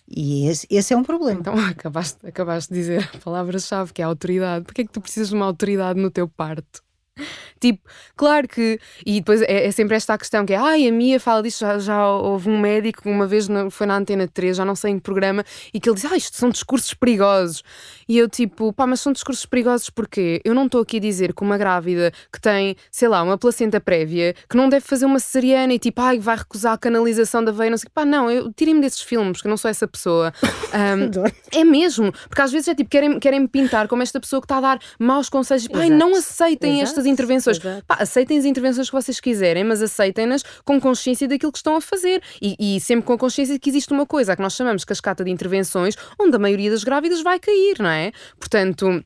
E 0.07 0.47
esse, 0.47 0.67
esse 0.69 0.93
é 0.93 0.97
um 0.97 1.03
problema. 1.03 1.39
Então, 1.41 1.53
acabaste, 1.65 2.25
acabaste 2.25 2.73
de 2.73 2.79
dizer 2.79 3.09
a 3.13 3.17
palavra-chave, 3.17 3.91
que 3.91 4.01
é 4.01 4.05
a 4.05 4.07
autoridade. 4.07 4.63
Porquê 4.63 4.81
é 4.81 4.85
que 4.85 4.91
tu 4.91 5.01
precisas 5.01 5.29
de 5.29 5.35
uma 5.35 5.45
autoridade 5.45 5.99
no 5.99 6.09
teu 6.09 6.27
parto? 6.27 6.84
Tipo, 7.59 7.81
claro 8.15 8.47
que. 8.47 8.79
E 9.05 9.19
depois 9.19 9.41
é, 9.41 9.65
é, 9.65 9.71
sempre 9.71 9.95
esta 9.95 10.13
a 10.13 10.17
questão 10.17 10.45
que 10.45 10.53
é: 10.53 10.57
ai, 10.57 10.87
a 10.87 10.91
Mia 10.91 11.19
fala 11.19 11.41
disso. 11.41 11.59
Já, 11.59 11.79
já 11.79 12.07
houve 12.07 12.49
um 12.49 12.59
médico, 12.59 13.09
uma 13.09 13.25
vez 13.25 13.47
no, 13.47 13.71
foi 13.71 13.87
na 13.87 13.95
Antena 13.97 14.27
3, 14.27 14.57
já 14.57 14.65
não 14.65 14.75
sei 14.75 14.91
em 14.91 14.97
que 14.97 15.03
programa, 15.03 15.43
e 15.73 15.79
que 15.79 15.89
ele 15.89 15.95
diz: 15.95 16.05
ah, 16.05 16.15
isto 16.15 16.37
são 16.37 16.49
discursos 16.49 16.93
perigosos. 16.93 17.63
E 18.07 18.17
eu, 18.17 18.29
tipo, 18.29 18.71
pá, 18.73 18.85
mas 18.85 18.99
são 18.99 19.11
discursos 19.11 19.45
perigosos 19.45 19.89
porque 19.89 20.41
eu 20.45 20.53
não 20.53 20.65
estou 20.65 20.81
aqui 20.81 20.97
a 20.97 20.99
dizer 20.99 21.33
que 21.33 21.41
uma 21.41 21.57
grávida 21.57 22.11
que 22.31 22.39
tem, 22.39 22.75
sei 22.91 23.07
lá, 23.07 23.23
uma 23.23 23.37
placenta 23.37 23.79
prévia, 23.79 24.35
que 24.47 24.55
não 24.55 24.69
deve 24.69 24.85
fazer 24.85 25.05
uma 25.05 25.19
cesariana 25.19 25.73
e 25.73 25.79
tipo, 25.79 26.01
ai, 26.01 26.19
vai 26.19 26.35
recusar 26.35 26.73
a 26.73 26.77
canalização 26.77 27.43
da 27.43 27.51
veia, 27.51 27.71
não 27.71 27.77
sei 27.77 27.89
pá, 27.91 28.05
não, 28.05 28.29
eu 28.29 28.53
tirem-me 28.53 28.81
desses 28.81 29.01
filmes, 29.01 29.37
porque 29.37 29.47
eu 29.47 29.49
não 29.49 29.57
sou 29.57 29.71
essa 29.71 29.87
pessoa. 29.87 30.33
Um, 30.75 31.57
é 31.57 31.63
mesmo, 31.63 32.11
porque 32.27 32.41
às 32.41 32.51
vezes 32.51 32.67
é 32.67 32.75
tipo, 32.75 32.89
querem, 32.89 33.17
querem 33.17 33.39
me 33.39 33.47
pintar 33.47 33.87
como 33.87 34.03
esta 34.03 34.19
pessoa 34.19 34.41
que 34.41 34.45
está 34.45 34.57
a 34.57 34.61
dar 34.61 34.79
maus 34.99 35.29
conselhos, 35.29 35.63
tipo, 35.63 35.77
ai, 35.77 35.89
não 35.89 36.13
aceitem 36.13 36.81
Exato. 36.81 36.89
estas 36.89 37.04
intervenções. 37.05 37.59
Pá, 37.59 37.97
aceitem 37.99 38.37
as 38.37 38.45
intervenções 38.45 38.89
que 38.89 38.95
vocês 38.95 39.19
quiserem, 39.19 39.63
mas 39.63 39.81
aceitem-nas 39.81 40.43
com 40.63 40.79
consciência 40.79 41.27
daquilo 41.27 41.51
que 41.51 41.57
estão 41.57 41.75
a 41.75 41.81
fazer 41.81 42.21
e, 42.41 42.77
e 42.77 42.79
sempre 42.79 43.05
com 43.05 43.13
a 43.13 43.17
consciência 43.17 43.53
de 43.53 43.59
que 43.59 43.69
existe 43.69 43.91
uma 43.93 44.05
coisa 44.05 44.35
que 44.35 44.41
nós 44.41 44.53
chamamos 44.53 44.81
de 44.81 44.85
cascata 44.85 45.23
de 45.23 45.31
intervenções, 45.31 45.95
onde 46.19 46.35
a 46.35 46.39
maioria 46.39 46.71
das 46.71 46.83
grávidas 46.83 47.21
vai 47.21 47.39
cair, 47.39 47.77
não 47.79 47.89
é? 47.89 48.11
Portanto. 48.39 49.03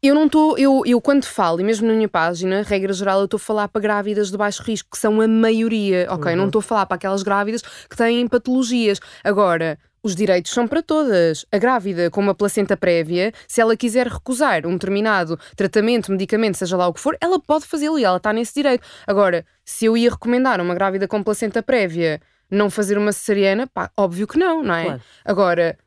Eu 0.00 0.14
não 0.14 0.26
estou, 0.26 0.56
eu, 0.56 0.82
eu 0.86 1.00
quando 1.00 1.24
falo, 1.24 1.60
e 1.60 1.64
mesmo 1.64 1.88
na 1.88 1.92
minha 1.92 2.08
página, 2.08 2.62
regra 2.62 2.92
geral, 2.92 3.18
eu 3.18 3.24
estou 3.24 3.36
a 3.36 3.40
falar 3.40 3.66
para 3.66 3.82
grávidas 3.82 4.30
de 4.30 4.36
baixo 4.36 4.62
risco, 4.62 4.90
que 4.92 4.96
são 4.96 5.20
a 5.20 5.26
maioria, 5.26 6.06
ok? 6.08 6.30
Uhum. 6.30 6.38
Não 6.38 6.46
estou 6.46 6.60
a 6.60 6.62
falar 6.62 6.86
para 6.86 6.94
aquelas 6.94 7.24
grávidas 7.24 7.62
que 7.62 7.96
têm 7.96 8.28
patologias. 8.28 9.00
Agora, 9.24 9.76
os 10.02 10.14
direitos 10.14 10.52
são 10.52 10.66
para 10.66 10.82
todas. 10.82 11.44
A 11.50 11.58
grávida 11.58 12.10
com 12.10 12.20
uma 12.20 12.34
placenta 12.34 12.76
prévia, 12.76 13.32
se 13.46 13.60
ela 13.60 13.76
quiser 13.76 14.06
recusar 14.06 14.66
um 14.66 14.72
determinado 14.72 15.38
tratamento, 15.56 16.12
medicamento, 16.12 16.56
seja 16.56 16.76
lá 16.76 16.86
o 16.86 16.94
que 16.94 17.00
for, 17.00 17.16
ela 17.20 17.40
pode 17.40 17.66
fazê-lo 17.66 17.98
e 17.98 18.04
ela 18.04 18.16
está 18.16 18.32
nesse 18.32 18.54
direito. 18.54 18.86
Agora, 19.06 19.44
se 19.64 19.86
eu 19.86 19.96
ia 19.96 20.10
recomendar 20.10 20.60
uma 20.60 20.74
grávida 20.74 21.06
com 21.06 21.22
placenta 21.22 21.62
prévia 21.62 22.20
não 22.50 22.70
fazer 22.70 22.96
uma 22.96 23.12
cesariana, 23.12 23.66
pá, 23.66 23.90
óbvio 23.96 24.26
que 24.26 24.38
não, 24.38 24.62
não 24.62 24.74
é? 24.74 24.84
Claro. 24.84 25.02
Agora, 25.24 25.78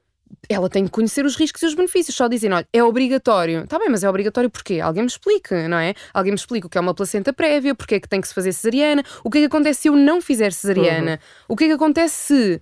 ela 0.49 0.69
tem 0.69 0.85
que 0.85 0.91
conhecer 0.91 1.25
os 1.25 1.35
riscos 1.35 1.61
e 1.61 1.65
os 1.65 1.73
benefícios. 1.73 2.15
Só 2.15 2.27
dizem, 2.27 2.51
olha, 2.51 2.67
é 2.71 2.83
obrigatório. 2.83 3.63
Está 3.63 3.77
bem, 3.77 3.89
mas 3.89 4.03
é 4.03 4.09
obrigatório 4.09 4.49
porquê? 4.49 4.79
Alguém 4.79 5.03
me 5.03 5.09
explique, 5.09 5.53
não 5.67 5.77
é? 5.77 5.93
Alguém 6.13 6.31
me 6.31 6.37
explica 6.37 6.67
o 6.67 6.69
que 6.69 6.77
é 6.77 6.81
uma 6.81 6.93
placenta 6.93 7.33
prévia, 7.33 7.75
porque 7.75 7.95
é 7.95 7.99
que 7.99 8.07
tem 8.07 8.21
que 8.21 8.27
se 8.27 8.33
fazer 8.33 8.53
cesariana, 8.53 9.03
o 9.23 9.29
que 9.29 9.39
é 9.39 9.41
que 9.41 9.47
acontece 9.47 9.81
se 9.81 9.87
eu 9.87 9.95
não 9.95 10.21
fizer 10.21 10.51
cesariana, 10.51 11.11
uhum. 11.11 11.17
o 11.49 11.55
que 11.55 11.65
é 11.65 11.67
que 11.67 11.73
acontece 11.73 12.15
se 12.15 12.61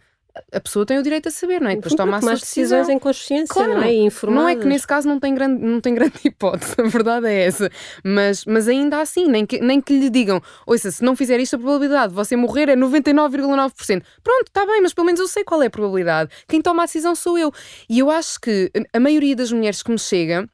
a 0.51 0.59
pessoa 0.59 0.85
tem 0.85 0.97
o 0.97 1.03
direito 1.03 1.27
a 1.27 1.31
saber, 1.31 1.59
não 1.59 1.69
é? 1.69 1.75
Depois 1.75 1.95
toma 1.95 2.17
as 2.17 2.39
decisões 2.39 2.89
em 2.89 2.99
consciência, 2.99 3.53
claro, 3.53 3.75
não 3.75 3.83
é? 3.83 3.93
E 3.93 4.09
Não 4.27 4.47
é 4.47 4.55
que 4.55 4.65
nesse 4.65 4.87
caso 4.87 5.07
não 5.07 5.19
tem 5.19 5.33
grande, 5.33 5.63
não 5.63 5.81
tem 5.81 5.93
grande 5.95 6.19
hipótese, 6.23 6.75
a 6.77 6.83
verdade 6.83 7.27
é 7.27 7.45
essa. 7.45 7.69
Mas, 8.03 8.45
mas 8.45 8.67
ainda 8.67 9.01
assim, 9.01 9.27
nem 9.27 9.45
que, 9.45 9.59
nem 9.59 9.81
que 9.81 9.97
lhe 9.97 10.09
digam, 10.09 10.41
ouça, 10.65 10.91
se 10.91 11.03
não 11.03 11.15
fizer 11.15 11.39
isto, 11.39 11.55
a 11.55 11.59
probabilidade 11.59 12.09
de 12.09 12.15
você 12.15 12.35
morrer 12.35 12.69
é 12.69 12.75
99,9%. 12.75 14.03
Pronto, 14.23 14.47
está 14.47 14.65
bem, 14.65 14.81
mas 14.81 14.93
pelo 14.93 15.05
menos 15.05 15.19
eu 15.19 15.27
sei 15.27 15.43
qual 15.43 15.61
é 15.61 15.67
a 15.67 15.69
probabilidade. 15.69 16.31
Quem 16.47 16.61
toma 16.61 16.83
a 16.83 16.85
decisão 16.85 17.15
sou 17.15 17.37
eu. 17.37 17.51
E 17.89 17.99
eu 17.99 18.09
acho 18.09 18.39
que 18.39 18.71
a 18.93 18.99
maioria 18.99 19.35
das 19.35 19.51
mulheres 19.51 19.83
que 19.83 19.91
me 19.91 19.99
chega 19.99 20.49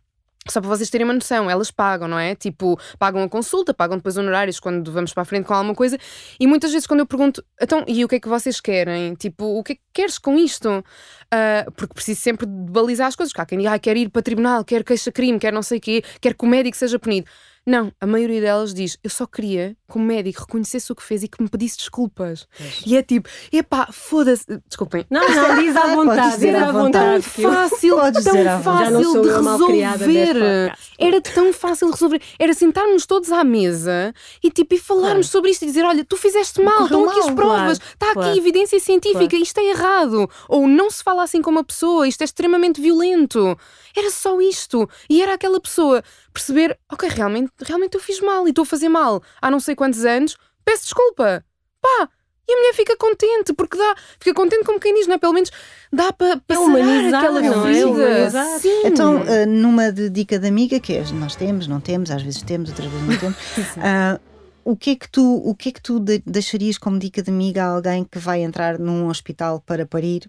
só 0.47 0.61
para 0.61 0.69
vocês 0.69 0.89
terem 0.89 1.05
uma 1.05 1.13
noção, 1.13 1.49
elas 1.49 1.71
pagam, 1.71 2.07
não 2.07 2.19
é? 2.19 2.35
Tipo, 2.35 2.79
pagam 2.99 3.23
a 3.23 3.29
consulta, 3.29 3.73
pagam 3.73 3.97
depois 3.97 4.15
honorários 4.15 4.59
quando 4.59 4.91
vamos 4.91 5.11
para 5.13 5.23
a 5.23 5.25
frente 5.25 5.45
com 5.45 5.53
alguma 5.53 5.73
coisa. 5.73 5.97
E 6.39 6.45
muitas 6.45 6.71
vezes 6.71 6.85
quando 6.85 6.99
eu 6.99 7.05
pergunto, 7.05 7.43
então, 7.59 7.83
e 7.87 8.05
o 8.05 8.07
que 8.07 8.15
é 8.15 8.19
que 8.19 8.27
vocês 8.27 8.61
querem? 8.61 9.15
Tipo, 9.15 9.45
o 9.45 9.63
que 9.63 9.73
é 9.73 9.75
que 9.75 9.81
queres 9.93 10.17
com 10.19 10.37
isto? 10.37 10.69
Uh, 10.69 11.71
porque 11.71 11.93
preciso 11.95 12.21
sempre 12.21 12.45
de 12.45 12.71
balizar 12.71 13.07
as 13.07 13.15
coisas. 13.15 13.33
Porque 13.33 13.41
há 13.41 13.45
quem 13.45 13.57
diga, 13.57 13.73
ah, 13.73 13.79
quer 13.79 13.97
ir 13.97 14.09
para 14.09 14.21
tribunal, 14.21 14.63
quer 14.63 14.83
queixa-crime, 14.83 15.39
quer 15.39 15.51
não 15.51 15.63
sei 15.63 15.79
o 15.79 15.81
quê, 15.81 16.03
quer 16.21 16.35
que 16.35 16.45
o 16.45 16.47
médico 16.47 16.77
seja 16.77 16.99
punido. 16.99 17.27
Não, 17.65 17.91
a 17.99 18.05
maioria 18.05 18.39
delas 18.39 18.73
diz: 18.73 18.97
Eu 19.03 19.09
só 19.09 19.25
queria 19.25 19.75
que 19.89 19.97
o 19.97 20.01
médico 20.01 20.41
reconhecesse 20.41 20.91
o 20.91 20.95
que 20.95 21.03
fez 21.03 21.23
e 21.23 21.27
que 21.27 21.41
me 21.41 21.47
pedisse 21.47 21.77
desculpas. 21.77 22.47
E 22.85 22.97
é 22.97 23.03
tipo: 23.03 23.29
Epá, 23.51 23.87
foda-se. 23.91 24.45
Desculpem. 24.67 25.05
Não, 25.09 25.27
não, 25.27 25.59
diz 25.61 25.75
à 25.75 25.95
vontade. 25.95 26.35
dizer 26.35 26.55
à 26.55 26.71
vontade. 26.71 27.23
Tão 27.23 27.51
fácil, 27.53 27.95
tão 27.95 28.61
fácil 28.63 29.21
de 29.21 29.29
resolver. 29.29 30.73
Era 30.97 31.21
tão 31.21 31.53
fácil 31.53 31.87
de 31.87 31.93
resolver. 31.93 32.21
Era 32.39 32.53
sentarmos 32.53 33.05
todos 33.05 33.31
à 33.31 33.43
mesa 33.43 34.13
e 34.43 34.49
tipo 34.49 34.73
e 34.73 34.79
falarmos 34.79 35.11
claro. 35.11 35.23
sobre 35.23 35.51
isto 35.51 35.63
e 35.63 35.67
dizer: 35.67 35.83
Olha, 35.83 36.03
tu 36.03 36.17
fizeste 36.17 36.61
mal, 36.61 36.83
estão 36.83 37.07
aqui 37.07 37.19
as 37.19 37.31
provas, 37.31 37.77
está 37.77 38.13
claro. 38.13 38.19
aqui 38.19 38.29
claro. 38.29 38.37
evidência 38.37 38.79
científica, 38.79 39.35
isto 39.35 39.59
é 39.59 39.69
errado. 39.69 40.29
Ou 40.49 40.67
não 40.67 40.89
se 40.89 41.03
fala 41.03 41.23
assim 41.23 41.41
com 41.41 41.51
uma 41.51 41.63
pessoa, 41.63 42.07
isto 42.07 42.21
é 42.21 42.25
extremamente 42.25 42.81
violento. 42.81 43.57
Era 43.95 44.09
só 44.09 44.41
isto. 44.41 44.89
E 45.09 45.21
era 45.21 45.35
aquela 45.35 45.59
pessoa 45.59 46.03
perceber: 46.33 46.77
Ok, 46.91 47.07
realmente 47.09 47.51
realmente 47.63 47.95
eu 47.95 48.01
fiz 48.01 48.19
mal 48.19 48.47
e 48.47 48.49
estou 48.49 48.63
a 48.63 48.65
fazer 48.65 48.89
mal 48.89 49.21
há 49.41 49.51
não 49.51 49.59
sei 49.75 49.75
quantos 49.75 50.05
anos, 50.05 50.37
peço 50.63 50.83
desculpa. 50.83 51.43
Pá, 51.81 52.09
e 52.47 52.53
a 52.53 52.57
mulher 52.57 52.73
fica 52.73 52.95
contente, 52.95 53.53
porque 53.53 53.77
dá, 53.77 53.95
fica 54.19 54.33
contente 54.33 54.63
como 54.63 54.79
quem 54.79 54.93
diz, 54.93 55.07
não 55.07 55.15
é? 55.15 55.17
Pelo 55.17 55.33
menos 55.33 55.51
dá 55.91 56.13
para 56.13 56.37
pa 56.37 56.53
é 56.53 56.59
humanizar 56.59 57.23
aquela 57.23 57.41
não 57.41 57.63
vida. 57.63 58.03
É? 58.03 58.59
Sim. 58.59 58.81
Então, 58.85 59.21
uh, 59.21 59.45
numa 59.47 59.91
de 59.91 60.09
dica 60.09 60.39
de 60.39 60.47
amiga, 60.47 60.79
que 60.79 60.93
é, 60.93 61.03
nós 61.13 61.35
temos, 61.35 61.67
não 61.67 61.79
temos, 61.79 62.11
às 62.11 62.21
vezes 62.21 62.41
temos, 62.41 62.69
outras 62.69 62.89
vezes 62.89 63.07
não 63.07 63.17
temos. 63.17 63.37
uh, 63.77 64.19
o 64.63 64.75
que 64.75 64.91
é 64.91 64.95
que 64.95 65.09
tu, 65.09 65.37
o 65.37 65.55
que 65.55 65.69
é 65.69 65.71
que 65.71 65.81
tu 65.81 65.99
deixarias 65.99 66.77
como 66.77 66.97
dica 66.97 67.21
de 67.21 67.29
amiga 67.29 67.63
a 67.63 67.67
alguém 67.67 68.03
que 68.03 68.17
vai 68.17 68.41
entrar 68.41 68.79
num 68.79 69.07
hospital 69.07 69.61
para 69.61 69.85
parir 69.85 70.27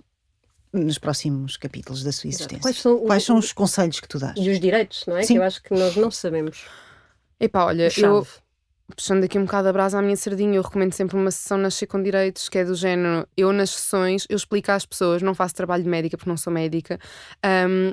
nos 0.72 0.98
próximos 0.98 1.56
capítulos 1.56 2.02
da 2.02 2.12
sua 2.12 2.28
existência? 2.28 2.60
Quais 2.60 2.80
são, 2.80 2.98
Quais 3.00 3.24
são 3.24 3.38
os 3.38 3.52
conselhos 3.52 4.00
que 4.00 4.08
tu 4.08 4.18
dás? 4.18 4.34
E 4.36 4.50
os 4.50 4.60
direitos, 4.60 5.04
não 5.06 5.16
é? 5.16 5.22
Sim. 5.22 5.34
Que 5.34 5.38
eu 5.40 5.42
acho 5.42 5.62
que 5.62 5.74
nós 5.74 5.96
não 5.96 6.10
sabemos. 6.10 6.64
Epá, 7.38 7.64
olha, 7.64 7.88
eu 7.96 8.26
puxando 8.94 9.24
aqui 9.24 9.38
um 9.38 9.44
bocado 9.44 9.68
a 9.68 9.72
brasa 9.72 9.98
à 9.98 10.02
minha 10.02 10.16
sardinha, 10.16 10.56
eu 10.56 10.62
recomendo 10.62 10.92
sempre 10.92 11.16
uma 11.16 11.30
sessão 11.30 11.58
Nascer 11.58 11.86
com 11.86 12.02
Direitos, 12.02 12.48
que 12.48 12.58
é 12.58 12.64
do 12.64 12.74
género, 12.74 13.26
eu 13.36 13.52
nas 13.52 13.70
sessões, 13.70 14.26
eu 14.28 14.36
explico 14.36 14.70
às 14.70 14.86
pessoas, 14.86 15.22
não 15.22 15.34
faço 15.34 15.54
trabalho 15.54 15.82
de 15.82 15.88
médica 15.88 16.16
porque 16.16 16.30
não 16.30 16.36
sou 16.36 16.52
médica, 16.52 16.98
um, 17.44 17.92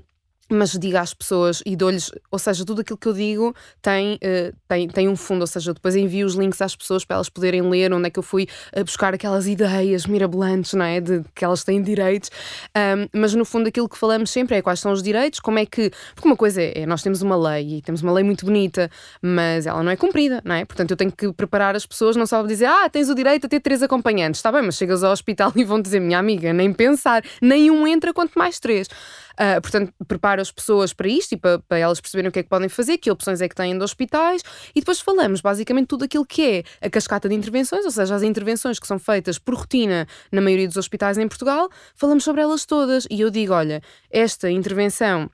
mas 0.49 0.71
diga 0.77 1.01
às 1.01 1.13
pessoas 1.13 1.61
e 1.65 1.75
dou-lhes, 1.75 2.11
ou 2.29 2.37
seja, 2.37 2.65
tudo 2.65 2.81
aquilo 2.81 2.97
que 2.97 3.07
eu 3.07 3.13
digo 3.13 3.55
tem, 3.81 4.15
uh, 4.15 4.55
tem, 4.67 4.87
tem 4.87 5.09
um 5.09 5.15
fundo, 5.15 5.41
ou 5.41 5.47
seja, 5.47 5.73
depois 5.73 5.95
envio 5.95 6.25
os 6.25 6.35
links 6.35 6.61
às 6.61 6.75
pessoas 6.75 7.05
para 7.05 7.15
elas 7.15 7.29
poderem 7.29 7.61
ler 7.61 7.93
onde 7.93 8.07
é 8.07 8.09
que 8.09 8.19
eu 8.19 8.23
fui 8.23 8.47
a 8.75 8.83
buscar 8.83 9.13
aquelas 9.13 9.47
ideias 9.47 10.05
mirabolantes, 10.05 10.73
não 10.73 10.85
é? 10.85 10.99
De 10.99 11.23
que 11.33 11.43
elas 11.43 11.63
têm 11.63 11.81
direitos, 11.81 12.29
um, 12.75 13.19
mas 13.19 13.33
no 13.33 13.45
fundo 13.45 13.67
aquilo 13.67 13.87
que 13.87 13.97
falamos 13.97 14.29
sempre 14.29 14.57
é 14.57 14.61
quais 14.61 14.79
são 14.79 14.91
os 14.91 15.01
direitos, 15.01 15.39
como 15.39 15.59
é 15.59 15.65
que. 15.65 15.91
Porque 16.13 16.27
uma 16.27 16.37
coisa 16.37 16.61
é, 16.61 16.81
é, 16.81 16.85
nós 16.85 17.01
temos 17.01 17.21
uma 17.21 17.35
lei 17.35 17.77
e 17.77 17.81
temos 17.81 18.01
uma 18.01 18.11
lei 18.11 18.23
muito 18.23 18.45
bonita, 18.45 18.89
mas 19.21 19.65
ela 19.65 19.81
não 19.81 19.91
é 19.91 19.95
cumprida, 19.95 20.41
não 20.43 20.55
é? 20.55 20.65
Portanto, 20.65 20.91
eu 20.91 20.97
tenho 20.97 21.11
que 21.11 21.31
preparar 21.33 21.75
as 21.75 21.85
pessoas, 21.85 22.15
não 22.15 22.25
só 22.25 22.43
dizer, 22.43 22.65
ah, 22.65 22.89
tens 22.89 23.09
o 23.09 23.15
direito 23.15 23.45
a 23.45 23.49
ter 23.49 23.59
três 23.59 23.81
acompanhantes, 23.81 24.39
está 24.39 24.51
bem, 24.51 24.61
mas 24.61 24.75
chegas 24.75 25.03
ao 25.03 25.11
hospital 25.11 25.51
e 25.55 25.63
vão 25.63 25.81
dizer, 25.81 25.99
minha 25.99 26.19
amiga, 26.19 26.53
nem 26.53 26.73
pensar, 26.73 27.23
nenhum 27.41 27.87
entra, 27.87 28.13
quanto 28.13 28.37
mais 28.37 28.59
três. 28.59 28.87
Uh, 29.33 29.61
portanto, 29.61 29.93
prepara 30.07 30.41
as 30.41 30.51
pessoas 30.51 30.93
para 30.93 31.07
isto 31.07 31.33
e 31.33 31.37
para, 31.37 31.59
para, 31.59 31.77
elas 31.77 31.99
perceberem 31.99 32.29
o 32.29 32.31
que 32.31 32.39
é 32.39 32.43
que 32.43 32.49
podem 32.49 32.69
fazer, 32.69 32.97
que 32.97 33.09
opções 33.09 33.41
é 33.41 33.49
que 33.49 33.55
têm 33.55 33.77
de 33.77 33.83
hospitais, 33.83 34.43
e 34.75 34.79
depois 34.79 34.99
falamos 34.99 35.41
basicamente 35.41 35.87
tudo 35.87 36.05
aquilo 36.05 36.25
que 36.25 36.63
é 36.81 36.85
a 36.85 36.89
cascata 36.89 37.27
de 37.27 37.35
intervenções, 37.35 37.85
ou 37.85 37.91
seja, 37.91 38.15
as 38.15 38.23
intervenções 38.23 38.79
que 38.79 38.87
são 38.87 38.99
feitas 38.99 39.39
por 39.39 39.55
rotina 39.55 40.07
na 40.31 40.41
maioria 40.41 40.67
dos 40.67 40.77
hospitais 40.77 41.17
em 41.17 41.27
Portugal, 41.27 41.69
falamos 41.95 42.23
sobre 42.23 42.41
elas 42.41 42.65
todas. 42.65 43.07
E 43.09 43.21
eu 43.21 43.29
digo: 43.29 43.53
olha, 43.53 43.81
esta 44.11 44.49
intervenção 44.49 45.29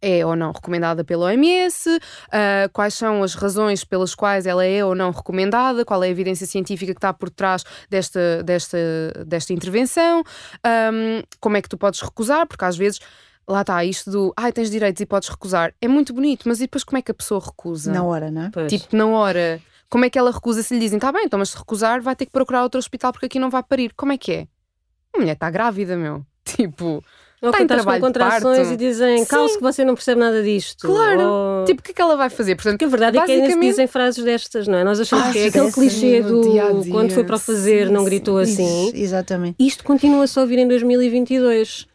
é 0.00 0.24
ou 0.24 0.36
não 0.36 0.52
recomendada 0.52 1.04
pela 1.04 1.26
OMS, 1.26 1.88
uh, 1.88 2.00
quais 2.72 2.94
são 2.94 3.22
as 3.22 3.34
razões 3.34 3.84
pelas 3.84 4.14
quais 4.14 4.46
ela 4.46 4.64
é 4.64 4.84
ou 4.84 4.94
não 4.94 5.10
recomendada, 5.10 5.84
qual 5.84 6.02
é 6.02 6.06
a 6.06 6.10
evidência 6.10 6.46
científica 6.46 6.92
que 6.92 6.98
está 6.98 7.12
por 7.12 7.30
trás 7.30 7.64
desta, 7.90 8.42
desta, 8.42 8.78
desta 9.26 9.52
intervenção, 9.52 10.22
um, 10.92 11.22
como 11.40 11.56
é 11.56 11.62
que 11.62 11.68
tu 11.68 11.76
podes 11.76 12.00
recusar, 12.00 12.46
porque 12.46 12.64
às 12.64 12.76
vezes 12.76 13.00
lá 13.48 13.62
está, 13.62 13.84
isto 13.84 14.10
do 14.10 14.32
ai, 14.36 14.52
tens 14.52 14.70
direitos 14.70 15.00
e 15.00 15.06
podes 15.06 15.28
recusar, 15.28 15.74
é 15.80 15.88
muito 15.88 16.12
bonito, 16.12 16.48
mas 16.48 16.58
e 16.58 16.62
depois 16.62 16.84
como 16.84 16.98
é 16.98 17.02
que 17.02 17.10
a 17.10 17.14
pessoa 17.14 17.40
recusa? 17.44 17.92
Na 17.92 18.04
hora, 18.04 18.30
não 18.30 18.42
é? 18.42 18.50
Pois. 18.50 18.70
Tipo, 18.72 18.96
na 18.96 19.06
hora. 19.06 19.60
Como 19.90 20.04
é 20.04 20.10
que 20.10 20.18
ela 20.18 20.30
recusa 20.30 20.62
se 20.62 20.74
lhe 20.74 20.80
dizem, 20.80 20.98
tá 20.98 21.10
bem, 21.10 21.24
então, 21.24 21.38
mas 21.38 21.48
se 21.48 21.56
recusar, 21.56 22.02
vai 22.02 22.14
ter 22.14 22.26
que 22.26 22.32
procurar 22.32 22.62
outro 22.62 22.78
hospital 22.78 23.10
porque 23.10 23.24
aqui 23.24 23.38
não 23.38 23.48
vai 23.48 23.62
parir. 23.62 23.94
Como 23.96 24.12
é 24.12 24.18
que 24.18 24.32
é? 24.32 24.48
A 25.14 25.18
mulher 25.18 25.32
está 25.32 25.50
grávida, 25.50 25.96
meu. 25.96 26.24
Tipo, 26.44 27.02
Ou 27.40 27.50
Está 27.50 27.58
que 27.58 27.64
em 27.64 27.66
com 27.68 27.74
trabalho 27.74 28.00
de 28.00 28.06
contrações 28.06 28.70
e 28.72 28.76
dizem, 28.76 29.24
calce 29.24 29.54
que 29.56 29.62
você 29.62 29.84
não 29.84 29.94
percebe 29.94 30.20
nada 30.20 30.42
disto. 30.42 30.86
claro. 30.88 31.20
Ou... 31.22 31.64
Tipo, 31.66 31.80
o 31.80 31.84
que 31.84 31.92
é 31.92 31.94
que 31.94 32.02
ela 32.02 32.16
vai 32.16 32.28
fazer? 32.30 32.56
Portanto, 32.56 32.72
Porque 32.72 32.84
a 32.84 32.88
verdade 32.88 33.16
é 33.18 33.20
que 33.24 33.30
ainda 33.30 33.34
se 33.44 33.48
basicamente- 33.50 33.70
dizem 33.70 33.86
frases 33.86 34.24
destas, 34.24 34.66
não 34.66 34.76
é? 34.78 34.82
Nós 34.82 34.98
achamos 34.98 35.30
que 35.32 35.38
é 35.38 35.46
aquele 35.46 35.70
clichê 35.72 36.20
do 36.22 36.40
dia 36.40 36.72
dia. 36.82 36.92
quando 36.92 37.12
foi 37.12 37.22
para 37.22 37.36
o 37.36 37.38
fazer 37.38 37.86
Sim, 37.86 37.92
não 37.92 38.00
sim. 38.00 38.06
gritou 38.06 38.38
assim. 38.38 38.88
Isso, 38.88 38.96
exatamente. 38.96 39.54
Isto 39.64 39.84
continua-se 39.84 40.36
a 40.38 40.42
ouvir 40.42 40.58
em 40.58 40.66
2022. 40.66 41.86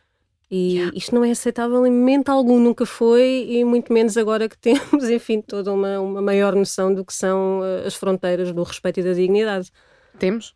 E 0.51 0.73
Yeah. 0.75 0.91
isto 0.95 1.15
não 1.15 1.25
é 1.25 1.31
aceitável 1.31 1.83
em 1.85 1.91
momento 1.91 2.29
algum, 2.29 2.59
nunca 2.59 2.85
foi, 2.85 3.47
e 3.49 3.65
muito 3.65 3.91
menos 3.91 4.15
agora 4.17 4.47
que 4.47 4.55
temos, 4.61 5.09
enfim, 5.09 5.41
toda 5.41 5.73
uma, 5.73 5.99
uma 5.99 6.21
maior 6.21 6.55
noção 6.55 6.93
do 6.93 7.03
que 7.03 7.11
são 7.13 7.61
eh, 7.63 7.87
as 7.87 7.95
fronteiras 7.95 8.51
do 8.51 8.61
respeito 8.61 8.99
e 8.99 9.03
da 9.03 9.13
dignidade. 9.13 9.71
Temos? 10.19 10.53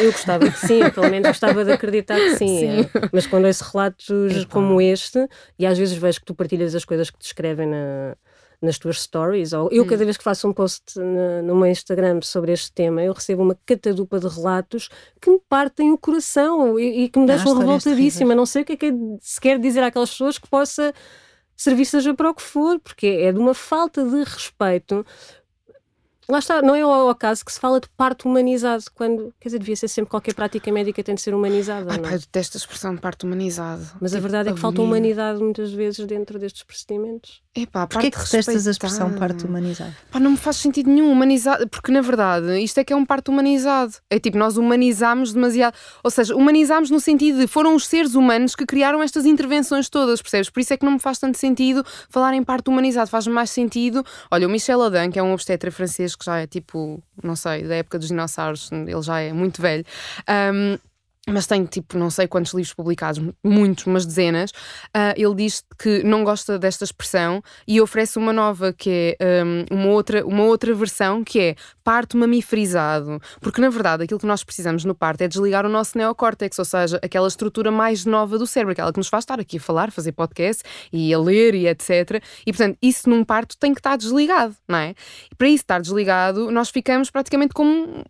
Eu 0.00 0.10
gostava 0.12 0.50
que 0.50 0.58
sim, 0.66 0.80
eu 0.82 0.92
pelo 0.92 1.08
menos 1.10 1.28
gostava 1.28 1.64
de 1.64 1.70
acreditar 1.72 2.16
que 2.16 2.36
sim. 2.36 2.58
Sim. 2.58 2.80
é. 2.80 3.08
Mas 3.12 3.26
quando 3.26 3.44
ouço 3.46 3.64
relatos 3.72 4.36
Epá. 4.36 4.52
como 4.52 4.80
este, 4.80 5.28
e 5.58 5.64
às 5.66 5.78
vezes 5.78 5.96
vejo 5.96 6.20
que 6.20 6.26
tu 6.26 6.34
partilhas 6.34 6.74
as 6.74 6.84
coisas 6.84 7.08
que 7.10 7.18
te 7.18 7.26
escrevem 7.26 7.68
na, 7.68 8.16
nas 8.60 8.78
tuas 8.78 9.00
stories, 9.02 9.52
ou 9.52 9.68
eu 9.70 9.84
Hum. 9.84 9.86
cada 9.86 10.04
vez 10.04 10.16
que 10.16 10.24
faço 10.24 10.48
um 10.48 10.52
post 10.52 10.98
na- 10.98 11.42
no 11.42 11.54
meu 11.54 11.66
Instagram 11.66 12.20
sobre 12.22 12.52
este 12.52 12.72
tema, 12.72 13.00
eu 13.02 13.12
recebo 13.12 13.42
uma 13.42 13.56
catadupa 13.64 14.18
de 14.18 14.26
relatos 14.26 14.88
que 15.20 15.30
me 15.30 15.40
partem 15.48 15.92
o 15.92 15.98
coração 15.98 16.78
e, 16.78 17.04
e 17.04 17.08
que 17.08 17.18
me 17.18 17.26
deixam 17.26 17.56
revoltadíssima. 17.56 18.34
Não 18.34 18.46
sei 18.46 18.62
o 18.62 18.64
que 18.64 18.72
é 18.72 18.76
que 18.76 18.86
é 18.86 18.92
se 19.20 19.40
quer 19.40 19.58
dizer 19.58 19.82
àquelas 19.84 20.10
pessoas 20.10 20.36
que 20.38 20.48
possa 20.48 20.92
servir 21.56 21.84
seja 21.86 22.12
para 22.12 22.28
o 22.30 22.34
que 22.34 22.42
for, 22.42 22.78
porque 22.80 23.06
é 23.06 23.32
de 23.32 23.38
uma 23.38 23.54
falta 23.54 24.02
de 24.04 24.24
respeito. 24.24 25.06
Lá 26.28 26.40
está, 26.40 26.60
não 26.60 26.74
é 26.74 26.80
ao 26.80 27.08
acaso 27.08 27.44
que 27.44 27.52
se 27.52 27.60
fala 27.60 27.80
de 27.80 27.88
parto 27.96 28.28
humanizado, 28.28 28.84
quando, 28.94 29.32
quer 29.38 29.48
dizer, 29.48 29.58
devia 29.60 29.76
ser 29.76 29.86
sempre 29.88 30.10
qualquer 30.10 30.34
prática 30.34 30.72
médica 30.72 31.02
tem 31.02 31.14
de 31.14 31.20
ser 31.20 31.34
humanizada. 31.34 31.92
Ai, 31.92 31.98
não 31.98 32.04
é? 32.04 32.08
pá, 32.08 32.14
eu 32.14 32.18
detesto 32.18 32.56
a 32.56 32.58
expressão 32.58 32.94
de 32.94 33.00
parto 33.00 33.26
humanizado. 33.26 33.82
Mas 34.00 34.12
a 34.12 34.16
Tipo, 34.16 34.22
verdade 34.22 34.48
é 34.48 34.52
que 34.52 34.58
falta 34.58 34.82
humanidade 34.82 35.38
muitas 35.40 35.72
vezes 35.72 36.04
dentro 36.06 36.38
destes 36.38 36.64
procedimentos. 36.64 37.42
Epá, 37.54 37.82
a 37.82 37.86
Porquê 37.86 38.08
é 38.08 38.10
que 38.10 38.18
detestas 38.18 38.66
a 38.66 38.70
expressão 38.70 39.12
parto 39.14 39.46
humanizado? 39.46 39.94
Pá, 40.10 40.18
não 40.18 40.32
me 40.32 40.36
faz 40.36 40.56
sentido 40.56 40.90
nenhum 40.90 41.10
humanizado, 41.12 41.68
porque 41.68 41.92
na 41.92 42.00
verdade 42.00 42.58
isto 42.60 42.78
é 42.78 42.84
que 42.84 42.92
é 42.92 42.96
um 42.96 43.06
parto 43.06 43.30
humanizado. 43.30 43.94
É 44.10 44.18
tipo, 44.18 44.36
nós 44.36 44.56
humanizamos 44.56 45.32
demasiado. 45.32 45.74
Ou 46.02 46.10
seja, 46.10 46.34
humanizamos 46.34 46.90
no 46.90 46.98
sentido 46.98 47.38
de 47.38 47.46
foram 47.46 47.74
os 47.74 47.86
seres 47.86 48.14
humanos 48.14 48.54
que 48.56 48.66
criaram 48.66 49.02
estas 49.02 49.24
intervenções 49.26 49.88
todas, 49.88 50.20
percebes? 50.20 50.50
Por 50.50 50.60
isso 50.60 50.74
é 50.74 50.76
que 50.76 50.84
não 50.84 50.92
me 50.92 50.98
faz 50.98 51.18
tanto 51.18 51.38
sentido 51.38 51.84
falar 52.10 52.34
em 52.34 52.42
parto 52.42 52.68
humanizado. 52.70 53.08
Faz 53.08 53.26
mais 53.26 53.50
sentido. 53.50 54.04
Olha, 54.30 54.46
o 54.46 54.50
Michel 54.50 54.82
Adan, 54.82 55.10
que 55.10 55.18
é 55.18 55.22
um 55.22 55.32
obstetra 55.32 55.70
francês 55.70 56.15
que 56.16 56.24
já 56.24 56.38
é 56.38 56.46
tipo, 56.46 57.02
não 57.22 57.36
sei, 57.36 57.64
da 57.64 57.76
época 57.76 57.98
dos 57.98 58.08
dinossauros, 58.08 58.70
ele 58.72 59.02
já 59.02 59.20
é 59.20 59.32
muito 59.32 59.60
velho. 59.60 59.84
um, 60.52 60.78
mas 61.28 61.46
tem 61.46 61.64
tipo 61.64 61.98
não 61.98 62.08
sei 62.08 62.28
quantos 62.28 62.52
livros 62.52 62.72
publicados, 62.72 63.22
muitos, 63.44 63.86
umas 63.86 64.06
dezenas. 64.06 64.52
Ah, 64.94 65.12
ele 65.16 65.34
diz 65.34 65.64
que 65.78 66.02
não 66.04 66.22
gosta 66.22 66.58
desta 66.58 66.84
expressão 66.84 67.42
e 67.66 67.80
oferece 67.80 68.18
uma 68.18 68.32
nova 68.32 68.72
que 68.72 69.16
é 69.18 69.44
hum, 69.44 69.64
uma, 69.70 69.88
outra, 69.88 70.24
uma 70.24 70.44
outra 70.44 70.72
versão 70.74 71.24
que 71.24 71.40
é 71.40 71.56
parto 71.82 72.16
mamiferizado. 72.16 73.20
Porque 73.40 73.60
na 73.60 73.68
verdade 73.68 74.04
aquilo 74.04 74.20
que 74.20 74.26
nós 74.26 74.44
precisamos 74.44 74.84
no 74.84 74.94
parto 74.94 75.22
é 75.22 75.28
desligar 75.28 75.66
o 75.66 75.68
nosso 75.68 75.98
neocórtex, 75.98 76.58
ou 76.58 76.64
seja, 76.64 77.00
aquela 77.02 77.26
estrutura 77.26 77.70
mais 77.72 78.04
nova 78.04 78.38
do 78.38 78.46
cérebro, 78.46 78.72
aquela 78.72 78.92
que 78.92 78.98
nos 78.98 79.08
faz 79.08 79.22
estar 79.22 79.40
aqui 79.40 79.56
a 79.56 79.60
falar, 79.60 79.90
fazer 79.90 80.12
podcast 80.12 80.62
e 80.92 81.12
a 81.12 81.18
ler 81.18 81.54
e 81.54 81.66
etc. 81.66 82.22
E 82.46 82.52
portanto, 82.52 82.78
isso 82.80 83.10
num 83.10 83.24
parto 83.24 83.56
tem 83.58 83.74
que 83.74 83.80
estar 83.80 83.96
desligado, 83.96 84.54
não 84.68 84.78
é? 84.78 84.94
E 85.30 85.34
para 85.34 85.48
isso 85.48 85.64
estar 85.64 85.80
desligado, 85.80 86.52
nós 86.52 86.70
ficamos 86.70 87.10
praticamente 87.10 87.52
como 87.52 88.04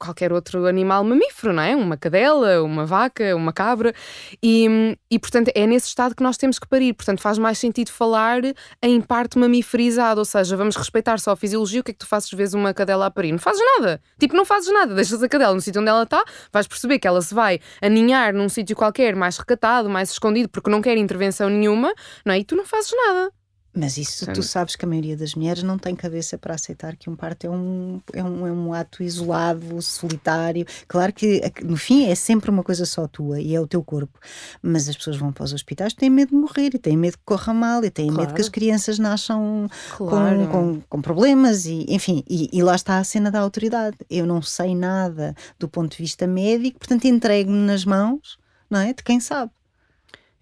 qualquer 0.00 0.32
outro 0.32 0.66
animal 0.66 1.04
mamífero, 1.04 1.52
não 1.52 1.62
é? 1.62 1.76
Uma 1.76 1.96
cadela, 1.96 2.62
uma 2.62 2.86
vaca, 2.86 3.36
uma 3.36 3.52
cabra. 3.52 3.94
E, 4.42 4.96
e, 5.10 5.18
portanto, 5.18 5.50
é 5.54 5.66
nesse 5.66 5.88
estado 5.88 6.14
que 6.16 6.22
nós 6.22 6.38
temos 6.38 6.58
que 6.58 6.66
parir. 6.66 6.94
Portanto, 6.94 7.20
faz 7.20 7.38
mais 7.38 7.58
sentido 7.58 7.90
falar 7.90 8.40
em 8.82 9.00
parto 9.00 9.38
mamiferizado, 9.38 10.20
ou 10.20 10.24
seja, 10.24 10.56
vamos 10.56 10.74
respeitar 10.74 11.18
só 11.20 11.32
a 11.32 11.36
fisiologia. 11.36 11.82
O 11.82 11.84
que 11.84 11.90
é 11.90 11.94
que 11.94 12.00
tu 12.00 12.06
fazes 12.06 12.30
vezes 12.30 12.54
uma 12.54 12.72
cadela 12.72 13.06
a 13.06 13.10
parir? 13.10 13.32
Não 13.32 13.38
fazes 13.38 13.62
nada. 13.76 14.00
Tipo, 14.18 14.34
não 14.34 14.44
fazes 14.44 14.72
nada. 14.72 14.94
Deixas 14.94 15.22
a 15.22 15.28
cadela 15.28 15.54
no 15.54 15.60
sítio 15.60 15.80
onde 15.80 15.90
ela 15.90 16.04
está, 16.04 16.24
vais 16.50 16.66
perceber 16.66 16.98
que 16.98 17.06
ela 17.06 17.20
se 17.20 17.34
vai 17.34 17.60
aninhar 17.82 18.32
num 18.32 18.48
sítio 18.48 18.74
qualquer, 18.74 19.14
mais 19.14 19.36
recatado, 19.36 19.90
mais 19.90 20.10
escondido, 20.10 20.48
porque 20.48 20.70
não 20.70 20.80
quer 20.80 20.96
intervenção 20.96 21.50
nenhuma, 21.50 21.92
não 22.24 22.32
é? 22.32 22.38
E 22.38 22.44
tu 22.44 22.56
não 22.56 22.64
fazes 22.64 22.92
nada. 22.94 23.30
Mas 23.72 23.96
isso 23.98 24.24
Sim. 24.24 24.32
tu 24.32 24.42
sabes 24.42 24.74
que 24.74 24.84
a 24.84 24.88
maioria 24.88 25.16
das 25.16 25.34
mulheres 25.36 25.62
não 25.62 25.78
tem 25.78 25.94
cabeça 25.94 26.36
para 26.36 26.54
aceitar 26.54 26.96
que 26.96 27.08
um 27.08 27.14
parto 27.14 27.46
é 27.46 27.50
um, 27.50 28.00
é 28.12 28.22
um, 28.22 28.46
é 28.46 28.50
um 28.52 28.74
ato 28.74 29.00
isolado, 29.02 29.80
solitário. 29.80 30.66
Claro 30.88 31.12
que 31.12 31.40
no 31.62 31.76
fim 31.76 32.06
é 32.06 32.14
sempre 32.16 32.50
uma 32.50 32.64
coisa 32.64 32.84
só 32.84 33.06
tua 33.06 33.40
e 33.40 33.54
é 33.54 33.60
o 33.60 33.66
teu 33.68 33.82
corpo. 33.84 34.18
Mas 34.60 34.88
as 34.88 34.96
pessoas 34.96 35.16
vão 35.16 35.32
para 35.32 35.44
os 35.44 35.52
hospitais 35.52 35.94
têm 35.94 36.10
medo 36.10 36.30
de 36.30 36.34
morrer 36.36 36.70
e 36.74 36.78
têm 36.78 36.96
medo 36.96 37.16
que 37.16 37.24
corra 37.24 37.54
mal 37.54 37.84
e 37.84 37.90
têm 37.90 38.06
medo 38.06 38.16
Claro. 38.16 38.34
que 38.34 38.40
as 38.40 38.48
crianças 38.48 38.98
nasçam 38.98 39.68
Claro. 39.96 40.46
com, 40.48 40.48
com, 40.48 40.80
com 40.88 41.02
problemas 41.02 41.64
e 41.66 41.86
enfim, 41.88 42.24
e, 42.28 42.48
e 42.52 42.62
lá 42.62 42.74
está 42.74 42.98
a 42.98 43.04
cena 43.04 43.30
da 43.30 43.38
autoridade. 43.38 43.96
Eu 44.10 44.26
não 44.26 44.42
sei 44.42 44.74
nada 44.74 45.34
do 45.58 45.68
ponto 45.68 45.92
de 45.96 46.02
vista 46.02 46.26
médico, 46.26 46.78
portanto 46.80 47.04
entrego-me 47.04 47.58
nas 47.58 47.84
mãos, 47.84 48.36
não 48.68 48.80
é? 48.80 48.92
De 48.92 49.02
quem 49.04 49.20
sabe. 49.20 49.52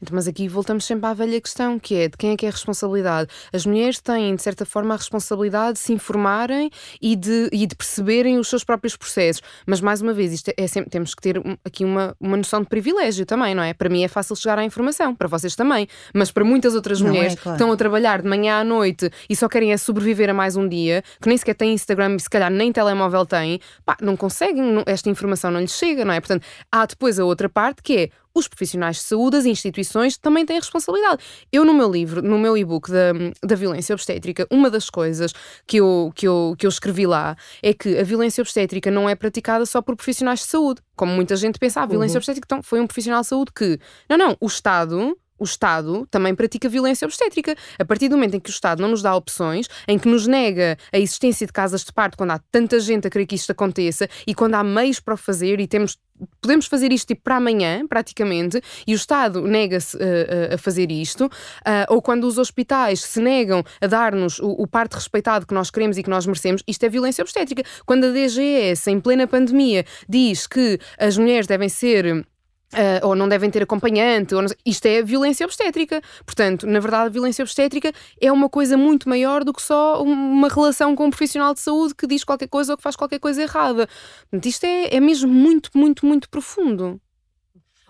Então, 0.01 0.15
mas 0.15 0.29
aqui 0.29 0.47
voltamos 0.47 0.85
sempre 0.85 1.07
à 1.07 1.13
velha 1.13 1.41
questão, 1.41 1.77
que 1.79 1.95
é 1.97 2.09
de 2.09 2.17
quem 2.17 2.31
é 2.31 2.37
que 2.37 2.47
é 2.47 2.49
a 2.49 2.53
responsabilidade? 2.53 3.29
As 3.53 3.67
mulheres 3.67 4.01
têm, 4.01 4.37
de 4.37 4.43
certa 4.43 4.65
forma, 4.65 4.95
a 4.95 4.97
responsabilidade 4.97 5.73
de 5.75 5.79
se 5.81 5.93
informarem 5.93 6.71
e 7.03 7.17
de, 7.17 7.49
e 7.53 7.67
de 7.67 7.75
perceberem 7.75 8.39
os 8.39 8.49
seus 8.49 8.63
próprios 8.63 8.97
processos. 8.97 9.43
Mas, 9.67 9.81
mais 9.81 10.01
uma 10.01 10.13
vez, 10.13 10.33
isto 10.33 10.53
é 10.57 10.67
sempre, 10.69 10.89
temos 10.91 11.15
que 11.15 11.23
ter 11.23 11.43
aqui 11.65 11.85
uma, 11.85 12.15
uma 12.21 12.37
noção 12.37 12.61
de 12.63 12.69
privilégio 12.69 13.27
também, 13.27 13.55
não 13.57 13.63
é? 13.63 13.75
Para 13.75 13.89
mim 13.89 14.05
é 14.05 14.09
fácil 14.09 14.37
chegar 14.37 14.59
à 14.59 14.65
informação, 14.65 15.15
para 15.15 15.27
vocês 15.27 15.57
também. 15.57 15.89
Mas 16.15 16.31
para 16.31 16.45
muitas 16.45 16.77
outras 16.77 17.01
Não 17.01 17.09
é, 17.09 17.11
mulheres 17.11 17.35
claro. 17.35 17.43
que 17.57 17.63
estão 17.63 17.73
a 17.73 17.77
trabalhar 17.77 18.23
de 18.23 18.29
manhã 18.29 18.61
à 18.61 18.65
noite 18.65 19.11
e 19.29 19.35
só 19.35 19.49
querem 19.49 19.73
é 19.73 19.77
sobreviver 19.77 20.31
a 20.31 20.35
mais 20.35 20.57
um 20.57 20.69
dia, 20.69 21.03
que 21.21 21.29
nem 21.29 21.37
sequer 21.37 21.55
têm 21.55 21.73
Instagram 21.73 22.15
e 22.17 22.21
se 22.21 22.31
calhar 22.31 22.51
nem 22.53 22.71
telemóvel 22.73 23.27
têm, 23.27 23.59
pá, 23.85 23.97
não 24.01 24.17
conseguem, 24.17 24.63
não- 24.63 24.85
esta 24.87 25.11
informação 25.11 25.51
não 25.51 25.61
lhes 25.61 25.73
chega, 25.77 26.05
não 26.05 26.13
é? 26.15 26.21
Portanto, 26.21 26.45
há 26.71 26.87
depois 26.87 27.19
a 27.19 27.25
outra 27.25 27.49
parte 27.49 27.83
que 27.83 27.97
é 27.97 28.11
os 28.39 28.49
profissionais 28.49 28.97
de 28.97 29.03
saúde, 29.03 29.37
as 29.37 29.45
instituições 29.47 30.17
também 30.17 30.47
têm 30.47 30.57
responsabilidade. 30.57 31.23
Eu, 31.53 31.65
no 31.65 31.75
meu 31.75 31.91
livro, 31.91 32.23
no 32.23 32.39
meu 32.39 32.57
e-book 32.57 32.91
da, 32.91 33.13
da 33.43 33.55
violência 33.57 33.93
obstétrica, 33.95 34.47
uma 34.51 34.71
das 34.71 34.89
coisas 34.91 35.33
que 35.67 35.79
eu, 35.79 36.13
que, 36.15 36.27
eu, 36.27 36.55
que 36.59 36.67
eu 36.67 36.69
escrevi 36.69 37.07
lá 37.07 37.37
é 37.63 37.73
que 37.75 37.99
a 37.99 38.03
violência 38.05 38.41
obstétrica 38.43 38.91
não 38.91 39.09
é 39.09 39.15
praticada 39.15 39.67
só 39.67 39.83
por 39.83 39.97
profissionais 39.97 40.41
de 40.41 40.47
saúde. 40.47 40.81
Como 40.97 41.13
muita 41.13 41.37
gente 41.37 41.59
pensa, 41.59 41.81
a 41.83 41.87
violência 41.87 42.15
Uhum. 42.15 42.19
obstétrica 42.19 42.47
então, 42.47 42.63
foi 42.63 42.81
um 42.81 42.87
profissional 42.87 43.21
de 43.21 43.27
saúde 43.27 43.53
que. 43.55 43.79
Não, 44.09 44.17
não, 44.17 44.37
o 44.41 44.47
Estado. 44.47 45.17
O 45.41 45.45
Estado 45.45 46.05
também 46.11 46.35
pratica 46.35 46.69
violência 46.69 47.07
obstétrica. 47.07 47.55
A 47.79 47.85
partir 47.85 48.09
do 48.09 48.17
momento 48.17 48.35
em 48.35 48.41
que 48.41 48.51
o 48.51 48.53
Estado 48.53 48.83
não 48.83 48.89
nos 48.89 49.03
dá 49.03 49.15
opções, 49.15 49.69
em 49.87 49.97
que 49.97 50.09
nos 50.09 50.27
nega 50.27 50.77
a 50.93 50.99
existência 50.99 51.47
de 51.47 51.53
casas 51.53 51.85
de 51.85 51.93
parto, 51.93 52.17
quando 52.17 52.33
há 52.33 52.41
tanta 52.51 52.81
gente 52.81 53.07
a 53.07 53.11
querer 53.11 53.25
que 53.25 53.37
isto 53.37 53.53
aconteça 53.53 54.09
e 54.27 54.35
quando 54.35 54.55
há 54.57 54.65
meios 54.65 54.99
para 54.99 55.15
o 55.15 55.17
fazer 55.17 55.61
e 55.61 55.69
temos 55.69 55.97
podemos 56.41 56.67
fazer 56.67 56.93
isto 56.93 57.09
tipo 57.09 57.23
para 57.23 57.37
amanhã, 57.37 57.87
praticamente, 57.87 58.61
e 58.87 58.93
o 58.93 58.97
Estado 58.97 59.43
nega-se 59.43 59.97
uh, 59.97 60.55
a 60.55 60.59
fazer 60.59 60.91
isto, 60.91 61.27
uh, 61.27 61.31
ou 61.89 62.03
quando 62.03 62.25
os 62.25 62.39
hospitais 62.39 63.01
se 63.01 63.21
negam 63.21 63.63
a 63.81 63.87
dar-nos 63.87 64.39
o, 64.39 64.51
o 64.51 64.67
parto 64.67 64.95
respeitado 64.95 65.47
que 65.47 65.55
nós 65.55 65.71
queremos 65.71 65.99
e 65.99 66.03
que 66.03 66.11
nós 66.11 66.27
merecemos, 66.27 66.63
isto 66.67 66.85
é 66.85 66.89
violência 66.89 67.23
obstétrica. 67.23 67.63
Quando 67.85 68.05
a 68.05 68.11
DGS, 68.11 68.91
em 68.91 69.01
plena 69.01 69.27
pandemia, 69.27 69.85
diz 70.09 70.47
que 70.47 70.79
as 70.99 71.17
mulheres 71.17 71.47
devem 71.47 71.69
ser. 71.69 72.27
Uh, 72.71 73.01
ou 73.07 73.17
não 73.17 73.27
devem 73.27 73.49
ter 73.51 73.63
acompanhante, 73.63 74.35
ou 74.35 74.43
não 74.43 74.49
isto 74.63 74.85
é 74.85 75.03
violência 75.03 75.47
obstétrica. 75.47 76.03
Portanto, 76.27 76.67
na 76.67 76.79
verdade, 76.81 77.07
a 77.07 77.09
violência 77.09 77.43
obstétrica 77.43 77.91
é 78.21 78.31
uma 78.31 78.47
coisa 78.47 78.77
muito 78.77 79.09
maior 79.09 79.43
do 79.43 79.55
que 79.55 79.63
só 79.63 80.03
um- 80.03 80.13
uma 80.13 80.49
relação 80.51 80.95
com 80.95 81.07
um 81.07 81.11
profissional 81.11 81.55
de 81.55 81.61
saúde 81.61 81.95
que 81.95 82.07
diz 82.07 82.25
qualquer 82.25 82.47
coisa 82.49 82.75
ou 82.75 82.77
que 82.77 82.83
faz 82.83 82.95
qualquer 82.95 83.21
coisa 83.21 83.41
errada. 83.43 83.89
Portanto, 84.31 84.45
isto 84.47 84.65
é, 84.65 84.95
é 84.97 85.01
mesmo 85.01 85.33
muito, 85.33 85.71
muito, 85.75 86.05
muito 86.05 86.29
profundo. 86.29 87.01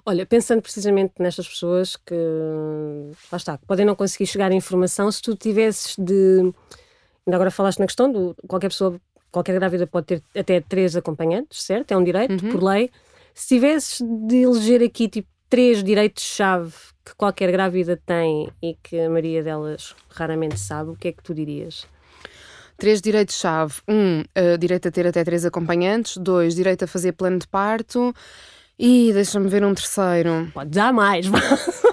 Olha, 0.06 0.24
pensando 0.24 0.62
precisamente 0.62 1.12
nestas 1.18 1.48
pessoas 1.48 1.96
que, 1.96 2.14
lá 3.32 3.36
está, 3.36 3.58
que 3.58 3.66
podem 3.66 3.84
não 3.84 3.96
conseguir 3.96 4.26
chegar 4.26 4.50
à 4.50 4.54
informação, 4.54 5.10
se 5.10 5.20
tu 5.20 5.34
tivesses 5.34 5.96
de. 5.98 6.52
Ainda 7.26 7.34
agora 7.36 7.50
falaste 7.50 7.78
na 7.80 7.86
questão 7.86 8.10
do 8.10 8.34
qualquer 8.46 8.68
pessoa, 8.68 8.98
qualquer 9.30 9.54
grávida 9.54 9.86
pode 9.86 10.06
ter 10.06 10.22
até 10.36 10.60
três 10.60 10.96
acompanhantes, 10.96 11.62
certo? 11.64 11.90
É 11.92 11.96
um 11.96 12.04
direito, 12.04 12.44
Uhum. 12.44 12.52
por 12.52 12.62
lei. 12.62 12.90
Se 13.38 13.54
tivesses 13.54 14.00
de 14.26 14.38
eleger 14.38 14.82
aqui, 14.82 15.08
tipo, 15.08 15.28
três 15.48 15.84
direitos-chave 15.84 16.74
que 17.04 17.14
qualquer 17.16 17.52
grávida 17.52 17.96
tem 18.04 18.50
e 18.60 18.74
que 18.82 18.98
a 18.98 19.08
maioria 19.08 19.44
delas 19.44 19.94
raramente 20.10 20.58
sabe, 20.58 20.90
o 20.90 20.96
que 20.96 21.06
é 21.06 21.12
que 21.12 21.22
tu 21.22 21.32
dirias? 21.32 21.86
Três 22.76 23.00
direitos-chave. 23.00 23.74
Um, 23.86 24.22
uh, 24.22 24.58
direito 24.58 24.88
a 24.88 24.90
ter 24.90 25.06
até 25.06 25.22
três 25.22 25.46
acompanhantes. 25.46 26.16
Dois, 26.16 26.56
direito 26.56 26.84
a 26.84 26.88
fazer 26.88 27.12
plano 27.12 27.38
de 27.38 27.46
parto. 27.46 28.12
E 28.76 29.12
deixa-me 29.12 29.48
ver 29.48 29.64
um 29.64 29.72
terceiro. 29.72 30.50
Pode 30.52 30.70
dar 30.70 30.92
mais, 30.92 31.26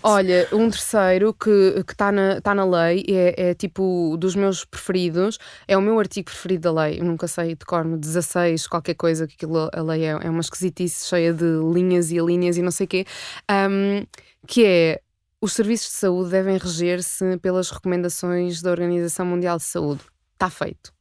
Olha, 0.02 0.48
um 0.52 0.70
terceiro 0.70 1.34
que 1.34 1.84
está 1.88 2.12
na, 2.12 2.40
tá 2.40 2.54
na 2.54 2.64
lei 2.64 3.04
é, 3.08 3.50
é 3.50 3.54
tipo 3.54 4.16
dos 4.18 4.34
meus 4.34 4.64
preferidos, 4.64 5.38
é 5.66 5.76
o 5.76 5.82
meu 5.82 5.98
artigo 5.98 6.30
preferido 6.30 6.72
da 6.72 6.82
lei. 6.82 7.00
Eu 7.00 7.04
nunca 7.04 7.26
sei 7.26 7.54
de 7.54 7.64
cor, 7.64 7.84
16, 7.84 8.66
qualquer 8.66 8.94
coisa, 8.94 9.26
que 9.26 9.34
aquilo, 9.34 9.70
a 9.72 9.82
lei 9.82 10.04
é, 10.04 10.10
é 10.10 10.30
uma 10.30 10.40
esquisitice 10.40 11.08
cheia 11.08 11.32
de 11.32 11.58
linhas 11.72 12.10
e 12.10 12.18
linhas 12.18 12.56
e 12.56 12.62
não 12.62 12.70
sei 12.70 12.84
o 12.86 12.88
quê. 12.88 13.06
Um, 13.50 14.06
que 14.46 14.64
é 14.64 15.00
os 15.40 15.54
serviços 15.54 15.88
de 15.88 15.94
saúde 15.94 16.30
devem 16.30 16.58
reger-se 16.58 17.38
pelas 17.38 17.70
recomendações 17.70 18.60
da 18.60 18.70
Organização 18.70 19.24
Mundial 19.24 19.56
de 19.56 19.64
Saúde. 19.64 20.02
Está 20.34 20.50
feito. 20.50 20.92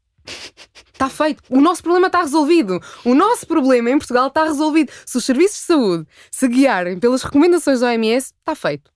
Está 0.94 1.10
feito. 1.10 1.42
O 1.50 1.62
nosso 1.62 1.82
problema 1.82 2.08
está 2.08 2.22
resolvido. 2.22 2.80
O 3.06 3.16
nosso 3.16 3.48
problema 3.48 3.90
em 3.90 3.98
Portugal 3.98 4.28
está 4.28 4.44
resolvido. 4.44 4.92
Se 5.06 5.18
os 5.18 5.24
serviços 5.24 5.60
de 5.60 5.64
saúde 5.64 6.08
se 6.30 6.48
guiarem 6.48 7.00
pelas 7.00 7.24
recomendações 7.24 7.80
da 7.80 7.88
OMS, 7.88 8.34
está 8.38 8.54
feito. 8.54 8.92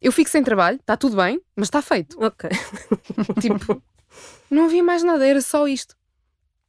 Eu 0.00 0.12
fico 0.12 0.30
sem 0.30 0.42
trabalho, 0.42 0.76
está 0.76 0.96
tudo 0.96 1.16
bem, 1.16 1.40
mas 1.56 1.66
está 1.66 1.82
feito. 1.82 2.16
Ok. 2.22 2.50
tipo, 3.40 3.82
não 4.50 4.66
havia 4.66 4.82
mais 4.82 5.02
nada, 5.02 5.26
era 5.26 5.40
só 5.40 5.66
isto. 5.66 5.96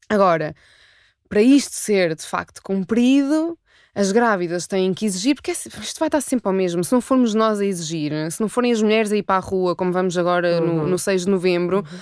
Agora, 0.10 0.56
para 1.30 1.41
isto 1.41 1.74
ser 1.74 2.16
de 2.16 2.24
facto 2.24 2.62
cumprido, 2.62 3.58
as 3.95 4.12
grávidas 4.12 4.66
têm 4.68 4.93
que 4.93 5.06
exigir, 5.06 5.36
porque 5.36 5.51
isto 5.51 5.99
vai 5.99 6.08
estar 6.08 6.22
sempre 6.22 6.47
ao 6.47 6.54
mesmo. 6.54 6.84
Se 6.84 6.91
não 6.91 7.01
formos 7.01 7.34
nós 7.34 7.60
a 7.60 7.66
exigir, 7.66 8.12
se 8.32 8.41
não 8.41 8.49
forem 8.49 8.72
as 8.72 8.82
mulheres 8.82 9.12
a 9.12 9.18
ir 9.18 9.24
para 9.24 9.36
a 9.36 9.39
rua, 9.39 9.76
como 9.76 9.91
vamos 9.91 10.18
agora 10.18 10.62
uhum. 10.62 10.78
no, 10.78 10.88
no 10.88 10.99
6 10.99 11.26
de 11.26 11.32
novembro, 11.32 11.78
uhum. 11.78 11.99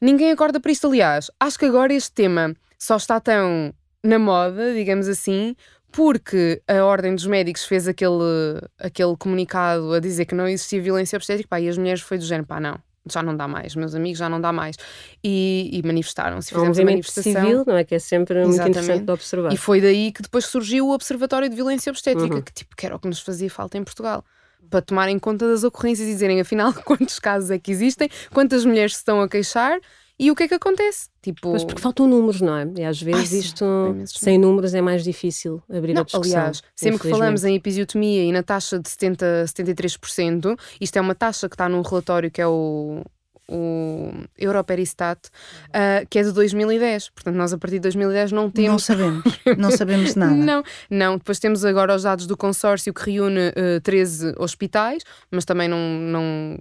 Ninguém 0.00 0.30
acorda 0.30 0.60
para 0.60 0.72
isto. 0.72 0.86
Aliás, 0.86 1.30
acho 1.38 1.58
que 1.58 1.66
agora 1.66 1.92
este 1.92 2.12
tema 2.12 2.54
só 2.78 2.96
está 2.96 3.20
tão 3.20 3.72
na 4.02 4.18
moda, 4.18 4.72
digamos 4.74 5.08
assim, 5.08 5.56
porque 5.90 6.62
a 6.68 6.84
Ordem 6.84 7.14
dos 7.14 7.26
Médicos 7.26 7.64
fez 7.64 7.88
aquele, 7.88 8.60
aquele 8.78 9.16
comunicado 9.16 9.92
a 9.92 10.00
dizer 10.00 10.26
que 10.26 10.34
não 10.34 10.46
existia 10.46 10.80
violência 10.80 11.16
obstétrica, 11.16 11.48
pá, 11.48 11.60
e 11.60 11.68
as 11.68 11.76
mulheres 11.76 12.00
foi 12.00 12.18
do 12.18 12.24
género, 12.24 12.46
pá, 12.46 12.60
não 12.60 12.78
já 13.10 13.22
não 13.22 13.36
dá 13.36 13.48
mais, 13.48 13.74
meus 13.74 13.94
amigos 13.94 14.18
já 14.18 14.28
não 14.28 14.40
dá 14.40 14.52
mais. 14.52 14.76
E, 15.22 15.70
e 15.72 15.82
manifestaram-se. 15.82 16.54
É 16.54 16.58
um 16.58 16.66
movimento 16.66 17.10
civil, 17.10 17.64
não 17.66 17.76
é? 17.76 17.84
Que 17.84 17.94
é 17.94 17.98
sempre 17.98 18.38
Exatamente. 18.40 18.60
muito 18.60 18.68
interessante 18.68 19.04
de 19.04 19.12
observar. 19.12 19.52
E 19.52 19.56
foi 19.56 19.80
daí 19.80 20.12
que 20.12 20.22
depois 20.22 20.44
surgiu 20.46 20.88
o 20.88 20.92
Observatório 20.92 21.48
de 21.48 21.56
Violência 21.56 21.90
Obstétrica, 21.90 22.36
uhum. 22.36 22.42
que, 22.42 22.52
tipo, 22.52 22.76
que 22.76 22.86
era 22.86 22.96
o 22.96 22.98
que 22.98 23.08
nos 23.08 23.20
fazia 23.20 23.50
falta 23.50 23.78
em 23.78 23.84
Portugal. 23.84 24.24
Para 24.70 24.82
tomarem 24.82 25.18
conta 25.18 25.48
das 25.48 25.64
ocorrências 25.64 26.08
e 26.08 26.12
dizerem, 26.12 26.40
afinal, 26.40 26.72
quantos 26.84 27.18
casos 27.18 27.50
é 27.50 27.58
que 27.58 27.70
existem, 27.70 28.08
quantas 28.32 28.64
mulheres 28.64 28.94
se 28.94 28.98
estão 28.98 29.20
a 29.20 29.28
queixar 29.28 29.80
e 30.18 30.32
o 30.32 30.34
que 30.34 30.42
é 30.42 30.48
que 30.48 30.54
acontece? 30.54 31.08
Tipo... 31.22 31.50
Pois 31.50 31.64
porque 31.64 31.80
faltam 31.80 32.08
números, 32.08 32.40
não 32.40 32.56
é? 32.56 32.68
E 32.76 32.84
às 32.84 33.00
vezes 33.00 33.32
Ai, 33.32 33.38
isto, 33.38 33.96
sem 34.06 34.36
números, 34.36 34.74
é 34.74 34.80
mais 34.80 35.04
difícil 35.04 35.62
abrir 35.70 35.94
não, 35.94 36.02
a 36.02 36.04
discussão. 36.04 36.40
Aliás, 36.40 36.62
sempre 36.74 37.00
que 37.00 37.08
falamos 37.08 37.44
em 37.44 37.54
episiotomia 37.54 38.24
e 38.24 38.32
na 38.32 38.42
taxa 38.42 38.80
de 38.80 38.88
70, 38.88 39.44
73%, 39.46 40.58
isto 40.80 40.96
é 40.96 41.00
uma 41.00 41.14
taxa 41.14 41.48
que 41.48 41.54
está 41.54 41.68
num 41.68 41.82
relatório 41.82 42.30
que 42.30 42.40
é 42.40 42.46
o 42.46 43.04
o 43.48 44.12
Europeristat, 44.38 45.28
uh, 45.68 46.06
que 46.08 46.18
é 46.18 46.22
de 46.22 46.32
2010. 46.32 47.10
Portanto, 47.10 47.34
nós 47.34 47.52
a 47.52 47.58
partir 47.58 47.76
de 47.76 47.82
2010 47.82 48.32
não 48.32 48.50
temos. 48.50 48.70
Não 48.70 48.78
sabemos, 48.78 49.24
não 49.56 49.70
sabemos 49.70 50.14
nada. 50.16 50.34
não, 50.34 50.62
não. 50.90 51.16
Depois 51.16 51.38
temos 51.38 51.64
agora 51.64 51.94
os 51.94 52.02
dados 52.02 52.26
do 52.26 52.36
consórcio 52.36 52.92
que 52.92 53.10
reúne 53.10 53.48
uh, 53.48 53.80
13 53.82 54.34
hospitais, 54.38 55.02
mas 55.30 55.44
também 55.44 55.66
não, 55.66 55.78
não, 55.78 56.58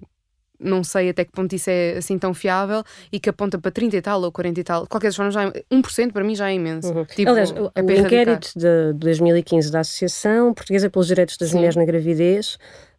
não 0.60 0.84
sei 0.84 1.10
até 1.10 1.26
que 1.26 1.32
ponto 1.32 1.54
isso 1.54 1.70
é 1.70 1.98
assim 1.98 2.18
tão 2.18 2.34
fiável 2.34 2.84
e 3.12 3.20
que 3.20 3.30
aponta 3.30 3.60
para 3.60 3.72
30 3.72 3.98
e 3.98 4.02
tal 4.02 4.22
ou 4.22 4.32
40 4.32 4.60
e 4.60 4.64
tal. 4.64 4.84
De 4.84 4.90
qualquer 4.90 5.14
forma, 5.14 5.32
já 5.32 5.44
é, 5.44 5.64
1% 5.72 6.12
para 6.12 6.24
mim 6.24 6.36
já 6.36 6.50
é 6.50 6.54
imenso. 6.54 6.92
Uhum. 6.94 7.06
Tipo, 7.06 7.32
Aliás, 7.32 7.52
o, 7.52 7.72
é 7.76 7.82
o 7.82 7.92
inquérito 7.92 8.50
de 8.56 8.94
2015 8.94 9.72
da 9.72 9.82
Associação 9.82 10.54
Portuguesa 10.54 10.90
pelos 10.90 11.08
Direitos 11.08 11.38
das 11.38 11.50
Sim. 11.50 11.58
Mulheres 11.58 11.76
na 11.76 11.86
Gravidez 11.86 12.58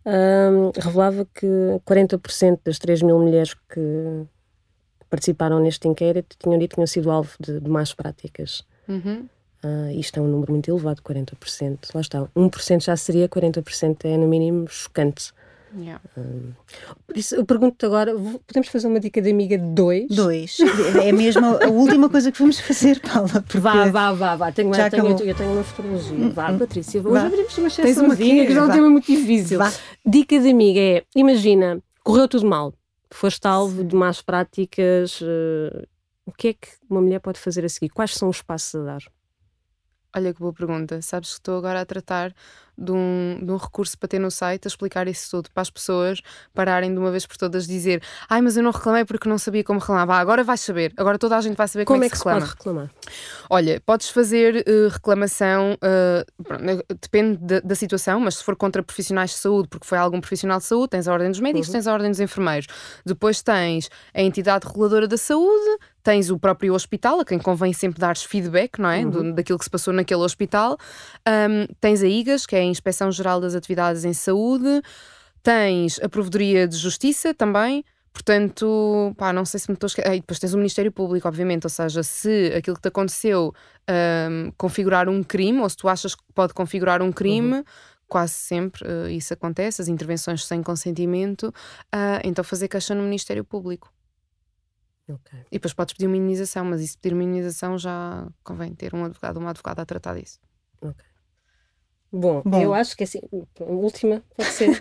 um, 0.09 0.71
revelava 0.75 1.27
que 1.35 1.47
40% 1.87 2.61
das 2.65 2.79
3 2.79 3.03
mil 3.03 3.19
mulheres 3.19 3.55
que 3.55 4.25
participaram 5.11 5.61
neste 5.61 5.87
inquérito 5.87 6.37
tinham 6.39 6.59
dito 6.59 6.71
que 6.71 6.75
tinham 6.77 6.87
sido 6.87 7.11
alvo 7.11 7.31
de, 7.39 7.61
de 7.61 7.71
más 7.71 7.93
práticas. 7.93 8.65
Uhum. 8.89 9.29
Uh, 9.63 9.91
isto 9.93 10.19
é 10.19 10.23
um 10.23 10.29
número 10.29 10.53
muito 10.53 10.71
elevado, 10.71 11.03
40%. 11.03 11.95
Lá 11.95 12.01
está, 12.01 12.25
1% 12.37 12.85
já 12.85 12.97
seria, 12.97 13.29
40% 13.29 14.05
é 14.05 14.17
no 14.17 14.29
mínimo 14.29 14.67
chocante. 14.69 15.33
Yeah. 15.79 16.03
por 17.07 17.17
isso, 17.17 17.37
eu 17.37 17.45
pergunto-te 17.45 17.87
agora: 17.87 18.13
podemos 18.47 18.69
fazer 18.69 18.89
uma 18.89 18.99
dica 18.99 19.23
de 19.23 19.31
amiga 19.31 19.57
2? 19.57 20.09
Dois. 20.09 20.59
É 21.03 21.13
mesmo 21.13 21.47
a 21.47 21.69
última 21.69 22.09
coisa 22.09 22.33
que 22.33 22.39
vamos 22.39 22.59
fazer, 22.59 23.01
Paula. 23.01 23.45
Vá, 23.55 23.89
vá, 23.91 24.13
vá, 24.13 24.37
vá. 24.37 24.53
Tenho, 24.53 24.75
já 24.75 24.91
tenho, 24.91 25.07
eu, 25.07 25.19
eu 25.19 25.35
tenho 25.35 25.53
uma 25.53 25.63
futurologia. 25.63 26.31
Vá, 26.31 26.51
hum, 26.51 26.59
Patrícia. 26.59 27.01
Hoje 27.01 27.27
abrimos 27.27 27.59
uma 27.59 27.69
exceçãozinha 27.69 28.47
que 28.47 28.55
já 28.55 28.61
é 28.61 28.65
um 28.65 28.71
tema 28.71 28.91
muito 28.91 29.07
difícil. 29.07 29.59
Vá. 29.59 29.73
Dica 30.05 30.39
de 30.39 30.51
amiga 30.51 30.81
é: 30.81 31.05
imagina, 31.15 31.81
correu 32.03 32.27
tudo 32.27 32.47
mal, 32.47 32.75
foste 33.11 33.47
alvo 33.47 33.85
de 33.85 33.95
más 33.95 34.21
práticas. 34.21 35.21
Uh, 35.21 35.87
o 36.27 36.33
que 36.33 36.49
é 36.49 36.53
que 36.53 36.69
uma 36.91 37.01
mulher 37.01 37.21
pode 37.21 37.39
fazer 37.39 37.65
a 37.65 37.69
seguir? 37.69 37.89
Quais 37.89 38.15
são 38.15 38.29
os 38.29 38.43
passos 38.43 38.75
a 38.75 38.85
dar? 38.85 39.03
Olha 40.15 40.33
que 40.33 40.41
boa 40.41 40.53
pergunta. 40.53 41.01
Sabes 41.01 41.31
que 41.31 41.35
estou 41.37 41.57
agora 41.57 41.81
a 41.81 41.87
tratar 41.87 42.35
de 42.79 42.93
um, 42.93 43.41
de 43.43 43.51
um 43.51 43.57
recurso 43.57 43.99
para 43.99 44.09
ter 44.09 44.19
no 44.19 44.31
site 44.31 44.67
a 44.67 44.69
explicar 44.69 45.09
isso 45.09 45.31
tudo 45.31 45.51
para 45.51 45.63
as 45.63 45.71
pessoas 45.71 46.21
pararem 46.55 46.93
de 46.93 46.99
uma 46.99 47.11
vez 47.11 47.27
por 47.27 47.37
todas 47.37 47.67
dizer 47.67 48.03
ai, 48.29 48.41
mas 48.41 48.57
eu 48.57 48.63
não 48.63 48.71
reclamei 48.71 49.05
porque 49.05 49.29
não 49.29 49.39
sabia 49.39 49.65
como 49.65 49.81
reclamar. 49.81 50.09
Ah, 50.11 50.21
agora 50.21 50.45
vais 50.45 50.61
saber, 50.61 50.93
agora 50.97 51.19
toda 51.19 51.37
a 51.37 51.41
gente 51.41 51.57
vai 51.57 51.67
saber 51.69 51.85
como, 51.85 51.99
como 51.99 52.05
é 52.05 52.09
que, 52.09 52.17
se, 52.17 52.25
reclama. 52.25 52.41
pode 52.41 52.51
reclamar. 52.53 52.91
Olha, 53.51 53.83
podes 53.85 54.11
fazer 54.11 54.65
uh, 54.67 54.89
reclamação, 54.89 55.75
uh, 55.75 56.95
depende 57.01 57.39
da, 57.39 57.61
da, 57.61 57.75
situação, 57.75 58.21
mas 58.21 58.37
se 58.37 58.45
for 58.45 58.57
contra 58.57 58.83
profissionais 58.83 59.31
de 59.31 59.37
saúde, 59.37 59.69
porque 59.69 59.87
foi 59.87 59.99
algum 59.99 60.21
profissional 60.21 60.59
de 60.59 60.65
saúde, 60.65 60.91
tens 60.91 61.09
a 61.09 61.13
ordem 61.13 61.31
dos 61.31 61.41
médicos, 61.41 61.69
uhum. 61.69 61.73
tens 61.73 61.87
a 61.87 61.93
ordem 61.93 62.11
dos 62.11 62.21
enfermeiros. 62.21 62.67
Depois 63.05 63.43
tens 63.43 63.91
a 64.15 64.23
entidade 64.23 64.67
reguladora 64.67 65.09
da 65.09 65.17
saúde, 65.17 65.79
tens 66.03 66.31
o 66.31 66.39
próprio 66.39 66.73
hospital, 66.75 67.21
a 67.21 67.25
quem 67.25 67.39
convém 67.39 67.73
sempre 67.73 68.01
dar 68.01 68.17
feedback, 68.17 68.79
não 68.79 68.89
é? 68.89 69.05
Uhum. 69.05 69.11
Do, 69.11 69.33
daquilo 69.35 69.59
que 69.59 69.65
se 69.65 69.71
passou 69.71 69.93
naquele 69.93 70.23
hospital. 70.23 70.79
Um, 71.27 71.67
tens 71.81 72.03
a 72.03 72.07
IGAS, 72.07 72.47
que 72.47 72.57
é 72.57 72.63
Inspeção 72.69 73.11
Geral 73.11 73.41
das 73.41 73.55
Atividades 73.55 74.05
em 74.05 74.13
Saúde, 74.13 74.83
tens 75.43 76.01
a 76.03 76.09
Provedoria 76.09 76.67
de 76.67 76.77
Justiça 76.77 77.35
também. 77.35 77.85
Portanto, 78.13 79.15
pá, 79.17 79.33
não 79.33 79.45
sei 79.45 79.61
se 79.61 79.71
me 79.71 79.75
estou 79.75 79.89
a 80.05 80.17
E 80.17 80.21
depois 80.21 80.39
tens 80.39 80.53
o 80.53 80.57
Ministério 80.57 80.91
Público, 80.91 81.29
obviamente, 81.29 81.67
ou 81.67 81.71
seja, 81.71 82.03
se 82.03 82.53
aquilo 82.57 82.75
que 82.75 82.83
te 82.83 82.89
aconteceu 82.89 83.55
um, 83.89 84.51
configurar 84.57 85.09
um 85.09 85.23
crime, 85.23 85.61
ou 85.61 85.69
se 85.69 85.77
tu 85.77 85.89
achas 85.89 86.15
que 86.15 86.23
pode 86.35 86.53
configurar 86.53 87.01
um 87.01 87.13
crime, 87.13 87.59
uhum. 87.59 87.65
quase 88.09 88.33
sempre 88.33 88.83
uh, 88.89 89.09
isso 89.09 89.33
acontece, 89.33 89.81
as 89.81 89.89
intervenções 89.89 90.45
sem 90.45 90.63
consentimento, 90.63 91.45
uh, 91.45 92.21
então 92.25 92.43
fazer 92.43 92.67
queixa 92.67 92.95
no 92.95 93.03
Ministério 93.03 93.45
Público. 93.45 93.93
Okay. 95.09 95.41
E 95.51 95.53
depois 95.53 95.73
podes 95.73 95.95
pedir 95.95 96.07
uma 96.07 96.17
indenização, 96.17 96.65
mas 96.65 96.83
isso 96.83 96.99
pedir 96.99 97.15
uma 97.15 97.23
indenização 97.23 97.79
já 97.79 98.27
convém 98.43 98.75
ter 98.75 98.95
um 98.95 99.05
advogado 99.05 99.37
ou 99.37 99.43
uma 99.43 99.51
advogada 99.51 99.83
a 99.83 99.87
tratar 99.87 100.19
disso. 100.19 100.41
Ok. 100.83 101.05
Bom, 102.11 102.41
Bom, 102.43 102.63
eu 102.63 102.73
acho 102.73 102.97
que 102.97 103.05
assim, 103.05 103.21
última 103.61 104.23
pode 104.35 104.49
ser. 104.49 104.81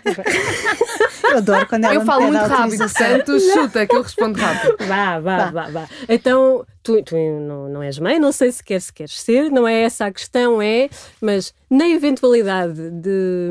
eu 1.24 1.36
adoro 1.36 1.66
quando 1.68 1.84
ela 1.84 1.94
Eu 1.94 2.00
falo 2.04 2.26
muito 2.28 2.38
rápido, 2.38 2.78
portanto, 2.78 3.40
chuta 3.40 3.86
que 3.86 3.94
eu 3.94 4.02
respondo 4.02 4.38
rápido. 4.38 4.76
Vá, 4.88 5.20
vá, 5.20 5.50
vá, 5.50 5.70
vá. 5.70 5.88
Então, 6.08 6.64
tu, 6.82 7.02
tu 7.02 7.14
não, 7.16 7.68
não 7.68 7.82
és 7.82 7.98
mãe, 7.98 8.18
não 8.18 8.32
sei 8.32 8.50
se 8.50 8.64
queres, 8.64 8.84
se 8.84 8.92
queres 8.92 9.20
ser, 9.20 9.50
não 9.50 9.68
é 9.68 9.82
essa 9.82 10.06
a 10.06 10.12
questão, 10.12 10.62
é, 10.62 10.88
mas 11.20 11.52
na 11.68 11.86
eventualidade 11.86 12.90
de, 12.90 13.50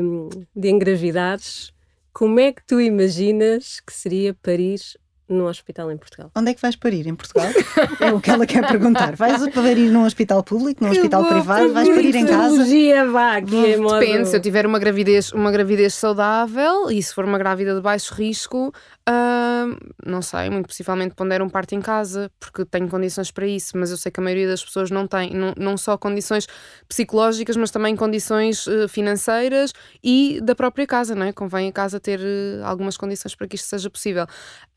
de 0.56 0.68
engravidares, 0.70 1.72
como 2.12 2.40
é 2.40 2.52
que 2.52 2.64
tu 2.66 2.80
imaginas 2.80 3.78
que 3.78 3.92
seria 3.92 4.34
Parir 4.34 4.80
num 5.28 5.44
hospital 5.46 5.92
em 5.92 5.96
Portugal. 5.96 6.30
Onde 6.34 6.50
é 6.50 6.54
que 6.54 6.62
vais 6.62 6.74
parir? 6.74 7.06
Em 7.06 7.14
Portugal? 7.14 7.48
é 8.00 8.12
o 8.12 8.20
que 8.20 8.30
ela 8.30 8.46
quer 8.46 8.66
perguntar. 8.66 9.14
Vais 9.14 9.46
parir 9.50 9.90
num 9.90 10.04
hospital 10.04 10.42
público, 10.42 10.82
num 10.82 10.90
que 10.90 10.96
hospital 10.96 11.24
privado? 11.26 11.72
Vais 11.72 11.88
parir 11.88 12.14
em 12.14 12.26
casa? 12.26 12.64
Vá, 13.10 13.40
que 13.42 13.72
é 13.72 13.76
modo... 13.76 14.00
Depende, 14.00 14.28
se 14.28 14.36
eu 14.36 14.40
tiver 14.40 14.64
uma 14.66 14.78
gravidez, 14.78 15.32
uma 15.32 15.50
gravidez 15.50 15.94
saudável 15.94 16.90
e 16.90 17.02
se 17.02 17.14
for 17.14 17.24
uma 17.24 17.38
grávida 17.38 17.74
de 17.74 17.80
baixo 17.80 18.14
risco, 18.14 18.72
uh, 19.08 19.76
não 20.04 20.20
sei, 20.22 20.50
muito 20.50 20.66
possivelmente 20.66 21.14
ponder 21.14 21.40
um 21.40 21.48
parto 21.48 21.74
em 21.74 21.80
casa, 21.80 22.30
porque 22.38 22.64
tenho 22.64 22.88
condições 22.88 23.30
para 23.30 23.46
isso, 23.46 23.76
mas 23.76 23.90
eu 23.90 23.96
sei 23.96 24.12
que 24.12 24.20
a 24.20 24.22
maioria 24.22 24.46
das 24.46 24.64
pessoas 24.64 24.90
não 24.90 25.06
tem, 25.06 25.34
não, 25.34 25.54
não 25.56 25.76
só 25.76 25.96
condições 25.96 26.46
psicológicas, 26.88 27.56
mas 27.56 27.70
também 27.70 27.96
condições 27.96 28.66
uh, 28.66 28.88
financeiras 28.88 29.72
e 30.02 30.40
da 30.42 30.54
própria 30.54 30.86
casa, 30.86 31.14
não 31.14 31.26
é? 31.26 31.32
Convém 31.32 31.68
a 31.68 31.72
casa 31.72 31.98
ter 31.98 32.20
uh, 32.20 32.64
algumas 32.64 32.96
condições 32.96 33.34
para 33.34 33.48
que 33.48 33.56
isto 33.56 33.66
seja 33.66 33.88
possível. 33.90 34.26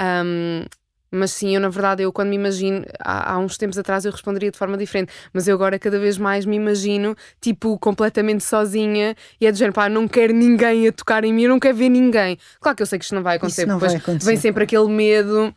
Um, 0.01 0.65
Mas 1.11 1.31
sim, 1.31 1.55
eu 1.55 1.61
na 1.61 1.67
verdade, 1.67 2.01
eu 2.03 2.11
quando 2.13 2.29
me 2.29 2.35
imagino, 2.35 2.85
há, 2.99 3.33
há, 3.33 3.37
uns 3.37 3.57
tempos 3.57 3.77
atrás 3.77 4.05
eu 4.05 4.11
responderia 4.11 4.49
de 4.49 4.57
forma 4.57 4.77
diferente, 4.77 5.11
mas 5.33 5.47
eu 5.47 5.55
agora 5.55 5.77
cada 5.77 5.99
vez 5.99 6.17
mais 6.17 6.45
me 6.45 6.55
imagino, 6.55 7.15
tipo, 7.41 7.77
completamente 7.77 8.43
sozinha 8.43 9.15
e 9.39 9.45
é 9.45 9.51
do 9.51 9.57
género, 9.57 9.73
pá, 9.73 9.89
não 9.89 10.07
quero 10.07 10.33
ninguém 10.33 10.87
a 10.87 10.91
tocar 10.91 11.23
em 11.25 11.33
mim, 11.33 11.43
eu 11.43 11.49
não 11.49 11.59
quero 11.59 11.75
ver 11.75 11.89
ninguém. 11.89 12.37
Claro 12.61 12.75
que 12.77 12.81
eu 12.81 12.87
sei 12.87 12.97
que 12.97 13.05
isto 13.05 13.15
não 13.15 13.23
vai 13.23 13.35
acontecer, 13.35 13.65
não 13.65 13.75
depois 13.75 13.91
vai 13.91 14.01
acontecer. 14.01 14.25
vem 14.25 14.37
sempre 14.37 14.63
aquele 14.63 14.87
medo 14.87 15.53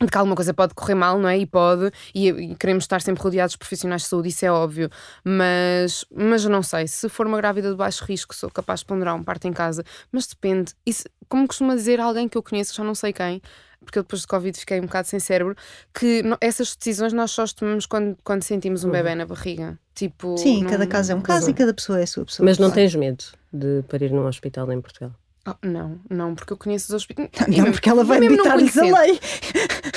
de 0.00 0.06
que 0.06 0.16
alguma 0.16 0.36
coisa 0.36 0.54
pode 0.54 0.74
correr 0.74 0.94
mal, 0.94 1.18
não 1.18 1.28
é? 1.28 1.38
E 1.38 1.46
pode, 1.46 1.90
e, 2.14 2.28
e, 2.28 2.54
queremos 2.54 2.84
estar 2.84 3.00
sempre 3.00 3.22
rodeados 3.22 3.52
de 3.52 3.58
profissionais 3.58 4.02
de 4.02 4.08
saúde, 4.08 4.28
isso 4.28 4.44
é 4.44 4.50
óbvio, 4.50 4.88
mas, 5.24 6.04
mas 6.14 6.44
eu 6.44 6.50
não 6.50 6.62
sei, 6.62 6.86
se 6.86 7.08
for 7.08 7.26
uma 7.26 7.36
grávida 7.36 7.70
de 7.70 7.76
baixo 7.76 8.04
risco, 8.04 8.34
sou 8.34 8.50
capaz 8.50 8.80
de 8.80 8.86
ponderar 8.86 9.14
um 9.16 9.24
parto 9.24 9.48
em 9.48 9.52
casa, 9.52 9.84
mas 10.12 10.26
depende. 10.26 10.72
Isso, 10.86 11.04
como 11.28 11.48
costuma 11.48 11.74
dizer 11.74 11.98
alguém 11.98 12.28
que 12.28 12.38
eu 12.38 12.42
conheço, 12.42 12.74
já 12.74 12.84
não 12.84 12.94
sei 12.94 13.12
quem, 13.12 13.42
porque 13.84 13.98
eu 13.98 14.02
depois 14.02 14.22
de 14.22 14.26
Covid 14.26 14.58
fiquei 14.58 14.78
um 14.78 14.86
bocado 14.86 15.08
sem 15.08 15.18
cérebro, 15.18 15.56
que 15.94 16.22
essas 16.40 16.74
decisões 16.76 17.12
nós 17.12 17.30
só 17.30 17.44
tomamos 17.46 17.86
quando, 17.86 18.16
quando 18.22 18.42
sentimos 18.42 18.84
um 18.84 18.90
bebê 18.90 19.14
na 19.14 19.26
barriga. 19.26 19.78
Tipo, 19.94 20.36
Sim, 20.36 20.62
não, 20.62 20.70
cada 20.70 20.86
caso 20.86 21.12
é 21.12 21.14
um 21.14 21.20
caso 21.20 21.50
e 21.50 21.54
cada 21.54 21.74
pessoa 21.74 21.98
é 21.98 22.02
a 22.02 22.06
sua 22.06 22.24
pessoa. 22.24 22.44
Mas 22.44 22.58
não 22.58 22.70
tens 22.70 22.94
medo 22.94 23.24
de 23.52 23.82
parir 23.88 24.12
num 24.12 24.26
hospital 24.26 24.70
em 24.72 24.80
Portugal? 24.80 25.12
Oh, 25.46 25.54
não, 25.66 25.98
não, 26.10 26.34
porque 26.34 26.52
eu 26.52 26.56
conheço 26.56 26.86
os 26.88 26.94
hospitais. 26.94 27.30
Não, 27.48 27.72
porque 27.72 27.88
ela 27.88 28.04
vai 28.04 28.18
imitar-lhes 28.18 28.76
a 28.76 28.82
lei. 28.82 29.18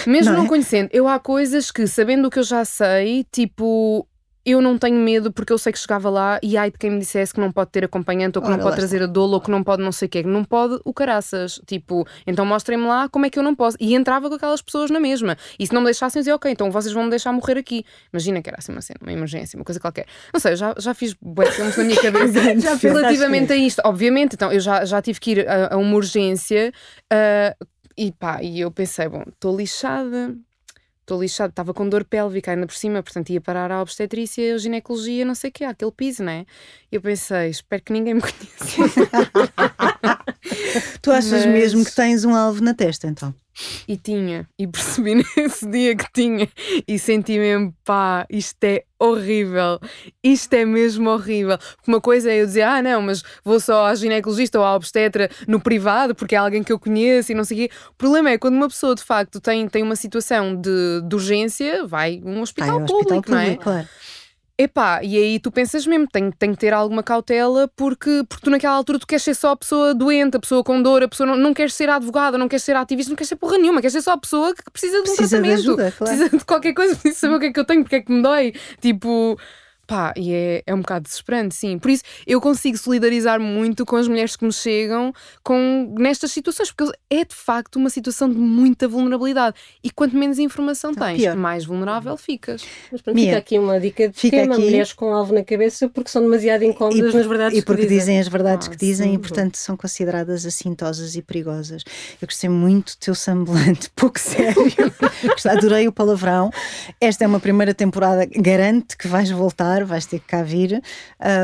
Mesmo 0.07 0.32
não, 0.32 0.39
não 0.39 0.45
é? 0.45 0.47
conhecendo, 0.47 0.89
eu 0.93 1.07
há 1.07 1.19
coisas 1.19 1.71
que, 1.71 1.86
sabendo 1.88 2.27
o 2.27 2.32
que 2.32 2.39
eu 2.39 2.43
já 2.43 2.63
sei, 2.63 3.25
tipo, 3.32 4.07
eu 4.46 4.62
não 4.62 4.78
tenho 4.78 4.98
medo 4.98 5.32
porque 5.32 5.54
eu 5.54 5.58
sei 5.58 5.72
que 5.72 5.78
chegava 5.78 6.10
lá 6.10 6.39
e 6.42 6.58
ai 6.58 6.72
de 6.72 6.78
quem 6.78 6.89
me 6.89 7.00
dissesse 7.00 7.34
que 7.34 7.39
não 7.39 7.52
pode 7.52 7.70
ter 7.72 7.84
acompanhante 7.86 8.38
ou 8.38 8.42
que 8.42 8.48
Ora, 8.48 8.58
não 8.58 8.64
pode 8.64 8.76
trazer 8.76 8.98
está. 8.98 9.10
a 9.10 9.12
dolo 9.12 9.34
ou 9.34 9.42
que 9.42 9.52
não 9.52 9.64
pode 9.64 9.84
não 9.84 9.92
sei 9.92 10.08
o 10.08 10.10
quê. 10.10 10.24
Não 10.24 10.44
pode 10.44 10.80
o 10.84 10.94
caraças. 10.94 11.62
Tipo, 11.66 12.08
então 12.26 12.46
mostrem-me 12.46 12.88
lá 12.88 13.08
como 13.08 13.26
é 13.26 13.30
que 13.30 13.38
eu 13.38 13.44
não 13.44 13.56
posso. 13.56 13.78
E 13.80 13.94
entrava 13.94 14.30
com 14.30 14.36
aquelas 14.36 14.62
pessoas 14.62 14.89
na 14.89 15.00
mesma. 15.00 15.38
E 15.60 15.68
se 15.68 15.74
não 15.74 15.82
me 15.82 15.86
deixassem, 15.86 16.20
eu 16.20 16.22
dizia, 16.22 16.36
ok, 16.36 16.52
então 16.52 16.72
vocês 16.72 16.94
vão 16.94 17.04
me 17.04 17.10
deixar 17.10 17.32
morrer 17.32 17.58
aqui. 17.58 17.86
Imagina 18.12 18.42
que 18.42 18.50
era 18.50 18.58
assim 18.58 18.72
uma 18.72 18.82
cena, 18.82 19.00
uma 19.02 19.14
emergência, 19.14 19.58
uma 19.58 19.66
coisa 19.66 19.80
qualquer. 19.80 20.08
Não 20.34 20.39
sei, 20.39 20.54
eu 20.54 20.58
já, 20.58 20.76
já 20.78 20.94
fiz 20.94 21.14
bué 21.22 21.46
filmes 21.52 21.78
na 21.78 21.84
minha 21.84 22.00
cabeça 22.02 22.39
relativamente 22.82 23.54
a 23.54 23.56
isto. 23.56 23.82
Obviamente, 23.86 24.34
então 24.34 24.52
eu 24.52 24.60
já, 24.60 24.84
já 24.86 25.02
tive 25.02 25.20
que 25.20 25.32
ir 25.32 25.48
a, 25.48 25.76
a 25.76 25.78
uma 25.78 25.96
urgência 25.96 26.74
uh, 27.14 27.66
e 27.96 28.12
pá, 28.12 28.42
e 28.42 28.60
eu 28.60 28.72
pensei, 28.72 29.08
bom, 29.08 29.24
estou 29.28 29.56
lixada 29.56 30.36
estou 31.02 31.22
lixado, 31.22 31.49
estava 31.49 31.74
com 31.74 31.88
dor 31.88 32.06
pélvica 32.06 32.52
ainda 32.52 32.66
por 32.66 32.76
cima, 32.76 33.04
portanto 33.04 33.30
ia 33.30 33.41
parar 33.41 33.72
à 33.72 33.82
obstetrícia, 33.82 34.56
a 34.56 34.58
ginecologia, 34.58 35.26
não 35.26 35.36
sei 35.36 35.49
o 35.49 35.54
que, 35.54 35.64
aquele 35.64 35.91
piso, 35.91 36.24
né? 36.24 36.45
E 36.91 36.95
eu 36.95 37.02
pensei, 37.02 37.49
espero 37.49 37.84
que 37.84 37.91
ninguém 37.91 38.14
me 38.14 38.22
conheça. 38.24 39.10
tu 41.02 41.12
achas 41.12 41.45
Mas... 41.45 41.47
mesmo 41.47 41.84
que 41.84 41.93
tens 41.93 42.24
um 42.24 42.34
alvo 42.34 42.64
na 42.64 42.74
testa, 42.74 43.08
então? 43.08 43.34
E 43.88 43.97
tinha, 43.97 44.47
e 44.58 44.66
percebi 44.66 45.16
nesse 45.36 45.68
dia 45.70 45.95
que 45.95 46.12
tinha, 46.14 46.47
e 46.88 46.97
senti 46.97 47.38
mesmo, 47.38 47.74
pá, 47.84 48.26
isto 48.30 48.64
é 48.64 48.84
horrível, 48.99 49.80
isto 50.24 50.54
é 50.54 50.64
mesmo 50.64 51.10
horrível. 51.10 51.58
Uma 51.88 51.99
coisa 51.99 52.32
é 52.32 52.41
eu 52.41 52.45
dizer, 52.45 52.62
ah, 52.62 52.82
não, 52.82 53.02
mas 53.02 53.24
vou 53.43 53.60
só 53.60 53.86
à 53.86 53.95
ginecologista 53.95 54.60
ou 54.60 54.66
à 54.66 54.76
obstetra 54.76 55.30
no 55.47 55.60
privado 55.60 56.16
porque 56.16 56.36
é 56.36 56.38
alguém 56.38 56.64
que 56.64 56.72
eu 56.72 56.80
conheço 56.80 57.32
e 57.32 57.36
não 57.36 57.43
sei 57.43 57.66
o 57.66 57.70
quê. 57.70 57.76
O 57.89 57.93
problema 57.95 58.30
é 58.30 58.38
quando 58.38 58.56
uma 58.56 58.68
pessoa 58.68 58.95
de 58.95 59.04
facto 59.04 59.41
tem, 59.41 59.68
tem 59.68 59.84
uma 59.84 59.95
situação 59.95 60.56
de, 60.56 61.02
de 61.04 61.16
urgência, 61.16 61.86
vai 61.86 62.22
a 62.24 62.30
um 62.30 62.41
hospital 62.41 62.80
Ai, 62.80 62.86
público, 62.86 63.16
hospital 63.16 63.36
não 63.36 63.39
é? 63.39 63.56
Claro. 63.58 63.88
Epá, 64.62 65.03
e 65.03 65.18
aí 65.18 65.39
tu 65.39 65.51
pensas 65.51 65.88
mesmo, 65.88 66.07
tem, 66.07 66.30
tem 66.30 66.51
que 66.51 66.57
ter 66.59 66.72
alguma 66.72 67.01
cautela 67.01 67.68
porque, 67.76 68.24
porque 68.30 68.43
tu 68.43 68.51
naquela 68.51 68.76
altura 68.76 68.99
tu 68.99 69.07
queres 69.07 69.24
ser 69.24 69.34
só 69.34 69.51
a 69.51 69.57
pessoa 69.57 69.95
doente, 69.95 70.38
a 70.38 70.39
pessoa 70.39 70.64
com 70.64 70.80
dor, 70.80 71.01
a 71.01 71.07
pessoa 71.07 71.26
não, 71.26 71.36
não 71.36 71.51
queres 71.51 71.74
ser 71.74 71.89
advogada, 71.89 72.38
não 72.38 72.47
queres 72.47 72.62
ser 72.62 72.76
ativista, 72.76 73.09
não 73.09 73.16
queres 73.16 73.30
ser 73.30 73.38
porra 73.38 73.57
nenhuma, 73.57 73.82
queres 73.82 73.93
ser 73.93 74.03
só 74.03 74.12
a 74.12 74.18
pessoa 74.20 74.53
que 74.53 74.70
precisa 74.72 74.97
de 74.97 74.99
um 74.99 75.16
precisa 75.16 75.30
tratamento, 75.30 75.55
de 75.55 75.68
ajuda, 75.68 75.91
claro. 75.97 76.14
precisa 76.14 76.38
de 76.38 76.45
qualquer 76.45 76.74
coisa, 76.74 76.93
precisa 77.01 77.20
saber 77.20 77.36
o 77.36 77.39
que 77.39 77.45
é 77.47 77.53
que 77.53 77.59
eu 77.59 77.66
tenho, 77.66 77.82
porque 77.82 77.95
é 77.95 78.01
que 78.01 78.12
me 78.12 78.22
dói. 78.22 78.53
Tipo, 78.80 79.36
Pá, 79.88 80.13
e 80.15 80.34
é, 80.34 80.63
é 80.65 80.73
um 80.73 80.79
bocado 80.79 81.03
desesperante, 81.03 81.53
sim. 81.53 81.77
Por 81.77 81.91
isso 81.91 82.03
eu 82.25 82.39
consigo 82.39 82.77
solidarizar 82.77 83.39
muito 83.39 83.86
com 83.86 83.97
as 83.97 84.07
mulheres 84.07 84.36
que 84.36 84.45
me 84.45 84.53
chegam 84.53 85.13
com, 85.43 85.93
nestas 85.97 86.32
situações, 86.32 86.71
porque 86.71 86.91
é 87.09 87.25
de 87.25 87.36
facto 87.36 87.75
uma 87.75 87.89
situação 87.89 88.29
de 88.29 88.38
muita 88.38 88.88
vulnerabilidade. 88.88 89.55
E 89.84 89.89
quanto 89.89 90.15
menos 90.15 90.39
informação 90.39 90.93
tens, 90.93 91.17
pior. 91.17 91.36
mais 91.36 91.65
vulnerável 91.65 92.15
ficas. 92.15 92.63
Mas 92.91 93.01
pronto, 93.01 93.19
fica 93.19 93.38
aqui 93.38 93.59
uma 93.59 93.79
dica 93.79 94.07
de 94.07 94.17
fica 94.17 94.38
tema, 94.38 94.53
aqui... 94.53 94.63
mulheres 94.63 94.93
com 94.93 95.13
alvo 95.13 95.34
na 95.34 95.43
cabeça 95.43 95.89
porque 95.89 96.09
são 96.09 96.21
demasiado 96.21 96.63
incómodas 96.63 97.13
e, 97.13 97.17
nas 97.17 97.25
verdades 97.25 97.57
E 97.57 97.61
porque 97.61 97.82
que 97.82 97.88
dizem. 97.88 97.99
dizem 97.99 98.19
as 98.19 98.27
verdades 98.27 98.67
ah, 98.67 98.71
que 98.71 98.77
dizem 98.77 99.09
sim. 99.09 99.15
e 99.15 99.19
portanto 99.19 99.57
são 99.57 99.75
consideradas 99.75 100.45
assintosas 100.45 101.15
e 101.15 101.21
perigosas. 101.21 101.84
Eu 102.21 102.27
gostei 102.27 102.49
muito 102.49 102.93
do 102.93 102.97
teu 102.99 103.15
semblante, 103.15 103.89
pouco 103.95 104.19
sério. 104.19 104.55
Adorei 105.49 105.88
o 105.88 105.91
palavrão. 105.91 106.49
Esta 106.99 107.25
é 107.25 107.27
uma 107.27 107.39
primeira 107.39 107.73
temporada, 107.73 108.25
garante 108.25 108.95
que 108.95 109.07
vais 109.07 109.29
voltar 109.29 109.80
vais 109.86 110.05
ter 110.05 110.19
que 110.19 110.27
cá 110.27 110.43
vir. 110.43 110.82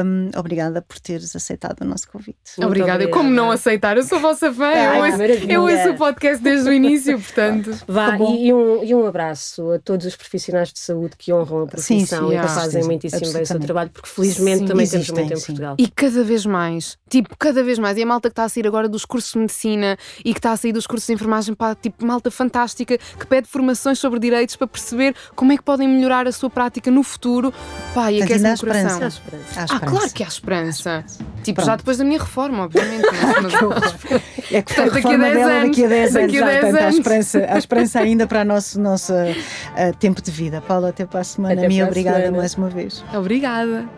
Um, 0.06 0.30
obrigada 0.38 0.82
por 0.82 1.00
teres 1.00 1.36
aceitado 1.36 1.82
o 1.82 1.86
nosso 1.86 2.10
convite. 2.10 2.38
Obrigada. 2.58 2.94
obrigada. 2.96 3.08
Como 3.12 3.30
não 3.30 3.52
aceitar? 3.52 3.98
Eu 3.98 4.04
sou 4.04 4.20
vossa 4.20 4.54
fã. 4.54 4.66
Ai, 4.66 4.98
eu, 5.00 5.06
ouço, 5.06 5.52
eu 5.52 5.62
ouço 5.64 5.90
o 5.92 5.98
podcast 5.98 6.44
desde 6.44 6.70
o 6.70 6.74
início, 6.74 7.20
portanto. 7.20 7.72
Vá, 7.88 8.18
e, 8.18 8.48
e, 8.48 8.54
um, 8.54 8.84
e 8.84 8.96
um 8.96 9.06
abraço 9.06 9.72
a 9.72 9.80
todos 9.80 10.06
os 10.06 10.16
profissionais 10.16 10.72
de 10.72 10.80
saúde 10.80 11.16
que 11.18 11.34
honram 11.34 11.64
a 11.64 11.68
profissão 11.68 12.00
sim, 12.00 12.06
sim, 12.06 12.36
e 12.36 12.42
que 12.42 12.48
fazem 12.48 12.84
muitíssimo 12.84 13.34
bem 13.34 13.42
o 13.42 13.46
seu 13.46 13.60
trabalho, 13.60 13.90
porque 13.90 14.10
felizmente 14.10 14.60
sim, 14.60 14.66
também 14.66 14.84
existem, 14.84 15.16
temos 15.16 15.30
muito 15.30 15.42
em 15.42 15.46
Portugal. 15.46 15.76
E 15.78 15.90
cada 15.90 16.24
vez 16.24 16.46
mais, 16.46 16.98
tipo, 17.10 17.36
cada 17.38 17.64
vez 17.64 17.80
mais. 17.80 17.98
E 17.98 18.04
a 18.04 18.06
malta 18.06 18.30
que 18.30 18.34
está 18.34 18.44
a 18.44 18.50
sair 18.50 18.68
agora 18.68 18.88
dos 18.88 19.06
cursos 19.06 19.32
de 19.34 19.40
medicina 19.40 19.98
e 20.24 20.34
que 20.34 20.40
está 20.40 20.52
a 20.52 20.58
sair 20.58 20.72
dos 20.72 20.88
cursos 20.88 21.08
de 21.08 21.14
enfermagem, 21.14 21.54
pá, 21.54 21.76
tipo, 21.76 22.06
malta 22.06 22.32
fantástica 22.32 22.98
que 22.98 23.26
pede 23.26 23.48
formações 23.48 24.00
sobre 24.00 24.20
direitos 24.20 24.56
para 24.56 24.68
perceber 24.68 25.16
como 25.36 25.52
é 25.52 25.58
que 25.58 25.64
podem 25.64 25.88
melhorar 25.88 26.28
a 26.28 26.32
sua 26.32 26.50
prática 26.50 26.92
no 26.92 27.04
futuro. 27.04 27.54
Pá, 27.98 28.12
e 28.12 28.22
aquece 28.22 28.46
o 28.46 28.60
coração. 28.60 29.02
Há 29.02 29.08
esperança. 29.08 29.08
Há 29.08 29.08
esperança. 29.08 29.76
Ah, 29.76 29.80
claro 29.80 30.10
que 30.12 30.24
há 30.24 30.28
esperança. 30.28 30.90
Há 30.92 31.00
esperança. 31.00 31.26
Tipo, 31.44 31.56
Pronto. 31.56 31.66
já 31.66 31.76
depois 31.78 31.98
da 31.98 32.04
minha 32.04 32.20
reforma, 32.20 32.64
obviamente. 32.66 33.02
Mas... 33.42 34.22
é 34.54 34.62
que 34.62 34.72
foi 34.72 34.84
a 34.84 34.94
reforma 34.94 35.30
dela 35.32 35.66
daqui 35.66 35.84
a 35.84 35.88
10 35.88 36.16
anos. 36.16 36.36
Há 36.76 36.90
esperança, 36.90 37.46
há 37.50 37.58
esperança 37.58 38.00
ainda 38.00 38.28
para 38.28 38.42
o 38.42 38.46
nosso, 38.46 38.80
nosso 38.80 39.14
uh, 39.14 39.96
tempo 40.00 40.22
de 40.22 40.30
vida. 40.30 40.62
Paula, 40.62 40.90
até 40.90 41.08
para 41.08 41.22
a 41.22 41.24
semana. 41.24 41.56
Até 41.56 41.68
Mia, 41.68 41.88
obrigada 41.88 42.18
semana. 42.18 42.38
mais 42.38 42.54
uma 42.54 42.70
vez. 42.70 43.04
Obrigada. 43.12 43.90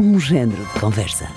Um 0.00 0.18
género 0.18 0.64
de 0.64 0.80
conversa. 0.80 1.28